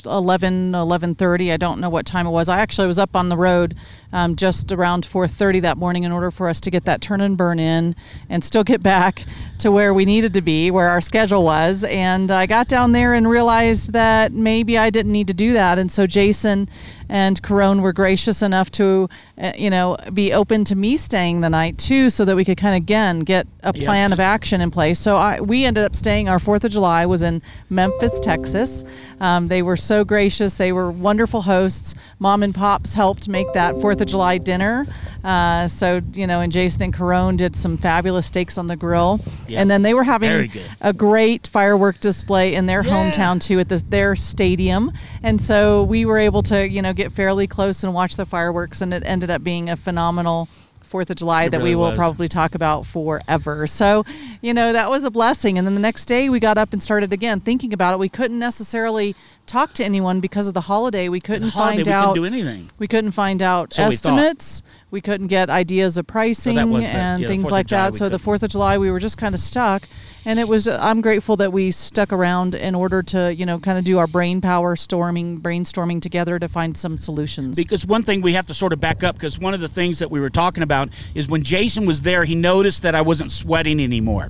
11 0.05 0.73
11:30 0.73 1.51
I 1.51 1.57
don't 1.57 1.79
know 1.79 1.89
what 1.89 2.05
time 2.05 2.27
it 2.27 2.31
was. 2.31 2.49
I 2.49 2.59
actually 2.59 2.87
was 2.87 2.99
up 2.99 3.15
on 3.15 3.29
the 3.29 3.37
road 3.37 3.75
um, 4.11 4.35
just 4.35 4.71
around 4.71 5.05
4:30 5.05 5.61
that 5.61 5.77
morning 5.77 6.03
in 6.03 6.11
order 6.11 6.31
for 6.31 6.47
us 6.49 6.59
to 6.61 6.71
get 6.71 6.85
that 6.85 7.01
turn 7.01 7.21
and 7.21 7.37
burn 7.37 7.59
in 7.59 7.95
and 8.29 8.43
still 8.43 8.63
get 8.63 8.81
back 8.81 9.25
to 9.59 9.71
where 9.71 9.93
we 9.93 10.05
needed 10.05 10.33
to 10.33 10.41
be 10.41 10.71
where 10.71 10.87
our 10.89 11.01
schedule 11.01 11.43
was 11.43 11.83
and 11.83 12.31
I 12.31 12.45
got 12.45 12.67
down 12.67 12.91
there 12.91 13.13
and 13.13 13.29
realized 13.29 13.93
that 13.93 14.31
maybe 14.31 14.77
I 14.77 14.89
didn't 14.89 15.11
need 15.11 15.27
to 15.27 15.33
do 15.33 15.53
that 15.53 15.77
and 15.79 15.91
so 15.91 16.07
Jason 16.07 16.69
and 17.09 17.41
Corone 17.41 17.81
were 17.81 17.91
gracious 17.91 18.41
enough 18.41 18.69
to 18.71 19.09
uh, 19.41 19.51
you 19.57 19.69
know 19.69 19.97
be 20.13 20.31
open 20.31 20.63
to 20.65 20.75
me 20.75 20.95
staying 20.95 21.41
the 21.41 21.49
night 21.49 21.77
too 21.77 22.09
so 22.09 22.23
that 22.23 22.35
we 22.35 22.45
could 22.45 22.57
kind 22.57 22.75
of 22.75 22.77
again 22.83 23.19
get 23.21 23.47
a 23.63 23.73
plan 23.73 24.09
to- 24.09 24.13
of 24.13 24.19
action 24.19 24.61
in 24.61 24.69
place. 24.71 24.99
So 24.99 25.17
I 25.17 25.41
we 25.41 25.65
ended 25.65 25.83
up 25.83 25.95
staying 25.95 26.29
our 26.29 26.37
4th 26.37 26.63
of 26.63 26.71
July 26.71 27.05
was 27.05 27.21
in 27.23 27.41
Memphis 27.69 28.19
Texas. 28.19 28.83
Um, 29.19 29.47
they 29.47 29.61
were 29.61 29.75
so 29.75 30.05
gracious 30.05 30.55
they 30.55 30.71
were 30.71 30.91
wonderful 30.91 31.41
hosts. 31.41 31.95
Mom 32.19 32.43
and 32.43 32.53
pops 32.53 32.93
helped 32.93 33.27
make 33.27 33.51
that 33.53 33.73
4th 33.75 34.01
of 34.01 34.07
July 34.07 34.37
dinner. 34.37 34.85
Uh, 35.23 35.67
so 35.67 36.01
you 36.13 36.27
know 36.27 36.41
and 36.41 36.51
Jason 36.51 36.83
and 36.83 36.93
Corone 36.93 37.35
did 37.37 37.55
some 37.55 37.75
fabulous 37.75 38.27
steaks 38.27 38.57
on 38.57 38.67
the 38.67 38.75
grill 38.75 39.19
Yeah. 39.49 39.59
and 39.61 39.69
then 39.71 39.81
they 39.81 39.93
were 39.93 40.03
having 40.03 40.51
a 40.81 40.93
great 40.93 41.47
firework 41.47 41.99
display 41.99 42.53
in 42.53 42.65
their 42.67 42.83
Yeah. 42.83 42.91
hometown 43.11 43.41
too 43.41 43.59
at 43.59 43.69
this, 43.69 43.81
their 43.89 44.15
stadium 44.15 44.91
and 45.23 45.41
so 45.41 45.83
we 45.83 46.05
were 46.05 46.17
able 46.19 46.43
to 46.43 46.67
you 46.67 46.81
know 46.81 46.93
get 46.93 47.11
fairly 47.11 47.47
close 47.47 47.83
and 47.83 47.93
watch 47.93 48.15
the 48.15 48.25
fireworks 48.25 48.81
and 48.81 48.93
it 48.93 49.03
ended 49.05 49.29
up 49.29 49.43
being 49.43 49.69
a 49.69 49.75
phenomenal 49.75 50.47
Fourth 50.89 51.09
of 51.09 51.15
July 51.15 51.45
It 51.45 51.51
that 51.51 51.57
really 51.59 51.71
we 51.71 51.75
will 51.75 51.89
was. 51.89 51.95
probably 51.97 52.27
talk 52.27 52.55
about 52.55 52.85
forever. 52.85 53.67
So, 53.67 54.05
you 54.41 54.53
know, 54.53 54.73
that 54.73 54.89
was 54.89 55.03
a 55.03 55.11
blessing. 55.11 55.57
And 55.57 55.65
then 55.65 55.75
the 55.75 55.81
next 55.81 56.05
day 56.05 56.29
we 56.29 56.39
got 56.39 56.57
up 56.57 56.73
and 56.73 56.81
started 56.83 57.13
again 57.13 57.39
thinking 57.39 57.71
about 57.73 57.93
it. 57.93 57.99
We 57.99 58.09
couldn't 58.09 58.39
necessarily 58.39 59.15
talk 59.45 59.73
to 59.75 59.83
anyone 59.85 60.19
because 60.19 60.47
of 60.47 60.53
the 60.53 60.61
holiday. 60.61 61.09
We 61.09 61.19
couldn't 61.19 61.49
holiday, 61.49 61.53
find 61.53 61.77
we 61.77 61.83
couldn't 61.83 61.93
out 62.09 62.15
do 62.15 62.25
anything. 62.25 62.69
we 62.77 62.87
couldn't 62.87 63.11
find 63.11 63.41
out 63.41 63.73
So 63.73 63.83
estimates. 63.83 64.61
We 64.91 65.01
couldn't 65.01 65.27
get 65.27 65.49
ideas 65.49 65.97
of 65.97 66.07
pricing 66.07 66.69
was 66.71 66.83
the- 66.85 66.91
and 66.91 67.21
yeah, 67.21 67.27
things 67.27 67.51
like 67.51 67.67
July 67.67 67.89
that. 67.91 67.95
So 67.95 68.05
the 68.05 68.11
couldn't. 68.11 68.23
Fourth 68.23 68.43
of 68.43 68.49
July, 68.49 68.77
we 68.79 68.89
were 68.91 68.99
just 68.99 69.17
kind 69.17 69.35
of 69.35 69.39
stuck, 69.41 69.83
and 70.25 70.39
it 70.39 70.47
was. 70.47 70.67
I'm 70.67 71.01
grateful 71.01 71.35
that 71.37 71.53
we 71.53 71.71
stuck 71.71 72.11
around 72.11 72.55
in 72.55 72.75
order 72.75 73.01
to, 73.03 73.33
you 73.33 73.45
know, 73.45 73.59
kind 73.59 73.77
of 73.77 73.83
do 73.85 73.97
our 73.97 74.07
brain 74.07 74.41
power 74.41 74.75
storming, 74.75 75.39
brainstorming 75.39 76.01
together 76.01 76.39
to 76.39 76.47
find 76.47 76.77
some 76.77 76.97
solutions. 76.97 77.55
Because 77.55 77.85
one 77.85 78.03
thing 78.03 78.21
we 78.21 78.33
have 78.33 78.47
to 78.47 78.53
sort 78.53 78.73
of 78.73 78.79
back 78.79 79.03
up 79.03 79.15
because 79.15 79.39
one 79.39 79.53
of 79.53 79.59
the 79.59 79.67
things 79.67 79.99
that 79.99 80.11
we 80.11 80.19
were 80.19 80.29
talking 80.29 80.63
about 80.63 80.89
is 81.15 81.27
when 81.27 81.43
Jason 81.43 81.85
was 81.85 82.01
there, 82.01 82.25
he 82.25 82.35
noticed 82.35 82.83
that 82.83 82.95
I 82.95 83.01
wasn't 83.01 83.31
sweating 83.31 83.79
anymore. 83.79 84.29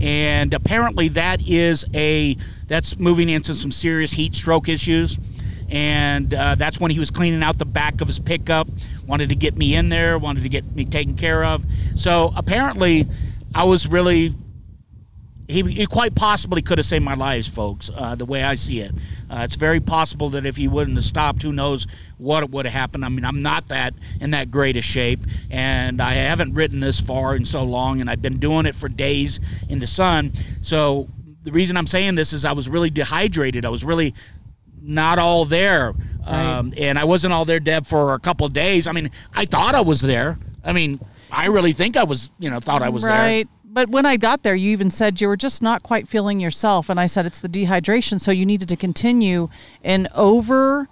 And 0.00 0.54
apparently 0.54 1.08
that 1.08 1.46
is 1.46 1.84
a 1.94 2.36
that's 2.66 2.98
moving 2.98 3.28
into 3.28 3.54
some 3.54 3.70
serious 3.70 4.12
heat 4.12 4.34
stroke 4.34 4.68
issues. 4.68 5.18
And 5.68 6.34
uh, 6.34 6.56
that's 6.56 6.80
when 6.80 6.90
he 6.90 6.98
was 6.98 7.10
cleaning 7.10 7.42
out 7.42 7.58
the 7.58 7.64
back 7.64 8.00
of 8.00 8.08
his 8.08 8.18
pickup, 8.18 8.68
wanted 9.06 9.28
to 9.28 9.36
get 9.36 9.56
me 9.56 9.76
in 9.76 9.88
there, 9.88 10.18
wanted 10.18 10.42
to 10.42 10.48
get 10.48 10.74
me 10.74 10.84
taken 10.84 11.16
care 11.16 11.44
of. 11.44 11.64
So 11.94 12.32
apparently, 12.34 13.06
I 13.54 13.64
was 13.64 13.86
really 13.86 14.34
he, 15.50 15.62
he 15.62 15.86
quite 15.86 16.14
possibly 16.14 16.62
could 16.62 16.78
have 16.78 16.86
saved 16.86 17.04
my 17.04 17.14
lives, 17.14 17.48
folks. 17.48 17.90
Uh, 17.94 18.14
the 18.14 18.24
way 18.24 18.42
I 18.42 18.54
see 18.54 18.80
it, 18.80 18.92
uh, 19.28 19.40
it's 19.44 19.56
very 19.56 19.80
possible 19.80 20.30
that 20.30 20.46
if 20.46 20.56
he 20.56 20.68
wouldn't 20.68 20.96
have 20.96 21.04
stopped, 21.04 21.42
who 21.42 21.52
knows 21.52 21.86
what 22.18 22.48
would 22.50 22.66
have 22.66 22.72
happened. 22.72 23.04
I 23.04 23.08
mean, 23.08 23.24
I'm 23.24 23.42
not 23.42 23.68
that 23.68 23.94
in 24.20 24.30
that 24.30 24.50
great 24.50 24.76
a 24.76 24.82
shape, 24.82 25.20
and 25.50 26.00
I 26.00 26.12
haven't 26.12 26.54
ridden 26.54 26.80
this 26.80 27.00
far 27.00 27.34
in 27.34 27.44
so 27.44 27.64
long, 27.64 28.00
and 28.00 28.08
I've 28.08 28.22
been 28.22 28.38
doing 28.38 28.66
it 28.66 28.74
for 28.74 28.88
days 28.88 29.40
in 29.68 29.78
the 29.78 29.86
sun. 29.86 30.32
So 30.60 31.08
the 31.42 31.52
reason 31.52 31.76
I'm 31.76 31.86
saying 31.86 32.14
this 32.14 32.32
is 32.32 32.44
I 32.44 32.52
was 32.52 32.68
really 32.68 32.90
dehydrated. 32.90 33.64
I 33.64 33.70
was 33.70 33.84
really 33.84 34.14
not 34.82 35.18
all 35.18 35.44
there, 35.44 35.94
um, 36.24 36.72
and 36.78 36.98
I 36.98 37.04
wasn't 37.04 37.32
all 37.32 37.44
there, 37.44 37.60
Deb, 37.60 37.86
for 37.86 38.14
a 38.14 38.18
couple 38.18 38.46
of 38.46 38.52
days. 38.52 38.86
I 38.86 38.92
mean, 38.92 39.10
I 39.34 39.44
thought 39.44 39.74
I 39.74 39.80
was 39.80 40.00
there. 40.00 40.38
I 40.64 40.72
mean, 40.72 41.00
I 41.30 41.46
really 41.46 41.72
think 41.72 41.96
I 41.96 42.04
was, 42.04 42.30
you 42.38 42.50
know, 42.50 42.60
thought 42.60 42.82
I 42.82 42.88
was 42.88 43.02
there. 43.02 43.12
right. 43.12 43.48
But 43.72 43.88
when 43.88 44.04
I 44.04 44.16
got 44.16 44.42
there, 44.42 44.56
you 44.56 44.72
even 44.72 44.90
said 44.90 45.20
you 45.20 45.28
were 45.28 45.36
just 45.36 45.62
not 45.62 45.84
quite 45.84 46.08
feeling 46.08 46.40
yourself, 46.40 46.90
and 46.90 46.98
I 46.98 47.06
said 47.06 47.24
it's 47.24 47.38
the 47.38 47.48
dehydration, 47.48 48.20
so 48.20 48.32
you 48.32 48.44
needed 48.44 48.68
to 48.68 48.76
continue 48.76 49.48
and 49.84 50.08
over. 50.12 50.88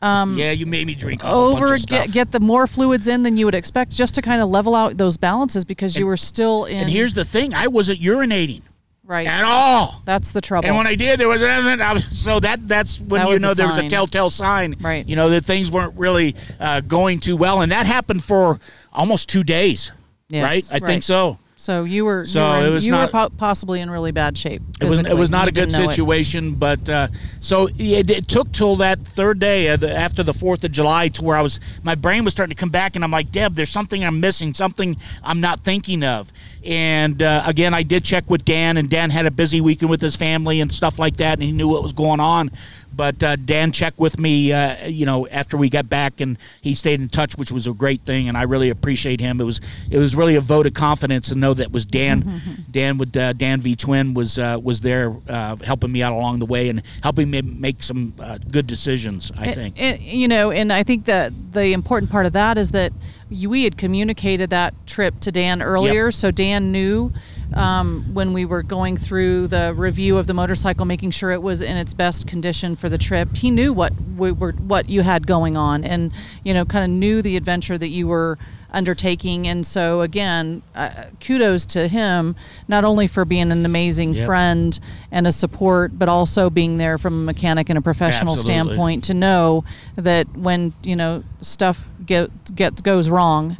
yeah, 0.00 0.50
you 0.50 0.64
made 0.64 0.86
me 0.86 0.94
drink 0.94 1.22
a 1.22 1.26
whole 1.26 1.52
bunch 1.52 1.62
over 1.62 1.74
of 1.74 1.80
stuff. 1.80 2.06
get, 2.06 2.12
get 2.12 2.32
the 2.32 2.40
more 2.40 2.66
fluids 2.66 3.06
in 3.06 3.22
than 3.22 3.36
you 3.36 3.44
would 3.44 3.54
expect 3.54 3.92
just 3.92 4.14
to 4.14 4.22
kind 4.22 4.40
of 4.40 4.48
level 4.48 4.74
out 4.74 4.96
those 4.96 5.18
balances 5.18 5.66
because 5.66 5.94
you 5.94 6.06
were 6.06 6.16
still 6.16 6.64
in 6.64 6.78
And 6.78 6.90
here's 6.90 7.12
the 7.12 7.24
thing: 7.24 7.52
I 7.52 7.66
wasn't 7.66 8.00
urinating 8.00 8.62
right 9.04 9.26
at 9.26 9.44
all. 9.44 10.00
that's 10.06 10.32
the 10.32 10.40
trouble 10.40 10.66
And 10.66 10.76
when 10.76 10.86
I 10.86 10.94
did, 10.94 11.20
there 11.20 11.28
was 11.28 11.42
nothing. 11.42 12.00
So 12.12 12.40
that 12.40 12.66
that's 12.66 12.98
when 12.98 13.20
That 13.22 13.30
you 13.30 13.40
know 13.40 13.52
there 13.52 13.68
was 13.68 13.78
a 13.78 13.88
telltale 13.88 14.30
sign. 14.30 14.76
Right. 14.80 15.06
You 15.06 15.16
know 15.16 15.28
that 15.28 15.44
things 15.44 15.70
weren't 15.70 15.96
really 15.98 16.34
uh, 16.58 16.80
going 16.80 17.20
too 17.20 17.36
well, 17.36 17.60
and 17.60 17.70
that 17.72 17.84
happened 17.84 18.24
for 18.24 18.58
almost 18.90 19.28
two 19.28 19.44
days. 19.44 19.92
Yes, 20.30 20.42
right. 20.42 20.64
I 20.70 20.74
right. 20.76 20.82
think 20.82 21.02
so. 21.02 21.38
So 21.62 21.84
you 21.84 22.04
were 22.04 22.24
So 22.24 22.40
you 22.40 22.50
were, 22.50 22.58
in- 22.58 22.66
it 22.66 22.70
was 22.70 22.86
you 22.86 22.90
not- 22.90 23.12
were 23.12 23.28
po- 23.28 23.34
possibly 23.36 23.80
in 23.80 23.88
really 23.88 24.10
bad 24.10 24.36
shape 24.36 24.62
It 24.80 24.86
was 24.86 24.98
it 24.98 25.16
was 25.16 25.30
not 25.30 25.46
a 25.46 25.52
good 25.52 25.70
situation, 25.70 26.54
but 26.56 26.90
uh, 26.90 27.06
so 27.38 27.68
it, 27.78 28.10
it 28.10 28.26
took 28.26 28.50
till 28.50 28.74
that 28.76 28.98
third 29.06 29.38
day 29.38 29.74
the, 29.76 29.94
after 29.96 30.24
the 30.24 30.34
Fourth 30.34 30.64
of 30.64 30.72
July 30.72 31.06
to 31.08 31.22
where 31.22 31.36
I 31.36 31.40
was 31.40 31.60
my 31.84 31.94
brain 31.94 32.24
was 32.24 32.32
starting 32.32 32.54
to 32.56 32.58
come 32.60 32.70
back, 32.70 32.96
and 32.96 33.04
I'm 33.04 33.12
like, 33.12 33.30
Deb, 33.30 33.54
there's 33.54 33.70
something 33.70 34.04
I'm 34.04 34.18
missing, 34.18 34.54
something 34.54 34.96
I'm 35.22 35.40
not 35.40 35.60
thinking 35.62 36.02
of. 36.02 36.32
And 36.64 37.22
uh, 37.22 37.42
again, 37.46 37.74
I 37.74 37.82
did 37.84 38.04
check 38.04 38.28
with 38.28 38.44
Dan, 38.44 38.76
and 38.76 38.88
Dan 38.90 39.10
had 39.10 39.26
a 39.26 39.30
busy 39.30 39.60
weekend 39.60 39.90
with 39.90 40.00
his 40.00 40.16
family 40.16 40.60
and 40.60 40.70
stuff 40.72 40.98
like 40.98 41.16
that, 41.18 41.34
and 41.34 41.42
he 41.42 41.52
knew 41.52 41.68
what 41.68 41.82
was 41.82 41.92
going 41.92 42.20
on. 42.20 42.50
But 42.94 43.22
uh, 43.22 43.36
Dan 43.36 43.72
checked 43.72 43.98
with 43.98 44.18
me, 44.18 44.52
uh, 44.52 44.86
you 44.86 45.06
know, 45.06 45.26
after 45.28 45.56
we 45.56 45.68
got 45.68 45.88
back, 45.88 46.20
and 46.20 46.38
he 46.60 46.74
stayed 46.74 47.00
in 47.00 47.08
touch, 47.08 47.36
which 47.36 47.50
was 47.50 47.66
a 47.66 47.72
great 47.72 48.02
thing, 48.02 48.28
and 48.28 48.36
I 48.36 48.42
really 48.42 48.70
appreciate 48.70 49.20
him. 49.20 49.40
It 49.40 49.44
was 49.44 49.60
it 49.90 49.98
was 49.98 50.14
really 50.14 50.36
a 50.36 50.40
vote 50.40 50.66
of 50.66 50.74
confidence 50.74 51.28
to 51.30 51.34
know 51.34 51.54
that 51.54 51.72
was 51.72 51.84
Dan, 51.84 52.40
Dan 52.70 52.98
with 52.98 53.16
uh, 53.16 53.32
Dan 53.32 53.60
V 53.60 53.74
Twin 53.76 54.14
was 54.14 54.38
uh, 54.38 54.58
was 54.62 54.80
there 54.80 55.16
uh, 55.28 55.56
helping 55.56 55.92
me 55.92 56.02
out 56.02 56.12
along 56.12 56.38
the 56.38 56.46
way 56.46 56.68
and 56.68 56.82
helping 57.02 57.30
me 57.30 57.42
make 57.42 57.82
some 57.82 58.14
uh, 58.18 58.38
good 58.50 58.66
decisions. 58.66 59.32
I 59.36 59.52
think. 59.52 59.80
and, 59.80 60.00
you 60.00 60.28
know, 60.28 60.50
and 60.50 60.72
I 60.72 60.82
think 60.82 61.06
that 61.06 61.32
the 61.52 61.72
important 61.72 62.10
part 62.10 62.26
of 62.26 62.32
that 62.32 62.58
is 62.58 62.72
that 62.72 62.92
we 63.32 63.64
had 63.64 63.76
communicated 63.76 64.50
that 64.50 64.74
trip 64.86 65.20
to 65.20 65.32
Dan 65.32 65.62
earlier, 65.62 66.10
so 66.10 66.30
Dan 66.30 66.72
knew 66.72 67.12
um, 67.54 68.08
when 68.12 68.32
we 68.32 68.44
were 68.44 68.62
going 68.62 68.96
through 68.96 69.46
the 69.48 69.74
review 69.74 70.16
of 70.18 70.26
the 70.26 70.34
motorcycle, 70.34 70.84
making 70.84 71.10
sure 71.10 71.30
it 71.30 71.42
was 71.42 71.62
in 71.62 71.76
its 71.76 71.94
best 71.94 72.26
condition 72.26 72.76
for 72.76 72.88
the 72.88 72.98
trip. 72.98 73.36
He 73.36 73.50
knew 73.50 73.72
what 73.72 73.92
we 74.16 74.32
were, 74.32 74.52
what 74.52 74.88
you 74.88 75.02
had 75.02 75.26
going 75.26 75.56
on, 75.56 75.84
and 75.84 76.12
you 76.44 76.54
know, 76.54 76.64
kind 76.64 76.84
of 76.84 76.90
knew 76.90 77.22
the 77.22 77.36
adventure 77.36 77.78
that 77.78 77.88
you 77.88 78.06
were 78.06 78.38
undertaking. 78.72 79.46
And 79.46 79.66
so, 79.66 80.00
again, 80.00 80.62
uh, 80.74 80.90
kudos 81.20 81.66
to 81.66 81.88
him, 81.88 82.34
not 82.68 82.84
only 82.84 83.06
for 83.06 83.24
being 83.24 83.52
an 83.52 83.64
amazing 83.64 84.14
Yep. 84.14 84.26
friend 84.26 84.80
and 85.10 85.26
a 85.26 85.32
support, 85.32 85.98
but 85.98 86.08
also 86.08 86.50
being 86.50 86.78
there 86.78 86.98
from 86.98 87.14
a 87.22 87.24
mechanic 87.24 87.68
and 87.68 87.78
a 87.78 87.82
professional 87.82 88.32
Absolutely. 88.34 88.64
standpoint 88.64 89.04
to 89.04 89.14
know 89.14 89.64
that 89.96 90.26
when, 90.36 90.72
you 90.82 90.96
know, 90.96 91.22
stuff 91.40 91.90
get, 92.04 92.30
gets 92.54 92.80
goes 92.82 93.08
wrong, 93.08 93.56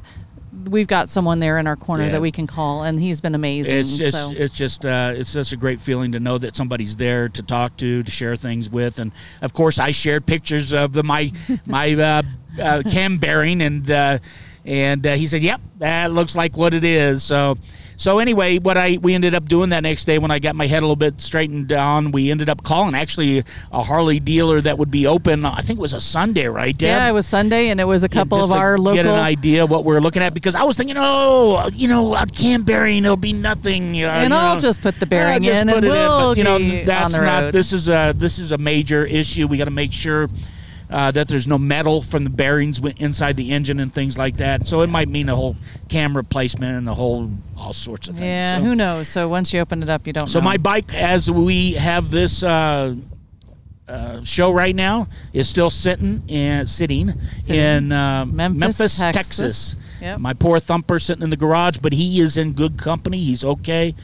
we've 0.68 0.86
got 0.86 1.08
someone 1.08 1.38
there 1.38 1.58
in 1.58 1.66
our 1.66 1.74
corner 1.76 2.04
Yeah. 2.04 2.12
that 2.12 2.20
we 2.22 2.30
can 2.30 2.46
call, 2.46 2.84
and 2.84 3.00
he's 3.00 3.20
been 3.20 3.34
amazing. 3.34 3.78
It's 3.78 3.96
just 3.96 4.16
so. 4.16 4.32
it's 4.34 4.54
just 4.54 4.86
uh, 4.86 5.12
it's 5.16 5.30
such 5.30 5.52
a 5.52 5.56
great 5.56 5.80
feeling 5.80 6.12
to 6.12 6.20
know 6.20 6.38
that 6.38 6.54
somebody's 6.54 6.96
there 6.96 7.28
to 7.30 7.42
talk 7.42 7.76
to, 7.78 8.02
to 8.02 8.10
share 8.10 8.36
things 8.36 8.70
with, 8.70 8.98
and 9.00 9.10
of 9.40 9.52
course 9.54 9.78
I 9.80 9.90
shared 9.90 10.24
pictures 10.24 10.72
of 10.72 10.92
the 10.92 11.02
my 11.02 11.32
my 11.66 11.92
uh, 11.94 12.22
uh, 12.60 12.82
cam 12.88 13.18
bearing, 13.18 13.60
and 13.60 13.90
uh, 13.90 14.18
and 14.64 15.06
uh, 15.06 15.14
he 15.14 15.26
said, 15.26 15.42
"Yep, 15.42 15.60
that 15.78 16.12
looks 16.12 16.34
like 16.36 16.56
what 16.56 16.74
it 16.74 16.84
is." 16.84 17.22
So. 17.22 17.54
So 17.94 18.18
anyway, 18.18 18.58
what 18.58 18.76
I 18.76 18.98
we 19.00 19.14
ended 19.14 19.32
up 19.32 19.48
doing 19.48 19.68
that 19.70 19.82
next 19.84 20.06
day 20.06 20.18
when 20.18 20.32
I 20.32 20.40
got 20.40 20.56
my 20.56 20.66
head 20.66 20.78
a 20.78 20.86
little 20.86 20.96
bit 20.96 21.20
straightened 21.20 21.70
on, 21.72 22.10
we 22.10 22.32
ended 22.32 22.48
up 22.48 22.64
calling 22.64 22.96
actually 22.96 23.44
a 23.70 23.82
Harley 23.82 24.18
dealer 24.18 24.60
that 24.62 24.76
would 24.76 24.90
be 24.90 25.06
open. 25.06 25.44
I 25.44 25.60
think 25.60 25.78
it 25.78 25.82
was 25.82 25.92
a 25.92 26.00
Sunday, 26.00 26.48
right? 26.48 26.76
Deb? 26.76 26.88
yeah, 26.88 27.08
it 27.08 27.12
was 27.12 27.26
Sunday, 27.26 27.68
and 27.68 27.80
it 27.80 27.84
was 27.84 28.02
a 28.02 28.08
Yeah, 28.10 28.14
couple 28.22 28.38
just 28.38 28.50
of 28.50 28.56
our 28.56 28.76
local. 28.76 28.94
get 28.94 29.06
an 29.06 29.12
idea 29.20 29.66
what 29.66 29.84
we're 29.84 30.00
looking 30.00 30.20
at 30.22 30.34
because 30.34 30.56
I 30.56 30.64
was 30.64 30.76
thinking, 30.76 30.96
oh, 30.98 31.68
you 31.72 31.86
know, 31.86 32.12
a 32.14 32.26
cam 32.26 32.62
bearing, 32.64 33.04
it'll 33.04 33.16
be 33.16 33.34
nothing. 33.34 34.02
Uh, 34.02 34.08
And 34.08 34.32
you 34.32 34.36
I'll 34.38 34.54
know. 34.54 34.60
just 34.60 34.80
put 34.82 34.98
the 34.98 35.06
Yeah, 35.06 35.38
bearing 35.38 35.44
in 35.44 35.68
and 35.68 35.84
it 35.84 35.88
we'll 35.88 36.30
But, 36.30 36.38
you 36.38 36.44
know, 36.44 36.58
that's 36.84 37.12
not. 37.12 37.42
road. 37.44 37.52
This 37.52 37.72
is 37.72 37.88
a 37.88 38.14
this 38.16 38.40
is 38.40 38.50
a 38.50 38.58
major 38.58 39.04
issue. 39.06 39.46
We 39.46 39.58
got 39.58 39.66
to 39.66 39.70
make 39.70 39.92
sure. 39.92 40.28
Uh, 40.92 41.10
that 41.10 41.26
there's 41.26 41.46
no 41.46 41.56
metal 41.58 42.02
from 42.02 42.22
the 42.24 42.28
bearings 42.30 42.78
inside 42.98 43.34
the 43.38 43.50
engine 43.50 43.80
and 43.80 43.94
things 43.94 44.18
like 44.18 44.36
that. 44.36 44.66
So 44.66 44.82
it 44.82 44.88
might 44.90 45.08
mean 45.08 45.28
a 45.30 45.34
whole 45.34 45.56
cam 45.88 46.14
replacement 46.14 46.76
and 46.76 46.86
a 46.88 46.92
whole 46.94 47.30
all 47.56 47.72
sorts 47.72 48.08
of 48.08 48.16
things. 48.16 48.26
yeah, 48.26 48.58
So- 48.58 48.64
who 48.64 48.74
knows? 48.74 49.08
So 49.08 49.26
once 49.28 49.52
you 49.54 49.60
open 49.60 49.82
it 49.82 49.88
up, 49.88 50.06
you 50.06 50.12
don't. 50.12 50.28
so 50.28 50.40
know. 50.40 50.44
my 50.44 50.58
bike, 50.58 50.94
as 50.94 51.30
we 51.30 51.72
have 51.72 52.10
this 52.10 52.42
uh, 52.42 52.94
uh, 53.88 54.22
show 54.22 54.50
right 54.52 54.76
now, 54.76 55.08
is 55.32 55.48
still 55.48 55.70
sitting 55.70 56.22
and 56.28 56.68
sitting, 56.68 57.12
Sitting. 57.42 57.56
in 57.56 57.92
uh, 57.92 58.24
Memphis, 58.26 58.58
Memphis, 58.58 58.98
Texas. 58.98 59.14
Texas. 59.14 59.76
Yep. 60.00 60.18
My 60.20 60.32
poor 60.34 60.58
thumper 60.60 60.98
sitting 60.98 61.22
in 61.22 61.30
the 61.30 61.36
garage, 61.36 61.78
but 61.78 61.92
he 61.92 62.20
is 62.20 62.36
in 62.36 62.52
good 62.52 62.76
company. 62.76 63.22
He's 63.22 63.44
okay. 63.44 63.94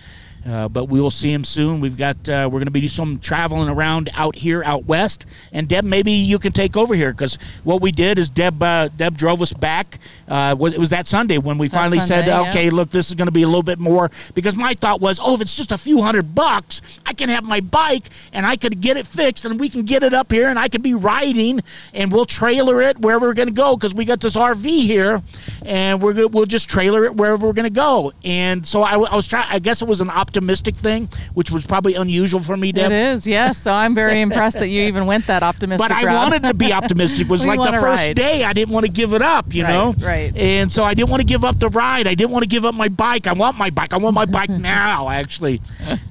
Uh, 0.47 0.69
but 0.69 0.87
we 0.87 1.01
will 1.01 1.11
see 1.11 1.33
him 1.33 1.45
soon. 1.45 1.81
We've 1.81 1.97
got 1.97 2.29
uh, 2.29 2.49
we're 2.51 2.59
going 2.59 2.67
to 2.67 2.71
be 2.71 2.81
doing 2.81 2.89
some 2.89 3.19
traveling 3.19 3.69
around 3.69 4.11
out 4.15 4.37
here 4.37 4.63
out 4.65 4.87
west. 4.87 5.27
And 5.53 5.69
Deb, 5.69 5.85
maybe 5.85 6.13
you 6.13 6.39
can 6.39 6.53
take 6.53 6.77
over 6.77 6.95
here 6.95 7.13
because 7.13 7.39
what 7.65 7.81
we 7.81 7.93
did 7.93 8.19
is 8.19 8.31
Deb 8.31 8.63
uh, 8.63 8.89
Deb 8.89 9.17
drove 9.17 9.43
us 9.43 9.53
back. 9.53 9.99
Uh, 10.27 10.55
was 10.59 10.73
it 10.73 10.79
was 10.79 10.91
that 10.91 11.07
Sunday 11.07 11.39
when 11.39 11.59
we 11.59 11.69
finally 11.69 11.99
said, 11.99 12.27
Sunday, 12.27 12.31
yeah. 12.31 12.49
okay, 12.49 12.71
look, 12.71 12.91
this 12.91 13.09
is 13.09 13.15
going 13.15 13.27
to 13.27 13.33
be 13.33 13.43
a 13.43 13.47
little 13.47 13.63
bit 13.63 13.79
more 13.79 14.11
because 14.35 14.57
my 14.57 14.75
thought 14.75 15.01
was, 15.01 15.19
oh, 15.23 15.35
if 15.35 15.41
it's 15.41 15.57
just 15.57 15.73
a 15.73 15.79
few 15.79 16.03
hundred 16.03 16.35
bucks, 16.35 16.83
I 17.05 17.13
can 17.13 17.29
have 17.29 17.45
my 17.45 17.61
bike 17.61 18.09
and 18.33 18.47
I 18.47 18.57
could 18.57 18.81
get 18.81 18.97
it 18.97 19.07
fixed 19.07 19.45
and 19.45 19.59
we 19.59 19.69
can 19.69 19.83
get 19.83 20.03
it 20.03 20.15
up 20.15 20.31
here 20.31 20.49
and 20.49 20.59
I 20.59 20.69
could 20.69 20.83
be 20.83 20.95
riding 20.95 21.61
and 21.93 22.13
we'll 22.13 22.27
trailer 22.27 22.81
it 22.83 22.99
wherever 22.99 23.27
we're 23.27 23.35
going 23.35 23.49
to 23.49 23.55
go 23.55 23.77
because 23.77 23.95
we 23.95 24.05
got 24.05 24.21
this 24.21 24.37
RV 24.37 24.65
here 24.65 25.23
and 25.63 26.01
we're 26.01 26.27
we'll 26.29 26.47
just 26.47 26.69
trailer 26.69 27.05
it 27.05 27.15
wherever 27.15 27.47
we're 27.47 27.53
going 27.53 27.65
to 27.65 27.71
go. 27.71 28.13
And 28.25 28.67
so 28.67 28.83
I, 28.83 28.93
I 28.93 29.17
was 29.17 29.27
trying. 29.27 29.47
I 29.49 29.59
guess 29.59 29.83
it 29.83 29.89
was 29.89 30.01
an 30.01 30.11
optimistic 30.33 30.77
thing, 30.77 31.09
which 31.33 31.51
was 31.51 31.65
probably 31.67 31.95
unusual 31.95 32.41
for 32.41 32.57
me, 32.57 32.71
Deb. 32.71 32.93
It 32.93 32.95
is, 33.15 33.27
yes. 33.27 33.57
So 33.57 33.73
I'm 33.73 33.95
very 33.95 34.21
impressed 34.27 34.59
that 34.59 34.69
you 34.69 34.83
even 34.83 35.07
went 35.07 35.27
that 35.27 35.43
optimistic 35.43 35.89
But 35.89 35.97
I 35.97 36.05
route. 36.05 36.15
wanted 36.15 36.43
to 36.43 36.53
be 36.55 36.71
optimistic. 36.73 37.23
It 37.23 37.29
was 37.29 37.47
like 37.51 37.59
the 37.59 37.73
first 37.73 38.09
ride. 38.09 38.17
day. 38.17 38.45
I 38.45 38.53
didn't 38.53 38.75
want 38.75 38.85
to 38.85 38.93
give 38.93 39.15
it 39.15 39.23
up, 39.23 39.55
you 39.55 39.65
Right, 39.65 39.73
know? 39.73 39.95
right. 40.01 40.37
And 40.37 40.71
so 40.71 40.85
I 40.85 40.93
didn't 40.93 41.09
want 41.09 41.21
to 41.23 41.27
give 41.27 41.45
up 41.45 41.59
the 41.59 41.71
ride. 41.71 42.07
I 42.07 42.15
didn't 42.15 42.31
want 42.31 42.43
to 42.43 42.49
give 42.49 42.67
up 42.67 42.75
my 42.75 42.89
bike. 42.89 43.27
I 43.27 43.33
want 43.33 43.57
my 43.57 43.71
bike. 43.71 43.95
I 43.95 43.97
want 43.97 44.15
my 44.15 44.27
bike 44.27 44.51
now, 44.75 45.09
actually. 45.09 45.63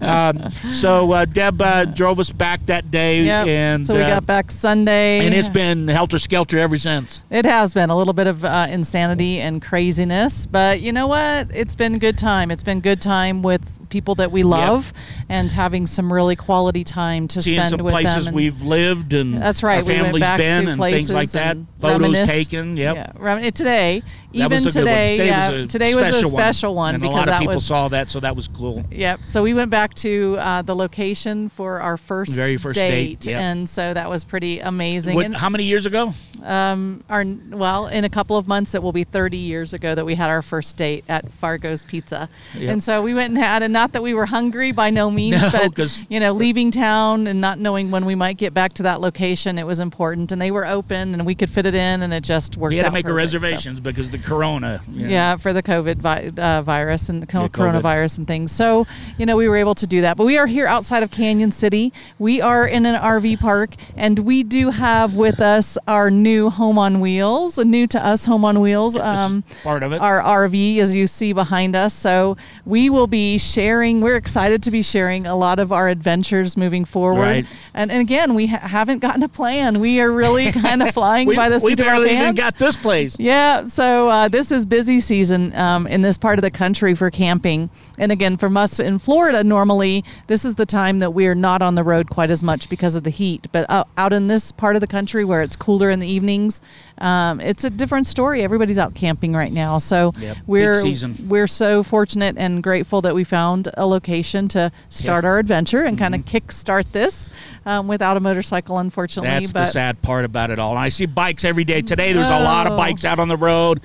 Um, 0.01 0.49
so 0.71 1.11
uh, 1.11 1.25
Deb 1.25 1.61
uh, 1.61 1.85
drove 1.85 2.19
us 2.19 2.31
back 2.31 2.65
that 2.65 2.89
day. 2.89 3.21
Yep. 3.23 3.47
And, 3.47 3.85
so 3.85 3.93
we 3.93 4.01
uh, 4.01 4.09
got 4.09 4.25
back 4.25 4.49
Sunday, 4.49 5.19
and 5.25 5.33
it's 5.35 5.49
been 5.49 5.87
helter 5.87 6.17
skelter 6.17 6.57
ever 6.57 6.77
since. 6.79 7.21
It 7.29 7.45
has 7.45 7.73
been 7.75 7.91
a 7.91 7.95
little 7.97 8.13
bit 8.13 8.25
of 8.27 8.43
uh, 8.43 8.65
insanity 8.69 9.39
and 9.39 9.61
craziness, 9.61 10.47
but 10.47 10.81
you 10.81 10.91
know 10.91 11.05
what? 11.07 11.49
It's 11.53 11.75
been 11.75 11.99
good 11.99 12.17
time. 12.17 12.49
It's 12.49 12.63
been 12.63 12.79
good 12.81 12.99
time 13.01 13.43
with 13.43 13.87
people 13.89 14.06
that 14.15 14.31
we 14.31 14.43
love 14.43 14.93
and 15.29 15.51
having 15.51 15.87
some 15.87 16.11
really 16.11 16.35
quality 16.35 16.83
time 16.83 17.27
to 17.29 17.41
Seeing 17.41 17.57
spend 17.57 17.69
some 17.69 17.83
with 17.83 17.91
places 17.93 18.25
them. 18.25 18.27
and- 18.27 18.35
we've 18.35 18.61
lived 18.61 19.13
and 19.13 19.41
That's 19.41 19.63
right. 19.63 19.77
our 19.77 19.83
we 20.13 20.19
back 20.19 20.37
been 20.37 20.67
and 20.67 20.79
things 20.81 21.11
like 21.11 21.31
that. 21.31 21.57
Photos 21.79 22.21
taken. 22.21 22.77
Yep. 22.77 22.95
Yeah, 22.95 23.11
today, 23.51 24.03
even 24.45 24.63
was 24.63 24.75
a 24.75 24.79
good 24.79 24.85
one. 24.85 24.93
today, 24.95 25.11
Today 25.17 25.27
yeah, 25.27 25.49
was 25.51 25.61
a 25.61 25.67
today 25.67 25.95
was 25.95 26.07
a 26.09 26.29
special 26.29 26.75
one, 26.75 26.95
and 26.95 27.01
because 27.01 27.15
a 27.15 27.17
lot 27.17 27.29
of 27.29 27.39
people 27.39 27.55
was 27.55 27.65
saw 27.65 27.87
that, 27.89 28.09
so 28.09 28.19
that 28.19 28.35
was 28.35 28.47
cool. 28.47 28.83
Yep. 28.91 29.21
So 29.25 29.43
we 29.43 29.53
went 29.53 29.69
back 29.71 29.93
to 29.95 30.37
uh, 30.39 30.61
the 30.61 30.75
location 30.75 31.49
for 31.49 31.79
our 31.79 31.97
first 31.97 32.35
Very 32.35 32.57
first 32.57 32.75
date, 32.79 33.25
yep. 33.25 33.39
and 33.41 33.67
so 33.69 33.93
that 33.93 34.09
was 34.09 34.23
pretty 34.23 34.59
amazing. 34.59 35.15
What, 35.15 35.25
and 35.25 35.35
how 35.35 35.49
many 35.49 35.63
years 35.65 35.85
ago? 35.85 36.13
um, 36.43 37.03
our 37.09 37.25
well, 37.49 37.87
in 37.87 38.03
a 38.05 38.09
couple 38.09 38.37
of 38.37 38.47
months, 38.47 38.75
it 38.75 38.83
will 38.83 38.91
be 38.93 39.03
30 39.03 39.37
years 39.37 39.73
ago 39.73 39.95
that 39.95 40.05
we 40.05 40.15
had 40.15 40.29
our 40.29 40.41
first 40.41 40.77
date 40.77 41.03
at 41.09 41.29
Fargo's 41.31 41.83
Pizza, 41.85 42.29
Yep. 42.55 42.71
and 42.71 42.83
so 42.83 43.01
we 43.01 43.13
went 43.13 43.29
and 43.29 43.37
had, 43.37 43.63
and 43.63 43.73
not 43.73 43.91
that 43.93 44.03
we 44.03 44.13
were 44.13 44.25
hungry 44.25 44.71
by 44.71 44.89
no 44.89 45.09
means, 45.11 45.41
No, 45.53 45.69
but 45.69 46.05
you 46.09 46.19
know, 46.19 46.33
leaving 46.33 46.71
town 46.71 47.27
and 47.27 47.41
not 47.41 47.59
knowing 47.59 47.91
when 47.91 48.05
we 48.05 48.15
might 48.15 48.37
get 48.37 48.53
back 48.53 48.73
to 48.73 48.83
that 48.83 49.01
location, 49.01 49.57
it 49.57 49.65
was 49.65 49.79
important, 49.79 50.31
and 50.31 50.41
they 50.41 50.51
were 50.51 50.65
open, 50.65 51.13
and 51.13 51.25
we 51.25 51.35
could 51.35 51.49
fit 51.49 51.65
it 51.65 51.75
in, 51.75 52.01
and 52.01 52.13
it 52.13 52.23
just 52.23 52.57
worked. 52.57 52.73
Out. 52.73 52.75
You 52.75 52.83
had 52.83 52.89
to 52.89 52.93
make 52.93 53.05
perfect, 53.05 53.31
so- 53.31 53.39
reservations 53.39 53.79
because 53.79 54.09
the 54.11 54.17
corona. 54.27 54.81
you 54.91 55.05
know. 55.05 55.11
yeah, 55.11 55.35
for 55.37 55.53
the 55.53 55.63
COVID 55.63 55.97
vi- 55.97 56.31
uh, 56.37 56.61
virus 56.61 57.09
and 57.09 57.21
the 57.21 57.27
co- 57.27 57.41
Yeah, 57.43 57.47
COVID. 57.47 57.81
coronavirus 57.81 58.17
and 58.19 58.27
things. 58.27 58.51
So, 58.51 58.85
you 59.17 59.25
know, 59.25 59.35
we 59.37 59.47
were 59.47 59.55
able 59.57 59.75
to 59.75 59.87
do 59.87 60.01
that. 60.01 60.17
But 60.17 60.25
we 60.25 60.37
are 60.37 60.47
here 60.47 60.67
outside 60.67 61.03
of 61.03 61.11
Cañon 61.11 61.51
City. 61.53 61.93
We 62.19 62.41
are 62.41 62.67
in 62.67 62.85
an 62.85 62.95
RV 62.95 63.39
park, 63.39 63.75
and 63.95 64.19
we 64.19 64.43
do 64.43 64.69
have 64.69 65.15
with 65.15 65.39
us 65.39 65.77
our 65.87 66.11
new 66.11 66.49
Home 66.49 66.77
on 66.77 66.99
Wheels, 66.99 67.57
a 67.57 67.65
new 67.65 67.87
to 67.87 68.05
us 68.05 68.25
Home 68.25 68.43
on 68.45 68.59
Wheels. 68.59 68.95
Um, 68.97 69.43
part 69.63 69.83
of 69.83 69.91
it. 69.93 70.01
Our 70.01 70.21
RV, 70.21 70.79
as 70.79 70.93
you 70.95 71.07
see 71.07 71.33
behind 71.33 71.75
us. 71.75 71.93
So 71.93 72.37
we 72.65 72.89
will 72.89 73.07
be 73.07 73.37
sharing. 73.37 74.01
We're 74.01 74.15
excited 74.17 74.61
to 74.63 74.71
be 74.71 74.81
sharing 74.81 75.25
a 75.25 75.35
lot 75.35 75.59
of 75.59 75.71
our 75.71 75.87
adventures 75.87 76.57
moving 76.57 76.85
forward. 76.85 77.21
Right. 77.21 77.45
And, 77.73 77.91
and 77.91 78.01
again, 78.01 78.33
we 78.35 78.47
ha- 78.47 78.57
haven't 78.59 78.99
gotten 78.99 79.23
a 79.23 79.29
plan. 79.29 79.79
We 79.79 79.99
are 80.01 80.11
really 80.11 80.51
kind 80.51 80.83
of 80.83 80.93
flying 80.93 81.27
we, 81.27 81.35
by 81.35 81.49
the 81.49 81.59
we 81.63 81.71
seat 81.71 81.79
of 81.79 81.87
our 81.87 81.93
barely 81.95 82.11
even 82.17 82.35
got 82.35 82.57
this 82.57 82.75
place. 82.75 83.15
Yeah, 83.19 83.63
so 83.65 84.06
uh, 84.09 84.27
this 84.27 84.51
is 84.51 84.65
busy 84.65 84.99
season 84.99 85.53
um, 85.55 85.87
in 85.87 86.01
this 86.01 86.17
part 86.17 86.37
of 86.39 86.43
the 86.43 86.51
country 86.51 86.95
for 86.95 87.09
camping. 87.09 87.69
And 87.97 88.11
again, 88.11 88.37
from 88.37 88.57
us 88.57 88.79
in 88.79 88.99
Florida, 88.99 89.43
normally 89.43 90.03
this 90.27 90.45
is 90.45 90.55
the 90.55 90.65
time 90.65 90.99
that 90.99 91.11
we're 91.11 91.35
not 91.35 91.61
on 91.61 91.75
the 91.75 91.83
road 91.83 92.09
quite 92.09 92.29
as 92.29 92.43
much 92.43 92.69
because 92.69 92.95
of 92.95 93.03
the 93.03 93.09
heat. 93.09 93.47
But 93.51 93.69
uh, 93.69 93.83
out 93.97 94.13
in 94.13 94.27
this 94.27 94.51
part 94.51 94.75
of 94.75 94.81
the 94.81 94.87
country 94.87 95.23
where 95.25 95.41
it's 95.41 95.55
cooler 95.55 95.89
in 95.89 95.99
the 95.99 96.07
evenings, 96.07 96.61
um, 96.99 97.39
it's 97.39 97.63
a 97.63 97.69
different 97.69 98.07
story. 98.07 98.41
Everybody's 98.41 98.77
out 98.77 98.95
camping 98.95 99.33
right 99.33 99.51
now, 99.53 99.77
so 99.77 100.13
Yep, 100.17 100.37
we're 100.47 100.81
we're 101.27 101.47
so 101.47 101.83
fortunate 101.83 102.35
and 102.37 102.63
grateful 102.63 103.01
that 103.01 103.13
we 103.13 103.23
found 103.23 103.69
a 103.75 103.85
location 103.85 104.47
to 104.49 104.71
start 104.89 105.23
our 105.25 105.37
adventure 105.37 105.83
and 105.83 105.97
kind 105.97 106.15
of 106.15 106.25
kick 106.25 106.51
start 106.51 106.91
this 106.93 107.29
um, 107.67 107.87
without 107.87 108.17
a 108.17 108.19
motorcycle, 108.19 108.79
unfortunately. 108.79 109.29
That's 109.29 109.53
but 109.53 109.59
the 109.65 109.71
sad 109.71 110.01
part 110.01 110.25
about 110.25 110.49
it 110.49 110.57
all. 110.57 110.71
And 110.71 110.79
I 110.79 110.89
see 110.89 111.05
bikes 111.05 111.45
every 111.45 111.63
day. 111.65 111.81
Today 111.81 112.13
there's 112.13 112.29
a 112.29 112.39
lot 112.39 112.65
of 112.65 112.77
bikes 112.77 113.05
out 113.05 113.19
on 113.19 113.27
the 113.27 113.37
road. 113.37 113.81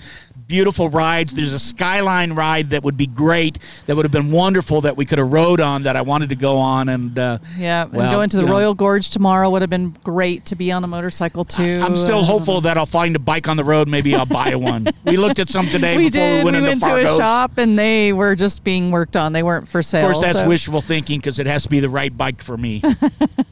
Beautiful 0.47 0.91
rides. 0.91 1.33
There's 1.33 1.55
a 1.55 1.59
skyline 1.59 2.35
ride 2.35 2.71
that 2.71 2.83
would 2.83 2.97
be 2.97 3.07
great. 3.07 3.59
That 3.87 3.97
would 3.97 4.05
have 4.05 4.13
been 4.13 4.31
wonderful 4.31 4.83
that 4.83 4.97
we 4.99 5.07
could 5.07 5.19
have 5.19 5.33
rode 5.33 5.61
on. 5.61 5.85
That 5.85 5.97
I 5.97 6.03
wanted 6.03 6.29
to 6.31 6.37
go 6.37 6.59
on. 6.59 6.89
And 6.91 7.19
uh, 7.19 7.39
Yeah, 7.57 7.85
and 7.85 7.93
well, 7.93 8.13
going 8.13 8.29
to 8.31 8.37
the 8.37 8.43
you 8.43 8.49
know, 8.49 8.53
Royal 8.55 8.75
Gorge 8.75 9.09
tomorrow 9.11 9.49
would 9.51 9.63
have 9.63 9.71
been 9.71 9.97
great 10.05 10.45
to 10.47 10.57
be 10.57 10.71
on 10.71 10.85
a 10.85 10.87
motorcycle 10.87 11.45
too. 11.47 11.81
I'm 11.83 11.95
still 11.97 12.19
Uh, 12.21 12.25
hopeful 12.25 12.61
that 12.63 12.77
I'll 12.77 12.85
find 12.87 13.17
a 13.17 13.19
bike 13.19 13.49
on 13.49 13.57
the 13.57 13.65
road. 13.65 13.89
Maybe 13.89 14.15
I'll 14.15 14.27
buy 14.27 14.55
one. 14.57 14.89
we 15.05 15.17
looked 15.17 15.39
at 15.39 15.49
some 15.49 15.69
today 15.69 15.97
We 15.97 16.11
before 16.11 16.21
did. 16.21 16.45
we 16.45 16.51
went 16.53 16.67
into 16.67 16.87
to 16.87 16.97
a 16.97 17.07
shop 17.17 17.53
and 17.57 17.79
they 17.79 18.13
were 18.13 18.35
just 18.37 18.63
being 18.63 18.91
worked 18.91 19.17
on. 19.17 19.33
They 19.33 19.43
weren't 19.43 19.69
for 19.69 19.83
sale. 19.83 20.07
Of 20.07 20.13
course, 20.15 20.25
that's 20.27 20.39
so- 20.41 20.49
wishful 20.49 20.81
thinking 20.83 21.19
because 21.19 21.39
it 21.39 21.47
has 21.47 21.63
to 21.63 21.71
be 21.71 21.81
the 21.81 21.89
right 21.89 22.15
bike 22.15 22.43
for 22.43 22.57
me. 22.59 22.83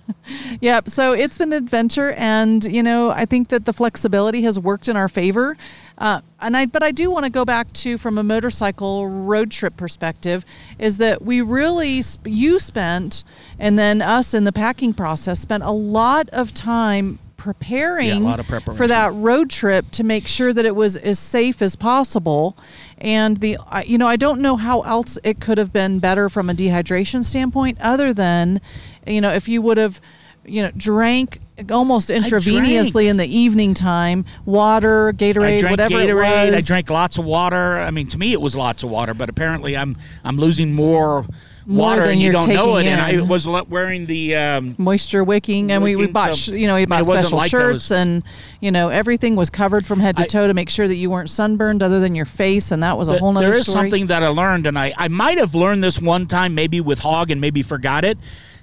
Yep. 0.60 0.88
So 0.88 1.12
it's 1.12 1.38
been 1.38 1.52
an 1.52 1.62
adventure, 1.62 2.12
and 2.12 2.64
you 2.64 2.82
know, 2.82 3.10
I 3.10 3.24
think 3.24 3.48
that 3.48 3.64
the 3.64 3.72
flexibility 3.72 4.42
has 4.42 4.58
worked 4.58 4.88
in 4.88 4.96
our 4.96 5.08
favor. 5.08 5.56
Uh, 5.98 6.22
and 6.40 6.56
I, 6.56 6.64
but 6.64 6.82
I 6.82 6.92
do 6.92 7.10
want 7.10 7.24
to 7.24 7.30
go 7.30 7.44
back 7.44 7.72
to 7.74 7.98
from 7.98 8.16
a 8.16 8.22
motorcycle 8.22 9.06
road 9.06 9.50
trip 9.50 9.76
perspective, 9.76 10.44
is 10.78 10.96
that 10.98 11.22
we 11.22 11.42
really 11.42 12.00
sp- 12.00 12.24
you 12.26 12.58
spent, 12.58 13.22
and 13.58 13.78
then 13.78 14.00
us 14.00 14.32
in 14.32 14.44
the 14.44 14.52
packing 14.52 14.94
process 14.94 15.40
spent 15.40 15.62
a 15.62 15.70
lot 15.70 16.30
of 16.30 16.54
time 16.54 17.18
preparing 17.36 18.22
lot 18.22 18.38
of 18.38 18.46
for 18.76 18.86
that 18.86 19.10
road 19.14 19.48
trip 19.48 19.90
to 19.90 20.04
make 20.04 20.28
sure 20.28 20.52
that 20.52 20.66
it 20.66 20.76
was 20.76 20.98
as 20.98 21.18
safe 21.18 21.62
as 21.62 21.74
possible. 21.74 22.54
And 22.98 23.38
the, 23.38 23.56
you 23.86 23.96
know, 23.96 24.06
I 24.06 24.16
don't 24.16 24.42
know 24.42 24.56
how 24.56 24.82
else 24.82 25.18
it 25.24 25.40
could 25.40 25.56
have 25.56 25.72
been 25.72 26.00
better 26.00 26.28
from 26.28 26.50
a 26.50 26.54
dehydration 26.54 27.24
standpoint, 27.24 27.78
other 27.80 28.12
than, 28.12 28.60
you 29.06 29.22
know, 29.22 29.30
if 29.30 29.48
you 29.48 29.62
would 29.62 29.78
have 29.78 30.02
you 30.44 30.62
know, 30.62 30.70
drank 30.76 31.40
almost 31.70 32.08
intravenously 32.08 33.06
in 33.06 33.16
the 33.18 33.26
evening 33.26 33.74
time, 33.74 34.24
water, 34.46 35.12
Gatorade, 35.12 35.62
I 35.64 35.70
whatever 35.70 35.94
Gatorade. 35.94 36.46
it 36.48 36.52
I 36.52 36.56
was. 36.56 36.66
drank 36.66 36.90
lots 36.90 37.18
of 37.18 37.24
water. 37.24 37.78
I 37.78 37.90
mean, 37.90 38.08
to 38.08 38.18
me, 38.18 38.32
it 38.32 38.40
was 38.40 38.56
lots 38.56 38.82
of 38.82 38.90
water, 38.90 39.14
but 39.14 39.28
apparently, 39.28 39.76
I'm 39.76 39.96
I'm 40.24 40.38
losing 40.38 40.72
more, 40.72 41.26
More 41.66 41.88
water, 41.88 42.02
than 42.02 42.12
and 42.12 42.22
you 42.22 42.32
don't 42.32 42.48
know 42.48 42.76
it. 42.78 42.84
taking 42.84 42.98
And 42.98 43.20
I 43.22 43.28
was 43.28 43.46
wearing 43.46 44.06
the 44.06 44.34
um, 44.36 44.74
moisture 44.78 45.22
wicking, 45.22 45.70
and 45.70 45.82
we, 45.82 45.94
we 45.96 46.06
bought 46.06 46.34
so- 46.34 46.54
you 46.54 46.66
know 46.66 46.76
we 46.76 46.82
I 46.82 46.86
bought 46.86 47.04
special 47.04 47.36
like 47.38 47.50
shirts 47.50 47.90
was- 47.90 47.92
and 47.92 48.22
you 48.60 48.70
know 48.70 48.88
everything 48.88 49.36
was 49.36 49.50
covered 49.50 49.86
from 49.86 50.00
head 50.00 50.16
to 50.16 50.22
I- 50.22 50.26
toe 50.26 50.46
to 50.46 50.54
make 50.54 50.70
sure 50.70 50.88
that 50.88 50.96
you 50.96 51.10
weren't 51.10 51.28
sunburned 51.30 51.82
other 51.82 52.00
than 52.00 52.14
your 52.14 52.24
face, 52.26 52.72
and 52.72 52.82
that 52.82 52.96
was 52.96 53.08
a 53.08 53.18
whole 53.18 53.32
nother 53.34 53.48
there 53.50 53.56
is 53.58 53.64
story. 53.66 53.74
something 53.90 54.06
that 54.06 54.22
I 54.22 54.28
learned, 54.28 54.66
and 54.66 54.78
I, 54.78 54.94
I 54.96 55.08
might 55.08 55.36
have 55.38 55.54
learned 55.54 55.84
this 55.84 56.00
one 56.00 56.26
time, 56.26 56.54
maybe 56.54 56.80
with 56.80 57.00
Hog, 57.00 57.30
and 57.30 57.40
maybe 57.40 57.60
forgot 57.62 58.04
it. 58.06 58.16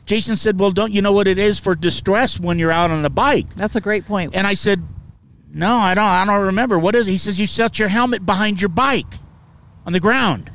Jason 0.08 0.38
said, 0.38 0.60
"Well, 0.60 0.72
don't 0.72 0.94
you 0.94 1.02
know 1.02 1.12
what 1.12 1.28
it 1.28 1.38
is 1.38 1.60
for 1.60 1.76
distress 1.76 2.40
when 2.40 2.58
you're 2.58 2.72
out 2.72 2.90
on 2.90 3.06
a 3.06 3.10
bike?" 3.10 3.54
That's 3.56 3.76
a 3.76 3.82
great 3.82 4.06
point. 4.06 4.34
And 4.34 4.48
I 4.48 4.56
said, 4.56 4.82
"No, 5.54 5.76
I 5.76 5.94
don't. 5.94 6.04
I 6.04 6.26
don't 6.26 6.46
remember. 6.46 6.80
What 6.80 6.96
is?" 6.96 7.08
it? 7.08 7.12
He 7.12 7.18
says, 7.18 7.40
"You 7.40 7.46
set 7.46 7.78
your 7.78 7.90
helmet 7.90 8.26
behind 8.26 8.62
your 8.62 8.70
bike, 8.70 9.20
on 9.86 9.94
the 9.94 10.00
ground." 10.00 10.50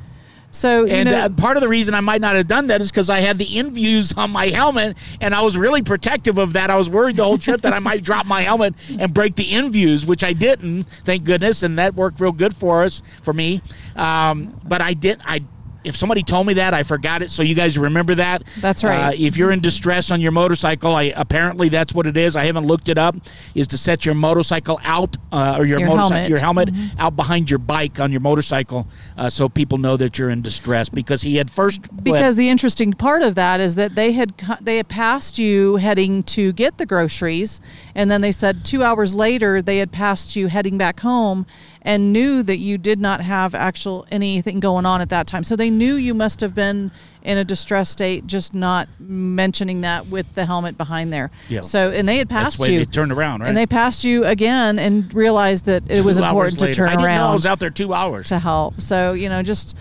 so 0.49 0.85
And 0.87 1.09
know, 1.09 1.17
uh, 1.17 1.29
part 1.29 1.55
of 1.57 1.61
the 1.61 1.67
reason 1.67 1.93
I 1.93 2.01
might 2.01 2.21
not 2.21 2.35
have 2.35 2.47
done 2.47 2.67
that 2.67 2.81
is 2.81 2.91
because 2.91 3.09
I 3.09 3.19
had 3.19 3.37
the 3.37 3.57
in 3.57 3.73
views 3.73 4.13
on 4.13 4.31
my 4.31 4.47
helmet, 4.47 4.97
and 5.21 5.35
I 5.35 5.41
was 5.41 5.55
really 5.55 5.83
protective 5.83 6.39
of 6.39 6.53
that. 6.53 6.71
I 6.71 6.75
was 6.75 6.89
worried 6.89 7.17
the 7.17 7.23
whole 7.23 7.37
trip 7.37 7.61
that 7.61 7.73
I 7.73 7.79
might 7.79 8.03
drop 8.09 8.25
my 8.25 8.41
helmet 8.41 8.73
and 8.97 9.13
break 9.13 9.35
the 9.35 9.51
in 9.53 9.71
views, 9.71 10.05
which 10.05 10.23
I 10.23 10.33
didn't, 10.33 10.83
thank 11.05 11.25
goodness, 11.25 11.61
and 11.63 11.77
that 11.77 11.95
worked 11.95 12.19
real 12.19 12.31
good 12.31 12.55
for 12.55 12.83
us, 12.83 13.01
for 13.21 13.33
me. 13.33 13.61
Um, 13.95 14.59
but 14.65 14.81
I 14.81 14.93
did, 14.93 15.21
I. 15.25 15.41
If 15.83 15.95
somebody 15.95 16.23
told 16.23 16.47
me 16.47 16.53
that, 16.55 16.73
I 16.73 16.83
forgot 16.83 17.21
it. 17.21 17.31
So 17.31 17.43
you 17.43 17.55
guys 17.55 17.77
remember 17.77 18.15
that. 18.15 18.43
That's 18.59 18.83
right. 18.83 18.99
Uh, 18.99 19.11
if 19.17 19.37
you're 19.37 19.51
in 19.51 19.59
distress 19.59 20.11
on 20.11 20.21
your 20.21 20.31
motorcycle, 20.31 20.95
I 20.95 21.13
apparently 21.15 21.69
that's 21.69 21.93
what 21.93 22.07
it 22.07 22.17
is. 22.17 22.35
I 22.35 22.45
haven't 22.45 22.65
looked 22.67 22.89
it 22.89 22.97
up. 22.97 23.15
Is 23.55 23.67
to 23.69 23.77
set 23.77 24.05
your 24.05 24.15
motorcycle 24.15 24.79
out 24.83 25.17
uh, 25.31 25.55
or 25.59 25.65
your, 25.65 25.79
Your 25.79 25.89
motorcycle, 25.89 26.13
helmet. 26.15 26.29
your 26.29 26.39
helmet 26.39 26.69
Mm-hmm. 26.73 26.99
out 26.99 27.15
behind 27.15 27.49
your 27.49 27.59
bike 27.59 27.99
on 27.99 28.11
your 28.11 28.21
motorcycle, 28.21 28.87
uh, 29.17 29.29
so 29.29 29.49
people 29.49 29.77
know 29.77 29.97
that 29.97 30.17
you're 30.17 30.29
in 30.29 30.41
distress. 30.41 30.87
Because 30.89 31.21
he 31.21 31.35
had 31.35 31.51
first 31.51 31.81
because 32.03 32.35
the 32.35 32.49
interesting 32.49 32.93
part 32.93 33.21
of 33.21 33.35
that 33.35 33.59
is 33.59 33.75
that 33.75 33.95
they 33.95 34.13
had 34.13 34.33
they 34.61 34.77
had 34.77 34.87
passed 34.87 35.37
you 35.37 35.75
heading 35.77 36.23
to 36.23 36.53
get 36.53 36.77
the 36.77 36.85
groceries, 36.85 37.59
and 37.95 38.09
then 38.09 38.21
they 38.21 38.31
said 38.31 38.63
two 38.63 38.83
hours 38.83 39.13
later 39.15 39.61
they 39.61 39.77
had 39.77 39.91
passed 39.91 40.35
you 40.35 40.47
heading 40.47 40.77
back 40.77 40.99
home, 41.01 41.45
and 41.81 42.13
knew 42.13 42.43
that 42.43 42.57
you 42.57 42.77
did 42.77 42.99
not 42.99 43.21
have 43.21 43.53
actual 43.53 44.05
anything 44.11 44.59
going 44.59 44.85
on 44.85 45.01
at 45.01 45.09
that 45.09 45.27
time. 45.27 45.43
So 45.43 45.55
they 45.55 45.69
knew 45.69 45.95
you 45.95 46.13
must 46.13 46.41
have 46.41 46.55
been 46.55 46.91
in 47.23 47.37
a 47.37 47.43
distressed 47.43 47.93
state, 47.93 48.27
just 48.27 48.53
not 48.53 48.89
mentioning 48.99 49.81
that 49.81 50.07
with 50.07 50.35
the 50.35 50.45
helmet 50.45 50.77
behind 50.77 51.11
there. 51.13 51.31
Yeah. 51.47 51.61
So 51.61 51.89
and 51.89 52.07
they 52.07 52.17
had 52.17 52.29
passed 52.29 52.59
you. 52.59 52.79
they 52.79 52.85
turned 52.85 53.13
around, 53.13 53.41
right? 53.41 53.47
And 53.47 53.57
they 53.57 53.65
passed 53.65 54.03
you 54.03 54.25
again 54.25 54.77
and 54.77 55.11
realized 55.13 55.65
that 55.65 55.83
it 55.89 56.03
was 56.03 56.17
Two 56.17 56.23
hours 56.23 56.53
important 56.53 56.73
to 56.73 56.77
turn 56.77 56.87
I 56.89 56.91
didn't 56.91 57.05
around 57.05 57.17
know 57.19 57.29
I 57.29 57.33
was 57.33 57.45
out 57.45 57.59
there 57.59 57.69
two 57.69 57.93
hours. 57.93 58.27
to 58.27 58.39
help. 58.39 58.81
So, 58.81 59.13
you 59.13 59.29
know, 59.29 59.41
just 59.41 59.75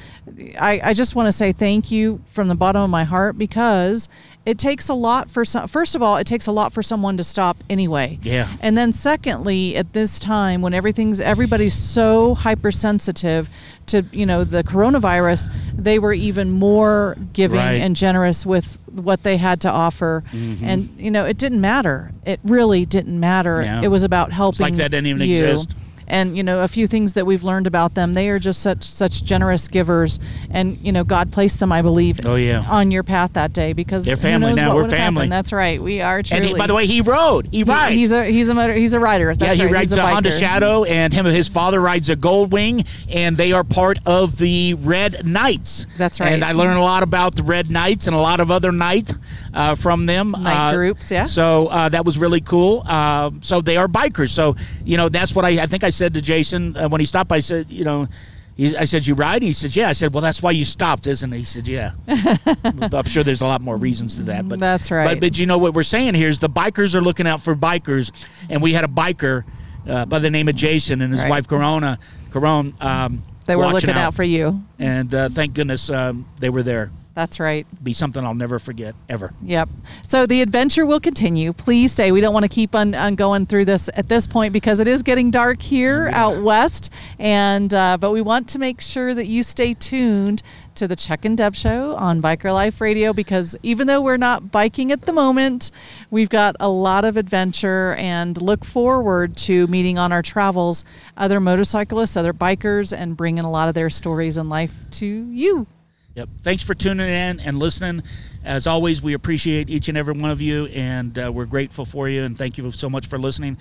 I, 0.59 0.81
I 0.83 0.95
just 0.95 1.17
want 1.17 1.27
to 1.27 1.33
say 1.33 1.53
thank 1.53 1.91
you 1.91 2.23
from 2.27 2.47
the 2.47 2.55
bottom 2.55 2.83
of 2.83 2.91
my 2.91 3.05
heart 3.05 3.37
because 3.37 4.09
it 4.47 4.59
takes 4.59 4.89
a 4.89 4.95
lot 4.95 5.31
for 5.31 5.45
some 5.45 5.69
first 5.69 5.95
of 5.95 6.03
all, 6.03 6.17
it 6.17 6.27
takes 6.27 6.47
a 6.47 6.53
lot 6.53 6.73
for 6.73 6.83
someone 6.83 7.17
to 7.17 7.25
stop 7.25 7.57
anyway. 7.69 8.19
Yeah. 8.23 8.49
And 8.61 8.79
then 8.79 8.93
secondly, 8.93 9.77
at 9.77 9.93
this 9.93 10.21
time 10.21 10.63
when 10.63 10.75
everything's 10.75 11.21
everybody's 11.21 11.75
so 11.75 12.35
hypersensitive 12.35 13.49
to, 13.87 14.05
you 14.13 14.27
know, 14.27 14.45
the 14.45 14.63
coronavirus, 14.63 15.53
they 15.75 15.99
were 15.99 16.13
even 16.13 16.51
more 16.51 17.17
giving 17.33 17.59
Right. 17.59 17.81
and 17.81 17.97
generous 17.97 18.45
with 18.47 18.79
what 18.91 19.23
they 19.23 19.37
had 19.37 19.61
to 19.63 19.71
offer. 19.71 20.23
Mm-hmm. 20.33 20.65
And 20.65 20.89
you 20.99 21.11
know, 21.11 21.25
it 21.25 21.39
didn't 21.39 21.61
matter. 21.61 22.13
It 22.27 22.41
really 22.45 22.85
didn't 22.85 23.19
matter. 23.19 23.63
Yeah. 23.63 23.83
It 23.83 23.89
was 23.89 24.03
about 24.03 24.33
helping 24.33 24.65
like 24.65 24.75
that 24.75 24.91
didn't 24.91 25.07
even 25.07 25.23
you 25.23 25.31
exist. 25.31 25.75
And 26.13 26.37
you 26.37 26.43
know 26.45 26.61
a 26.61 26.69
few 26.69 26.87
things 26.87 27.15
that 27.15 27.27
we've 27.27 27.43
learned 27.43 27.67
about 27.67 27.95
them 27.95 28.15
they 28.15 28.29
are 28.29 28.39
just 28.39 28.61
such 28.63 28.85
such 28.85 29.25
generous 29.25 29.67
givers 29.67 30.21
and 30.51 30.79
you 30.83 30.93
know 30.93 31.03
god 31.03 31.33
placed 31.33 31.59
them 31.59 31.73
i 31.73 31.83
believe 31.83 32.21
Oh, 32.25 32.37
yeah. 32.37 32.65
on 32.69 32.91
your 32.93 33.03
path 33.03 33.33
that 33.33 33.53
day 33.53 33.73
because 33.73 34.05
They're 34.05 34.17
family 34.17 34.53
now. 34.55 34.75
We're 34.77 34.89
family. 34.89 35.23
happened. 35.23 35.33
that's 35.33 35.53
right 35.53 35.83
we 35.83 36.01
are 36.03 36.23
truly 36.23 36.41
and 36.41 36.49
he, 36.51 36.55
by 36.59 36.67
the 36.69 36.75
way, 36.75 36.87
he 36.87 37.01
rode. 37.01 37.47
He 37.51 37.59
He- 37.59 37.63
rides. 37.65 37.95
he's 37.97 38.13
a 38.13 38.25
he's 38.27 38.49
a 38.49 38.55
motor, 38.55 38.75
he's 38.75 38.95
a 38.95 39.01
rider 39.01 39.35
that's 39.35 39.59
yeah, 39.59 39.65
he 39.65 39.73
right. 39.73 39.81
rides 39.81 39.91
he's 39.91 39.99
a, 39.99 40.03
a, 40.03 40.07
Honda. 40.07 40.31
Shadow, 40.31 40.85
and 40.85 41.13
him 41.13 41.27
and 41.27 41.35
his 41.35 41.49
father 41.49 41.81
rides 41.81 42.09
a 42.11 42.17
gold 42.17 42.53
wing 42.53 42.85
and 43.09 43.37
they 43.37 43.53
are 43.53 43.65
part 43.65 43.99
of 44.07 44.37
the 44.39 44.75
Red 44.75 45.27
Knights. 45.27 45.87
That's 45.97 46.21
right. 46.21 46.33
And 46.33 46.45
I 46.45 46.53
learned 46.53 46.79
a 46.79 46.83
lot 46.83 47.03
about 47.03 47.35
the 47.37 47.43
Red 47.43 47.71
Knights 47.71 48.07
and 48.07 48.15
a 48.15 48.19
lot 48.21 48.41
of 48.41 48.51
other 48.51 48.71
knights 48.73 49.15
uh, 49.55 49.75
from 49.75 50.07
them. 50.07 50.33
Night 50.33 50.71
uh, 50.71 50.75
groups, 50.75 51.11
yeah. 51.11 51.25
So 51.25 51.67
uh, 51.69 51.89
that 51.91 52.05
was 52.05 52.19
really 52.19 52.41
cool. 52.41 52.83
Uh, 52.87 53.31
so 53.41 53.61
they 53.61 53.77
are 53.77 53.89
bikers. 53.89 54.31
So 54.31 54.57
you 54.85 54.97
know 54.97 55.09
that's 55.09 55.35
what 55.35 55.45
I, 55.45 55.63
I 55.63 55.67
think 55.67 55.85
I 55.85 55.91
said 55.91 56.15
to 56.15 56.23
Jason 56.23 56.77
uh, 56.77 56.89
when 56.89 57.01
he 57.01 57.07
stopped. 57.07 57.33
I 57.33 57.41
said, 57.41 57.71
you 57.71 57.85
know. 57.85 58.09
He, 58.55 58.77
I 58.77 58.85
said, 58.85 59.07
"You 59.07 59.15
ride?" 59.15 59.37
And 59.37 59.45
he 59.45 59.53
said, 59.55 59.75
"Yeah." 59.75 59.89
I 59.89 59.93
said, 59.93 60.13
"Well, 60.13 60.21
that's 60.21 60.43
why 60.43 60.51
you 60.51 60.63
stopped, 60.65 61.07
isn't 61.07 61.33
it?" 61.33 61.39
He 61.39 61.43
said, 61.45 61.67
"Yeah." 61.67 61.93
I'm 62.07 63.05
sure 63.05 63.25
there's 63.25 63.41
a 63.41 63.47
lot 63.47 63.63
more 63.63 63.79
reasons 63.79 64.17
to 64.17 64.23
that, 64.25 64.47
but 64.47 64.59
That's 64.59 64.91
right. 64.91 65.07
But, 65.09 65.21
but 65.21 65.39
you 65.39 65.47
know 65.47 65.57
what 65.57 65.73
we're 65.73 65.83
saying 65.83 66.13
here 66.15 66.29
is 66.29 66.39
the 66.39 66.51
bikers 66.51 66.95
are 66.95 67.01
looking 67.01 67.27
out 67.27 67.41
for 67.41 67.55
bikers, 67.57 68.13
and 68.51 68.61
we 68.61 68.75
had 68.75 68.85
a 68.85 68.89
biker 68.89 69.45
uh, 69.89 70.05
by 70.05 70.19
the 70.19 70.29
name 70.31 70.49
of 70.49 70.55
Jason 70.55 71.01
and 71.01 71.13
his 71.13 71.23
Right. 71.23 71.31
wife 71.31 71.49
Corona. 71.49 71.99
Corona. 72.31 72.73
Um, 72.79 73.23
they 73.47 73.57
were 73.57 73.69
looking 73.69 73.89
out. 73.91 74.15
for 74.15 74.23
you 74.23 74.63
and 74.79 75.15
uh, 75.15 75.29
thank 75.31 75.55
goodness 75.55 75.89
um, 75.91 76.27
they 76.39 76.51
were 76.51 76.63
there. 76.63 76.91
That's 77.15 77.39
right 77.39 77.67
Be 77.83 77.93
something 77.93 78.25
I'll 78.25 78.35
never 78.35 78.59
forget 78.59 78.95
ever. 79.09 79.33
Yep. 79.43 79.69
So 80.03 80.27
the 80.27 80.41
adventure 80.41 80.87
will 80.87 81.01
continue. 81.01 81.53
Please 81.53 81.93
stay. 81.93 82.13
We 82.13 82.21
don't 82.21 82.33
want 82.33 82.45
to 82.45 82.49
keep 82.49 82.75
on, 82.75 82.95
on 82.95 83.15
going 83.15 83.47
through 83.47 83.67
this 83.67 83.91
at 83.95 84.09
this 84.09 84.27
point 84.27 84.53
because 84.53 84.81
it 84.81 84.89
is 84.89 85.03
getting 85.03 85.31
dark 85.31 85.61
here 85.61 86.11
out 86.13 86.43
west, 86.43 86.91
and 87.19 87.73
uh, 87.75 87.99
but 87.99 88.13
we 88.13 88.23
want 88.23 88.49
to 88.51 88.59
make 88.59 88.81
sure 88.81 89.15
that 89.15 89.27
you 89.27 89.43
stay 89.43 89.75
tuned 89.75 90.43
to 90.75 90.89
the 90.89 90.97
Chuck 90.97 91.25
and 91.25 91.37
Deb 91.37 91.55
show 91.55 91.95
on 91.97 92.23
Biker 92.23 92.53
Life 92.53 92.81
Radio 92.81 93.13
because 93.13 93.57
even 93.63 93.87
though 93.87 94.01
we're 94.01 94.17
not 94.17 94.51
biking 94.51 94.91
at 94.93 95.03
the 95.03 95.13
moment, 95.13 95.71
we've 96.11 96.31
got 96.31 96.57
a 96.61 96.69
lot 96.69 97.05
of 97.05 97.17
adventure 97.17 97.95
and 97.95 98.41
look 98.41 98.65
forward 98.65 99.37
to 99.39 99.67
meeting 99.67 99.99
on 99.99 100.13
our 100.13 100.23
travels 100.23 100.85
other 101.17 101.41
motorcyclists, 101.41 102.17
other 102.17 102.33
bikers, 102.33 102.97
and 102.97 103.17
bringing 103.17 103.45
a 103.45 103.51
lot 103.51 103.69
of 103.69 103.75
their 103.75 103.91
stories 103.91 104.37
and 104.37 104.49
life 104.49 104.75
to 104.93 105.07
you. 105.07 105.67
Yep. 106.15 106.29
Thanks 106.43 106.63
for 106.63 106.75
tuning 106.75 107.09
in 107.09 107.41
and 107.41 107.59
listening. 107.59 108.03
As 108.45 108.67
always, 108.67 109.01
we 109.01 109.15
appreciate 109.15 109.71
each 109.71 109.89
and 109.89 109.97
every 109.97 110.13
one 110.13 110.31
of 110.31 110.43
you, 110.43 110.67
and 110.67 111.19
uh, 111.19 111.33
we're 111.33 111.47
grateful 111.47 111.87
for 111.87 112.07
you. 112.07 112.25
And 112.25 112.37
thank 112.37 112.59
you 112.59 112.71
so 112.71 112.91
much 112.91 113.07
for 113.07 113.17
listening. 113.17 113.57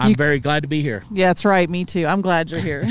I'm 0.00 0.10
You- 0.10 0.16
very 0.16 0.40
glad 0.40 0.62
to 0.62 0.68
be 0.68 0.82
here. 0.82 1.04
Yeah, 1.12 1.28
that's 1.28 1.44
right. 1.44 1.68
Me 1.70 1.84
too. 1.84 2.06
I'm 2.06 2.20
glad 2.22 2.50
you're 2.50 2.60
here. 2.60 2.84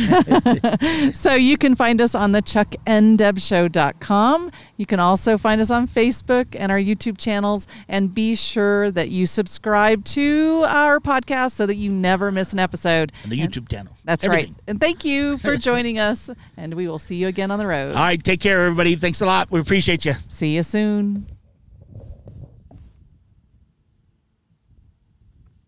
so 1.13 1.33
you 1.33 1.57
can 1.57 1.75
find 1.75 1.99
us 2.01 2.15
on 2.15 2.31
the 2.31 2.41
chuckndebshow.com. 2.41 4.51
You 4.77 4.85
can 4.85 4.99
also 4.99 5.37
find 5.37 5.59
us 5.61 5.71
on 5.71 5.87
Facebook 5.87 6.47
and 6.57 6.71
our 6.71 6.79
YouTube 6.79 7.17
channels. 7.17 7.67
And 7.87 8.13
be 8.13 8.35
sure 8.35 8.91
that 8.91 9.09
you 9.09 9.25
subscribe 9.25 10.05
to 10.05 10.63
our 10.67 10.99
podcast 10.99 11.51
so 11.53 11.65
that 11.65 11.75
you 11.75 11.89
never 11.91 12.31
miss 12.31 12.53
an 12.53 12.59
episode. 12.59 13.11
And 13.23 13.31
the 13.31 13.41
And- 13.41 13.51
YouTube 13.51 13.69
channel. 13.69 13.93
That's 14.05 14.23
Everything. 14.25 14.53
right. 14.53 14.63
And 14.67 14.79
thank 14.79 15.03
you 15.03 15.37
for 15.39 15.57
joining 15.69 15.97
us. 15.99 16.29
And 16.57 16.73
we 16.75 16.87
will 16.87 16.99
see 16.99 17.15
you 17.15 17.27
again 17.27 17.51
on 17.51 17.59
the 17.59 17.67
road. 17.67 17.95
All 17.95 18.03
right. 18.03 18.23
Take 18.23 18.39
care, 18.39 18.63
everybody. 18.65 18.95
Thanks 18.95 19.21
a 19.21 19.25
lot. 19.25 19.49
We 19.51 19.59
appreciate 19.59 20.05
you. 20.05 20.13
See 20.27 20.55
you 20.55 20.63
soon. 20.63 21.38